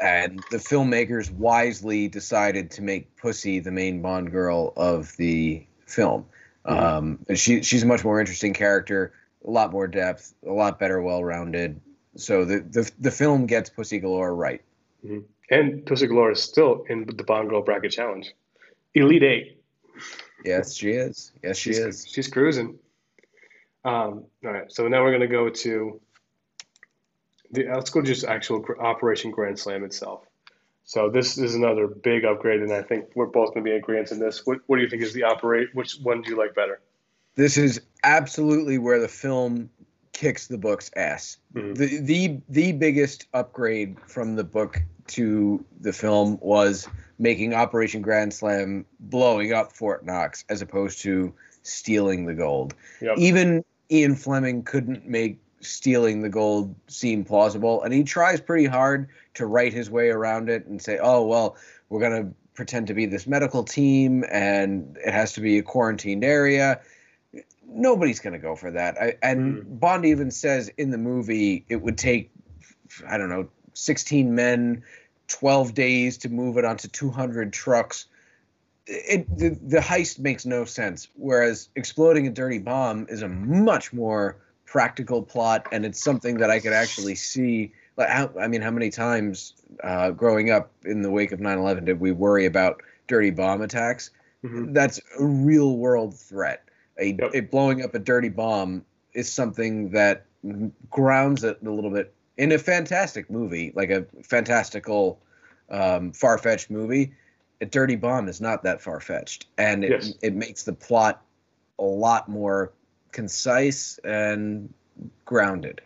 and 0.00 0.42
the 0.50 0.58
filmmakers 0.58 1.30
wisely 1.32 2.06
decided 2.06 2.70
to 2.72 2.82
make 2.82 3.16
Pussy 3.16 3.58
the 3.58 3.72
main 3.72 4.00
Bond 4.00 4.30
girl 4.30 4.72
of 4.76 5.16
the 5.16 5.66
film. 5.86 6.26
Um, 6.64 7.24
and 7.28 7.38
she 7.38 7.62
she's 7.62 7.82
a 7.82 7.86
much 7.86 8.04
more 8.04 8.20
interesting 8.20 8.54
character, 8.54 9.12
a 9.46 9.50
lot 9.50 9.72
more 9.72 9.86
depth, 9.86 10.34
a 10.46 10.52
lot 10.52 10.78
better, 10.78 11.02
well 11.02 11.22
rounded. 11.22 11.80
So 12.16 12.44
the, 12.44 12.60
the 12.60 12.90
the 12.98 13.10
film 13.10 13.46
gets 13.46 13.70
Pussy 13.70 13.98
Galore 13.98 14.34
right. 14.34 14.62
And 15.50 15.84
Pussy 15.84 16.06
Galore 16.06 16.32
is 16.32 16.42
still 16.42 16.84
in 16.88 17.04
the 17.04 17.24
Bond 17.24 17.50
Girl 17.50 17.62
Bracket 17.62 17.92
Challenge. 17.92 18.32
Elite 18.94 19.22
Eight. 19.22 19.62
Yes, 20.44 20.74
she 20.74 20.90
is. 20.90 21.32
Yes, 21.42 21.56
she 21.56 21.70
she's, 21.70 21.78
is. 21.78 22.06
She's 22.08 22.28
cruising. 22.28 22.78
Um, 23.84 24.24
all 24.44 24.52
right, 24.52 24.72
so 24.72 24.88
now 24.88 25.02
we're 25.02 25.10
going 25.10 25.20
to 25.20 25.26
go 25.26 25.50
to 25.50 26.00
the. 27.50 27.64
Let's 27.64 27.90
go 27.90 28.00
to 28.00 28.06
just 28.06 28.24
actual 28.24 28.64
Operation 28.80 29.30
Grand 29.30 29.58
Slam 29.58 29.84
itself. 29.84 30.24
So 30.84 31.08
this 31.08 31.38
is 31.38 31.54
another 31.54 31.86
big 31.86 32.24
upgrade, 32.24 32.60
and 32.60 32.72
I 32.72 32.82
think 32.82 33.06
we're 33.14 33.26
both 33.26 33.54
going 33.54 33.64
to 33.64 33.68
be 33.68 33.70
in 33.70 33.78
agreement 33.78 34.12
in 34.12 34.18
this. 34.18 34.44
What, 34.44 34.58
what 34.66 34.76
do 34.76 34.82
you 34.82 34.88
think 34.88 35.02
is 35.02 35.14
the 35.14 35.22
operate? 35.22 35.68
Which 35.72 35.98
one 36.02 36.20
do 36.20 36.30
you 36.30 36.36
like 36.36 36.54
better? 36.54 36.80
This 37.36 37.56
is 37.56 37.80
absolutely 38.02 38.78
where 38.78 39.00
the 39.00 39.08
film 39.08 39.70
kicks 40.12 40.46
the 40.46 40.58
book's 40.58 40.90
ass. 40.94 41.38
Mhm. 41.54 41.76
The 41.76 41.98
the 42.00 42.40
the 42.48 42.72
biggest 42.72 43.26
upgrade 43.34 43.96
from 44.06 44.36
the 44.36 44.44
book 44.44 44.80
to 45.08 45.64
the 45.80 45.92
film 45.92 46.38
was 46.40 46.86
making 47.18 47.54
Operation 47.54 48.00
Grand 48.02 48.32
Slam 48.32 48.84
blowing 49.00 49.52
up 49.52 49.72
Fort 49.72 50.04
Knox 50.04 50.44
as 50.48 50.62
opposed 50.62 51.00
to 51.02 51.34
stealing 51.62 52.26
the 52.26 52.34
gold. 52.34 52.74
Yep. 53.00 53.18
Even 53.18 53.64
Ian 53.90 54.14
Fleming 54.14 54.62
couldn't 54.62 55.06
make 55.06 55.38
stealing 55.66 56.22
the 56.22 56.28
gold 56.28 56.74
seem 56.88 57.24
plausible, 57.24 57.82
and 57.82 57.92
he 57.92 58.02
tries 58.04 58.40
pretty 58.40 58.66
hard 58.66 59.08
to 59.34 59.46
write 59.46 59.72
his 59.72 59.90
way 59.90 60.10
around 60.10 60.48
it 60.48 60.66
and 60.66 60.80
say, 60.80 60.98
"Oh 61.00 61.26
well, 61.26 61.56
we're 61.88 62.00
gonna 62.00 62.30
pretend 62.54 62.86
to 62.88 62.94
be 62.94 63.06
this 63.06 63.26
medical 63.26 63.64
team, 63.64 64.24
and 64.30 64.96
it 65.04 65.12
has 65.12 65.32
to 65.34 65.40
be 65.40 65.58
a 65.58 65.62
quarantined 65.62 66.24
area." 66.24 66.80
Nobody's 67.66 68.20
gonna 68.20 68.38
go 68.38 68.54
for 68.54 68.70
that. 68.70 69.00
I, 69.00 69.14
and 69.22 69.56
mm-hmm. 69.56 69.74
Bond 69.76 70.04
even 70.06 70.30
says 70.30 70.70
in 70.76 70.90
the 70.90 70.98
movie 70.98 71.64
it 71.68 71.76
would 71.76 71.98
take, 71.98 72.30
I 73.08 73.18
don't 73.18 73.28
know, 73.28 73.48
16 73.74 74.34
men, 74.34 74.84
12 75.28 75.74
days 75.74 76.18
to 76.18 76.28
move 76.28 76.58
it 76.58 76.64
onto 76.64 76.88
200 76.88 77.52
trucks. 77.52 78.06
It 78.86 79.26
the, 79.36 79.58
the 79.62 79.78
heist 79.78 80.18
makes 80.18 80.44
no 80.44 80.64
sense. 80.64 81.08
Whereas 81.16 81.68
exploding 81.74 82.26
a 82.26 82.30
dirty 82.30 82.58
bomb 82.58 83.06
is 83.08 83.22
a 83.22 83.28
much 83.28 83.92
more 83.92 84.36
practical 84.74 85.22
plot, 85.22 85.68
and 85.70 85.86
it's 85.86 86.02
something 86.02 86.36
that 86.38 86.50
I 86.50 86.58
could 86.58 86.72
actually 86.72 87.14
see. 87.14 87.72
Like, 87.96 88.08
how, 88.08 88.28
I 88.40 88.48
mean, 88.48 88.60
how 88.60 88.72
many 88.72 88.90
times 88.90 89.54
uh, 89.84 90.10
growing 90.10 90.50
up 90.50 90.72
in 90.84 91.00
the 91.00 91.12
wake 91.12 91.30
of 91.30 91.38
9/11 91.38 91.84
did 91.84 92.00
we 92.00 92.10
worry 92.10 92.44
about 92.44 92.82
dirty 93.06 93.30
bomb 93.30 93.62
attacks? 93.62 94.10
Mhm. 94.42 94.74
That's 94.74 95.00
a 95.20 95.24
real 95.24 95.76
world 95.76 96.18
threat. 96.18 96.64
A, 96.98 97.16
Yep. 97.20 97.30
a 97.34 97.40
blowing 97.40 97.84
up 97.84 97.94
a 97.94 98.00
dirty 98.00 98.28
bomb 98.28 98.84
is 99.12 99.32
something 99.32 99.90
that 99.90 100.26
grounds 100.90 101.44
it 101.44 101.58
a 101.64 101.70
little 101.70 101.90
bit 101.90 102.12
in 102.36 102.50
a 102.50 102.58
fantastic 102.58 103.30
movie, 103.30 103.72
like 103.76 103.90
a 103.90 104.04
fantastical, 104.24 105.20
um, 105.70 106.10
far 106.12 106.36
fetched 106.36 106.68
movie. 106.68 107.12
A 107.60 107.66
dirty 107.66 107.94
bomb 107.94 108.26
is 108.26 108.40
not 108.40 108.64
that 108.64 108.80
far 108.80 108.98
fetched, 108.98 109.46
and 109.56 109.84
it 109.84 109.90
Yes. 109.92 110.14
it 110.20 110.34
makes 110.34 110.64
the 110.64 110.72
plot 110.72 111.22
a 111.78 111.84
lot 111.84 112.28
more 112.28 112.72
concise 113.14 113.98
and 114.04 114.74
grounded. 115.24 115.80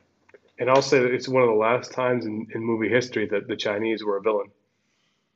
And 0.59 0.69
I'll 0.69 0.83
say 0.83 0.99
that 0.99 1.13
it's 1.15 1.29
one 1.29 1.45
of 1.45 1.49
the 1.49 1.55
last 1.55 1.93
times 1.93 2.27
in, 2.27 2.49
in 2.53 2.65
movie 2.65 2.89
history 2.89 3.27
that 3.29 3.47
the 3.47 3.55
Chinese 3.55 4.03
were 4.03 4.17
a 4.17 4.21
villain. 4.21 4.49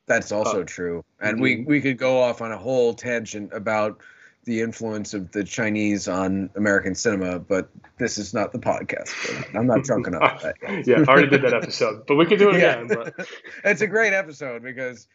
That's 0.05 0.33
also 0.33 0.61
Uh, 0.61 0.65
true, 0.65 1.05
and 1.21 1.39
we 1.39 1.63
we 1.63 1.79
could 1.79 1.97
go 1.97 2.19
off 2.21 2.41
on 2.41 2.51
a 2.51 2.57
whole 2.57 2.93
tangent 2.93 3.53
about 3.53 4.01
the 4.43 4.59
influence 4.59 5.13
of 5.13 5.31
the 5.31 5.45
Chinese 5.45 6.09
on 6.09 6.49
American 6.57 6.93
cinema, 6.93 7.39
but 7.39 7.69
this 7.97 8.17
is 8.17 8.33
not 8.33 8.51
the 8.51 8.59
podcast. 8.59 9.13
I'm 9.55 9.65
not 9.65 9.83
drunk 9.83 10.07
enough 10.07 10.43
yeah, 10.85 10.97
I 11.07 11.11
already 11.11 11.29
did 11.29 11.43
that 11.43 11.53
episode, 11.53 12.05
but 12.05 12.15
we 12.15 12.25
could 12.25 12.39
do 12.39 12.49
it 12.49 12.55
Yeah. 12.59 12.81
again. 12.81 12.87
But 12.87 13.27
it's 13.63 13.79
a 13.79 13.87
great 13.87 14.11
episode 14.11 14.61
because 14.61 15.07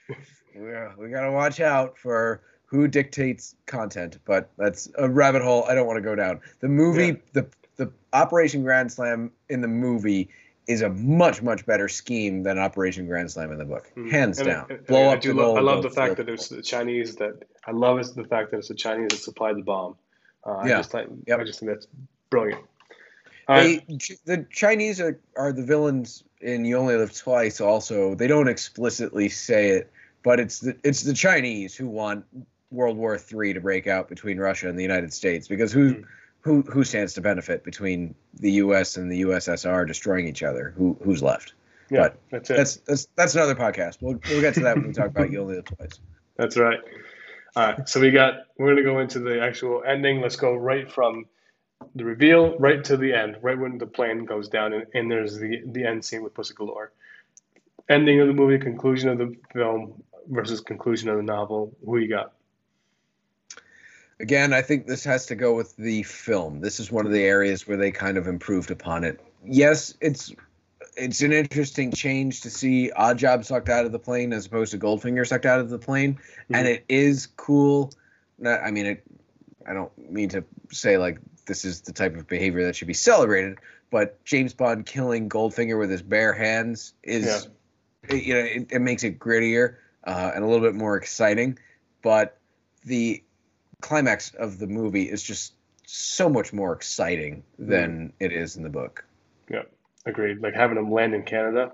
we, 0.55 0.63
we 0.99 1.11
got 1.11 1.27
to 1.27 1.33
watch 1.33 1.61
out 1.61 1.99
for 1.99 2.41
who 2.71 2.87
dictates 2.87 3.55
content. 3.67 4.19
But 4.25 4.51
that's 4.59 4.91
a 4.99 5.09
rabbit 5.09 5.43
hole 5.43 5.65
I 5.69 5.75
don't 5.75 5.87
want 5.87 5.97
to 5.97 6.03
go 6.03 6.15
down. 6.15 6.41
The 6.61 6.69
movie, 6.69 7.07
Yeah. 7.07 7.13
the 7.33 7.47
the 7.77 7.93
Operation 8.13 8.63
Grand 8.63 8.91
Slam 8.93 9.31
in 9.49 9.61
the 9.61 9.69
movie 9.69 10.29
is 10.67 10.83
a 10.83 10.91
much 10.91 11.41
much 11.43 11.65
better 11.65 11.89
scheme 11.89 12.43
than 12.43 12.59
Operation 12.59 13.07
Grand 13.07 13.31
Slam 13.31 13.53
in 13.53 13.59
the 13.59 13.65
book, 13.65 13.91
hands 14.11 14.39
And- 14.39 14.49
down. 14.49 14.67
and 14.71 14.87
Blow 14.87 15.09
I 15.09 15.15
up 15.15 15.21
do 15.21 15.33
the 15.33 15.41
lo- 15.41 15.57
I 15.57 15.61
love 15.61 15.83
the 15.83 15.91
fact 15.91 16.17
that 16.17 16.29
it's 16.29 16.49
the 16.49 16.61
Chinese 16.63 17.17
that 17.17 17.45
I 17.67 17.71
love 17.71 17.99
is 18.01 18.13
the 18.15 18.25
fact 18.25 18.51
that 18.51 18.59
it's 18.59 18.69
the 18.69 18.75
Chinese 18.75 19.09
that 19.11 19.19
supplied 19.19 19.57
the 19.57 19.63
bomb. 19.63 19.97
Uh, 20.45 20.51
I 20.53 20.69
Yeah. 20.69 20.77
just 20.79 20.91
think, 20.93 21.11
Yep. 21.27 21.41
I 21.41 21.45
just 21.45 21.61
think 21.61 21.71
that's 21.73 21.87
brilliant. 22.31 22.63
They, 23.49 23.77
the 24.27 24.47
Chinese 24.51 25.01
are, 25.01 25.19
are 25.37 25.53
the 25.53 25.63
villains 25.65 26.23
in 26.43 26.67
You 26.67 26.77
Only 26.77 26.97
Live 26.97 27.17
Twice. 27.17 27.61
Also, 27.63 28.15
they 28.15 28.27
don't 28.27 28.47
explicitly 28.49 29.31
say 29.31 29.71
it, 29.71 29.91
but 30.23 30.39
it's 30.39 30.59
the 30.61 30.77
it's 30.85 31.03
the 31.03 31.15
Chinese 31.15 31.75
who 31.75 31.87
want 31.89 32.25
World 32.71 32.97
War 32.97 33.19
III 33.19 33.55
to 33.55 33.61
break 33.61 33.87
out 33.87 34.09
between 34.09 34.39
Russia 34.39 34.69
and 34.69 34.79
the 34.79 34.83
United 34.83 35.13
States 35.13 35.49
because 35.49 35.73
who 35.73 35.95
Hmm. 35.95 36.03
who 36.43 36.63
who 36.63 36.85
stands 36.85 37.15
to 37.15 37.21
benefit 37.21 37.65
between 37.65 38.15
the 38.41 38.53
U.S. 38.53 38.97
and 38.97 39.11
the 39.11 39.23
USSR 39.23 39.87
destroying 39.87 40.27
each 40.29 40.43
other? 40.43 40.75
Who 40.77 40.97
who's 41.03 41.23
left? 41.23 41.55
yeah, 41.91 42.01
but 42.01 42.19
that's 42.31 42.51
it. 42.51 42.57
That's 42.57 42.77
that's 42.77 43.09
that's 43.17 43.35
another 43.35 43.55
podcast. 43.55 43.99
We'll 44.03 44.21
we'll 44.29 44.41
get 44.41 44.55
to 44.55 44.61
that 44.61 44.77
when 44.77 44.89
we 44.89 44.93
talk 44.93 45.07
about 45.07 45.31
You 45.33 45.41
Only 45.43 45.57
Live 45.57 45.65
Twice. 45.65 46.01
That's 46.37 46.57
right. 46.57 46.79
All 47.57 47.67
right. 47.67 47.89
So 47.89 48.01
we 48.01 48.11
got. 48.11 48.47
We're 48.59 48.69
gonna 48.69 48.83
go 48.83 48.99
into 49.01 49.19
the 49.19 49.41
actual 49.43 49.83
ending. 49.87 50.21
Let's 50.21 50.37
go 50.37 50.55
right 50.55 50.91
from 50.91 51.25
the 51.95 52.05
reveal 52.05 52.57
right 52.59 52.85
to 52.85 52.97
the 52.97 53.15
end, 53.15 53.39
right 53.41 53.59
when 53.59 53.79
the 53.79 53.87
plane 53.87 54.25
goes 54.27 54.49
down, 54.49 54.73
and, 54.75 54.87
and 54.95 55.11
there's 55.11 55.39
the 55.39 55.63
the 55.67 55.85
end 55.85 56.05
scene 56.05 56.23
with 56.23 56.35
Pussy 56.35 56.55
Galore. 56.55 56.93
Ending 57.89 58.21
of 58.21 58.27
the 58.27 58.35
movie, 58.35 58.59
conclusion 58.59 59.09
of 59.09 59.17
the 59.19 59.35
film 59.55 60.03
versus 60.29 60.61
conclusion 60.61 61.09
of 61.09 61.17
the 61.17 61.23
novel. 61.23 61.75
Who 61.85 61.97
you 61.97 62.09
got? 62.09 62.33
Again, 64.21 64.53
I 64.53 64.63
think 64.63 64.87
this 64.87 65.05
has 65.05 65.27
to 65.27 65.37
go 65.37 65.55
with 65.55 65.77
the 65.77 66.03
film. 66.03 66.61
This 66.61 66.81
is 66.81 66.91
one 66.91 67.07
of 67.07 67.13
the 67.13 67.23
areas 67.23 67.69
where 67.69 67.77
they 67.77 67.93
kind 67.93 68.17
of 68.17 68.27
improved 68.27 68.71
upon 68.71 69.05
it. 69.05 69.21
Yes, 69.45 69.95
it's 70.01 70.33
it's 70.97 71.21
an 71.21 71.33
interesting 71.33 71.93
change 71.93 72.41
to 72.41 72.51
see 72.51 72.91
Oddjob 72.97 73.45
sucked 73.45 73.69
out 73.69 73.85
of 73.85 73.93
the 73.93 73.99
plane 74.01 74.33
as 74.33 74.47
opposed 74.47 74.73
to 74.73 74.79
Goldfinger 74.79 75.25
sucked 75.25 75.47
out 75.47 75.61
of 75.61 75.71
the 75.71 75.79
plane, 75.79 76.19
and 76.53 76.67
Mhm. 76.67 76.71
it 76.71 76.85
is 76.89 77.27
cool. 77.37 77.93
Not, 78.39 78.61
I 78.63 78.73
mean, 78.73 78.87
it, 78.87 79.05
I 79.65 79.75
don't 79.75 79.97
mean 80.11 80.29
to 80.31 80.45
say 80.73 80.99
like 80.99 81.21
this 81.47 81.65
is 81.65 81.83
the 81.83 81.93
type 81.93 82.17
of 82.17 82.27
behavior 82.27 82.65
that 82.65 82.75
should 82.75 82.89
be 82.89 82.95
celebrated, 82.95 83.59
but 83.91 84.23
James 84.25 84.53
Bond 84.53 84.85
killing 84.87 85.29
Goldfinger 85.29 85.79
with 85.79 85.91
his 85.91 86.03
bare 86.03 86.33
hands 86.33 86.95
is, 87.05 87.49
it, 88.09 88.25
you 88.25 88.35
know, 88.35 88.41
it, 88.41 88.67
it 88.73 88.81
makes 88.81 89.05
it 89.05 89.21
grittier 89.21 89.77
uh, 90.05 90.33
and 90.35 90.43
a 90.43 90.47
little 90.47 90.67
bit 90.67 90.75
more 90.75 90.97
exciting. 90.97 91.59
But 92.03 92.37
the 92.85 93.23
climax 93.89 94.33
of 94.35 94.59
the 94.59 94.67
movie 94.67 95.05
is 95.11 95.23
just 95.23 95.55
so 95.87 96.29
much 96.29 96.53
more 96.53 96.73
exciting 96.73 97.43
than 97.59 98.13
it 98.21 98.33
is 98.33 98.57
in 98.57 98.63
the 98.63 98.69
book. 98.69 99.05
Yeah, 99.51 99.63
agreed. 100.05 100.41
Like 100.43 100.55
having 100.55 100.77
them 100.77 100.91
land 100.93 101.15
in 101.15 101.23
Canada. 101.23 101.73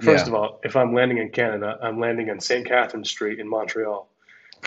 First 0.00 0.26
Yeah. 0.26 0.32
of 0.32 0.34
all, 0.34 0.60
if 0.64 0.74
I'm 0.74 0.92
landing 0.94 1.18
in 1.18 1.30
Canada, 1.30 1.78
I'm 1.80 2.00
landing 2.00 2.30
on 2.30 2.40
St. 2.40 2.66
Catherine 2.66 3.04
Street 3.04 3.38
in 3.38 3.48
Montreal. 3.48 4.08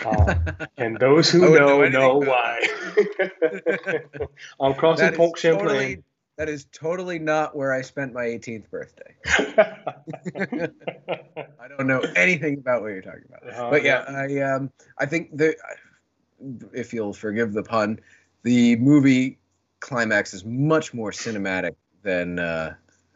Um, 0.06 0.46
and 0.78 0.98
those 0.98 1.30
who 1.30 1.40
know 1.58 1.84
know 1.84 1.88
know 1.88 2.16
why. 2.18 2.60
I'm 4.60 4.74
crossing 4.74 5.12
Pont 5.14 5.36
Champlain. 5.36 5.66
totally 5.66 6.02
that 6.38 6.48
is 6.48 6.66
totally 6.72 7.18
not 7.18 7.56
where 7.56 7.72
I 7.72 7.82
spent 7.82 8.12
my 8.12 8.22
18th 8.24 8.70
birthday. 8.70 9.16
I 11.60 11.68
don't 11.68 11.88
know 11.88 12.00
anything 12.14 12.58
about 12.58 12.82
what 12.82 12.88
you're 12.88 13.02
talking 13.02 13.24
about. 13.28 13.52
Uh, 13.52 13.70
but 13.70 13.82
yeah, 13.82 14.04
I 14.08 14.40
um 14.40 14.70
I 14.98 15.04
think 15.06 15.36
the 15.36 15.56
if 16.72 16.92
you'll 16.92 17.12
forgive 17.12 17.52
the 17.52 17.62
pun, 17.62 18.00
the 18.42 18.76
movie 18.76 19.38
climax 19.80 20.34
is 20.34 20.44
much 20.44 20.92
more 20.94 21.10
cinematic 21.10 21.74
than 22.02 22.38
uh 22.38 22.74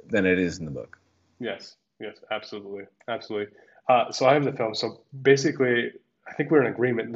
than 0.09 0.27
it 0.27 0.39
is 0.39 0.59
in 0.59 0.64
the 0.64 0.70
book. 0.70 0.99
Yes, 1.39 1.77
yes, 2.01 2.16
absolutely, 2.31 2.85
absolutely. 3.09 3.55
Uh, 3.89 4.12
so 4.12 4.27
I 4.27 4.35
have 4.35 4.45
the 4.45 4.53
film. 4.53 4.75
So 4.75 5.03
basically, 5.23 5.93
I 6.29 6.33
think 6.35 6.51
we're 6.51 6.62
in 6.62 6.73
agreement. 6.73 7.14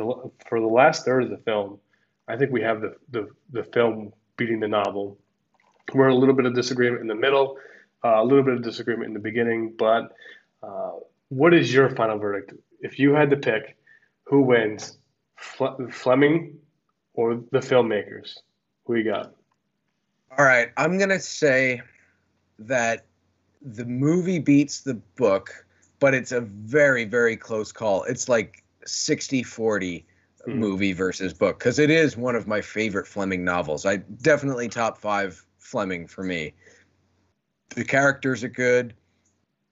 For 0.49 0.61
the 0.61 0.67
last 0.67 1.05
third 1.05 1.23
of 1.25 1.31
the 1.31 1.39
film, 1.39 1.79
I 2.29 2.37
think 2.37 2.51
we 2.51 2.63
have 2.63 2.81
the, 2.81 2.97
the, 3.11 3.29
the 3.53 3.65
film 3.65 4.13
beating 4.37 4.61
the 4.61 4.69
novel. 4.69 5.19
We're 5.95 6.09
a 6.09 6.15
little 6.15 6.35
bit 6.35 6.47
of 6.47 6.55
disagreement 6.55 7.03
in 7.03 7.07
the 7.07 7.15
middle, 7.15 7.59
uh, 8.05 8.21
a 8.21 8.25
little 8.25 8.43
bit 8.43 8.55
of 8.55 8.63
disagreement 8.63 9.07
in 9.07 9.15
the 9.15 9.21
beginning. 9.21 9.75
But 9.79 10.13
uh, 10.63 10.93
what 11.29 11.55
is 11.55 11.73
your 11.73 11.89
final 11.91 12.19
verdict? 12.19 12.53
If 12.81 12.99
you 12.99 13.15
had 13.15 13.31
to 13.31 13.37
pick, 13.37 13.77
who 14.25 14.43
wins, 14.43 14.99
Fle- 15.37 15.89
Fleming 15.91 16.59
or 17.15 17.37
the 17.53 17.59
filmmakers? 17.59 18.39
Who 18.85 18.97
you 18.97 19.05
got? 19.05 19.35
All 20.37 20.45
right, 20.45 20.71
I'm 20.77 20.99
going 20.99 21.11
to 21.11 21.21
say 21.21 21.83
that 22.59 23.05
the 23.63 23.85
movie 23.85 24.39
beats 24.39 24.81
the 24.81 24.95
book, 24.95 25.65
but 25.99 26.15
it's 26.15 26.33
a 26.33 26.41
very 26.43 27.05
very 27.05 27.37
close 27.37 27.73
call. 27.73 28.05
It's 28.05 28.29
like 28.29 28.63
60-40 28.87 30.05
Mhm. 30.47 30.55
movie 30.55 30.93
versus 30.93 31.33
book 31.33 31.59
because 31.59 31.79
it 31.79 31.91
is 31.91 32.17
one 32.17 32.37
of 32.37 32.47
my 32.47 32.61
favorite 32.61 33.07
Fleming 33.07 33.45
novels. 33.45 33.85
I 33.85 33.97
definitely 33.97 34.69
top 34.69 34.99
5 34.99 35.45
Fleming 35.59 36.07
for 36.07 36.23
me. 36.23 36.55
The 37.75 37.85
characters 37.85 38.45
are 38.45 38.49
good. 38.49 38.95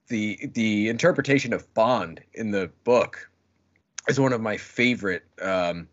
The 0.07 0.49
the 0.53 0.89
interpretation 0.89 1.53
of 1.53 1.71
Bond 1.73 2.21
in 2.33 2.51
the 2.51 2.69
book 2.83 3.29
is 4.07 4.19
one 4.19 4.33
of 4.33 4.41
my 4.41 4.57
favorite 4.57 5.23
um 5.41 5.87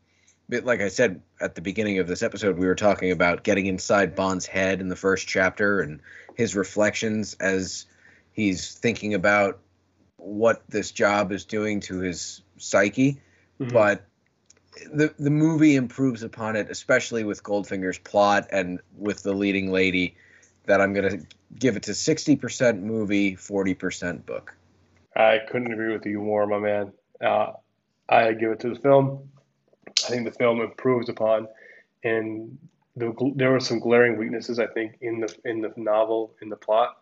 like 0.48 0.80
I 0.80 0.88
said 0.88 1.22
at 1.40 1.54
the 1.54 1.60
beginning 1.60 1.98
of 1.98 2.06
this 2.06 2.22
episode, 2.22 2.58
we 2.58 2.66
were 2.66 2.74
talking 2.74 3.10
about 3.10 3.42
getting 3.42 3.66
inside 3.66 4.14
Bond's 4.14 4.46
head 4.46 4.80
in 4.80 4.88
the 4.88 4.96
first 4.96 5.26
chapter 5.26 5.80
and 5.80 6.00
his 6.36 6.54
reflections 6.54 7.34
as 7.40 7.86
he's 8.32 8.74
thinking 8.74 9.14
about 9.14 9.60
what 10.16 10.62
this 10.68 10.90
job 10.90 11.32
is 11.32 11.44
doing 11.44 11.80
to 11.80 12.00
his 12.00 12.42
psyche. 12.58 13.20
Mhm. 13.60 13.72
But 13.72 14.04
the 14.92 15.14
the 15.18 15.30
movie 15.30 15.76
improves 15.76 16.22
upon 16.22 16.56
it, 16.56 16.70
especially 16.70 17.24
with 17.24 17.42
Goldfinger's 17.42 17.98
plot 17.98 18.48
and 18.52 18.80
with 18.96 19.22
the 19.22 19.32
leading 19.32 19.70
lady. 19.70 20.16
That 20.66 20.80
I'm 20.80 20.92
gonna 20.92 21.18
give 21.58 21.76
it 21.76 21.82
to 21.84 21.94
60% 21.94 22.82
movie, 22.82 23.34
40% 23.34 24.24
book. 24.24 24.54
I 25.16 25.40
couldn't 25.50 25.72
agree 25.72 25.92
with 25.92 26.06
you 26.06 26.20
more, 26.20 26.46
my 26.46 26.58
man. 26.58 26.92
Uh, 27.20 27.52
I 28.08 28.32
give 28.32 28.50
it 28.52 28.60
to 28.60 28.70
the 28.70 28.80
film. 28.80 29.30
I 30.04 30.08
think 30.08 30.24
the 30.24 30.32
film 30.32 30.60
improves 30.60 31.08
upon, 31.08 31.48
and 32.04 32.58
the, 32.96 33.14
there 33.36 33.50
were 33.50 33.60
some 33.60 33.78
glaring 33.78 34.18
weaknesses 34.18 34.58
I 34.58 34.66
think 34.66 34.96
in 35.00 35.20
the 35.20 35.34
in 35.44 35.60
the 35.60 35.72
novel 35.76 36.34
in 36.42 36.48
the 36.48 36.56
plot, 36.56 36.96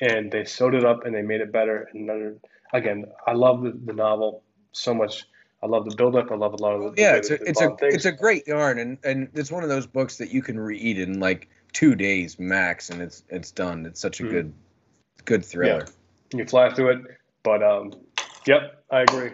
and 0.00 0.30
they 0.30 0.44
sewed 0.44 0.74
it 0.74 0.84
up 0.84 1.04
and 1.04 1.14
they 1.14 1.22
made 1.22 1.40
it 1.40 1.52
better. 1.52 1.88
And 1.92 2.08
another, 2.08 2.36
again, 2.72 3.06
I 3.26 3.32
love 3.32 3.62
the, 3.62 3.72
the 3.84 3.92
novel 3.92 4.42
so 4.72 4.94
much. 4.94 5.24
I 5.62 5.66
love 5.66 5.88
the 5.88 5.94
buildup. 5.94 6.30
I 6.30 6.34
love 6.34 6.54
a 6.54 6.56
lot 6.56 6.74
of 6.74 6.82
the, 6.82 6.90
the 6.90 7.02
yeah, 7.02 7.14
it's 7.14 7.30
a 7.30 7.34
it's 7.48 7.60
a 7.60 7.76
it's 7.82 8.04
a 8.04 8.12
great 8.12 8.46
yarn, 8.46 8.78
and 8.78 8.98
and 9.04 9.28
it's 9.34 9.50
one 9.50 9.62
of 9.62 9.68
those 9.68 9.86
books 9.86 10.18
that 10.18 10.30
you 10.30 10.42
can 10.42 10.58
read 10.58 10.98
in 10.98 11.20
like 11.20 11.48
two 11.72 11.94
days 11.94 12.38
max, 12.38 12.90
and 12.90 13.00
it's 13.00 13.24
it's 13.28 13.50
done. 13.50 13.86
It's 13.86 14.00
such 14.00 14.20
a 14.20 14.24
Mhm. 14.24 14.30
good 14.30 14.54
good 15.24 15.44
thriller. 15.44 15.86
you 16.34 16.44
fly 16.46 16.72
through 16.72 16.90
it. 16.90 16.98
But 17.42 17.62
um, 17.62 17.92
yep, 18.46 18.84
I 18.90 19.02
agree. 19.02 19.32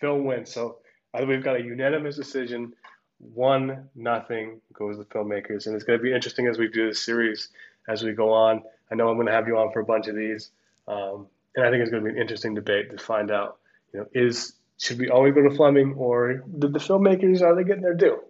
Film 0.00 0.24
wins. 0.24 0.52
So 0.52 0.78
I 1.12 1.18
think 1.18 1.30
we've 1.30 1.44
got 1.44 1.56
a 1.56 1.62
unanimous 1.62 2.16
decision. 2.16 2.74
One 3.18 3.88
nothing 3.94 4.60
goes 4.72 4.98
the 4.98 5.04
filmmakers, 5.04 5.66
and 5.66 5.74
it's 5.74 5.84
going 5.84 5.98
to 5.98 6.02
be 6.02 6.12
interesting 6.12 6.46
as 6.46 6.58
we 6.58 6.68
do 6.68 6.88
this 6.88 7.04
series 7.04 7.48
as 7.88 8.02
we 8.02 8.12
go 8.12 8.32
on. 8.32 8.62
I 8.90 8.96
know 8.96 9.08
I'm 9.08 9.14
going 9.16 9.26
to 9.26 9.32
have 9.32 9.46
you 9.46 9.56
on 9.56 9.72
for 9.72 9.80
a 9.80 9.84
bunch 9.84 10.08
of 10.08 10.16
these, 10.16 10.50
um, 10.88 11.26
and 11.56 11.64
I 11.64 11.70
think 11.70 11.82
it's 11.82 11.90
going 11.90 12.04
to 12.04 12.10
be 12.10 12.16
an 12.16 12.20
interesting 12.20 12.54
debate 12.54 12.90
to 12.90 12.98
find 12.98 13.30
out. 13.30 13.58
You 13.92 14.00
know, 14.00 14.06
is 14.12 14.54
should 14.78 14.98
we 14.98 15.08
always 15.08 15.34
go 15.34 15.42
to 15.42 15.54
Fleming, 15.54 15.94
or 15.96 16.44
did 16.58 16.72
the 16.72 16.78
filmmakers 16.80 17.40
are 17.40 17.54
they 17.54 17.64
getting 17.64 17.82
their 17.82 17.94
due? 17.94 18.20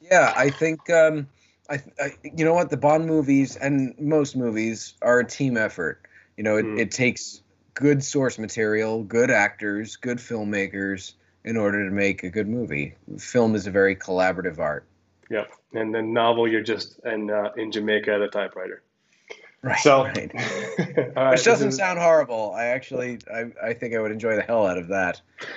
Yeah, 0.00 0.32
I 0.36 0.50
think 0.50 0.90
um, 0.90 1.28
I, 1.70 1.82
I 1.98 2.12
you 2.22 2.44
know 2.44 2.54
what 2.54 2.70
the 2.70 2.76
Bond 2.76 3.06
movies 3.06 3.56
and 3.56 3.94
most 3.98 4.36
movies 4.36 4.94
are 5.00 5.20
a 5.20 5.24
team 5.24 5.56
effort. 5.56 6.02
You 6.36 6.44
know, 6.44 6.56
it, 6.56 6.66
Mm. 6.66 6.78
it 6.80 6.90
takes 6.90 7.40
good 7.74 8.02
source 8.02 8.38
material, 8.38 9.02
good 9.04 9.30
actors, 9.30 9.96
good 9.96 10.18
filmmakers 10.18 11.14
in 11.44 11.56
order 11.56 11.84
to 11.88 11.90
make 11.94 12.22
a 12.22 12.30
good 12.30 12.48
movie. 12.48 12.94
Film 13.18 13.54
is 13.54 13.66
a 13.66 13.70
very 13.70 13.96
collaborative 13.96 14.58
art. 14.58 14.86
Yep. 15.30 15.50
And 15.74 15.94
then 15.94 16.12
novel, 16.12 16.46
you're 16.46 16.62
just 16.62 17.00
in 17.04 17.30
uh, 17.30 17.50
in 17.56 17.72
Jamaica 17.72 18.12
at 18.12 18.20
a 18.20 18.28
typewriter. 18.28 18.82
Right. 19.62 19.78
So, 19.78 20.04
right. 20.04 20.30
all 20.36 21.04
right, 21.24 21.30
Which 21.32 21.44
doesn't 21.44 21.68
is- 21.68 21.76
sound 21.76 21.98
horrible. 21.98 22.52
I 22.54 22.66
actually, 22.66 23.18
I, 23.32 23.46
I 23.62 23.72
think 23.74 23.94
I 23.94 24.00
would 24.00 24.10
enjoy 24.10 24.34
the 24.36 24.42
hell 24.42 24.66
out 24.66 24.76
of 24.76 24.88
that. 24.88 25.20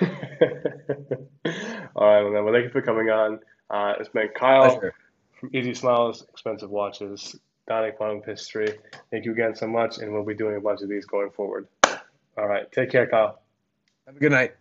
All 1.96 2.06
right, 2.06 2.22
well, 2.22 2.32
then, 2.32 2.44
well, 2.44 2.52
thank 2.52 2.64
you 2.64 2.70
for 2.70 2.82
coming 2.82 3.08
on. 3.10 3.40
Uh, 3.70 3.94
it's 3.98 4.08
been 4.10 4.28
Kyle 4.28 4.70
Pleasure. 4.72 4.94
from 5.40 5.50
Easy 5.54 5.74
Smiles, 5.74 6.26
Expensive 6.28 6.70
Watches, 6.70 7.36
Donnie 7.66 7.92
Quantum 7.92 8.22
History. 8.24 8.78
Thank 9.10 9.24
you 9.24 9.32
again 9.32 9.54
so 9.56 9.66
much, 9.66 9.98
and 9.98 10.12
we'll 10.12 10.24
be 10.24 10.34
doing 10.34 10.56
a 10.56 10.60
bunch 10.60 10.82
of 10.82 10.88
these 10.88 11.06
going 11.06 11.30
forward. 11.30 11.66
All 12.36 12.46
right, 12.46 12.70
take 12.70 12.90
care, 12.90 13.06
Kyle. 13.06 13.40
Have 14.06 14.16
a 14.16 14.20
good 14.20 14.32
night. 14.32 14.54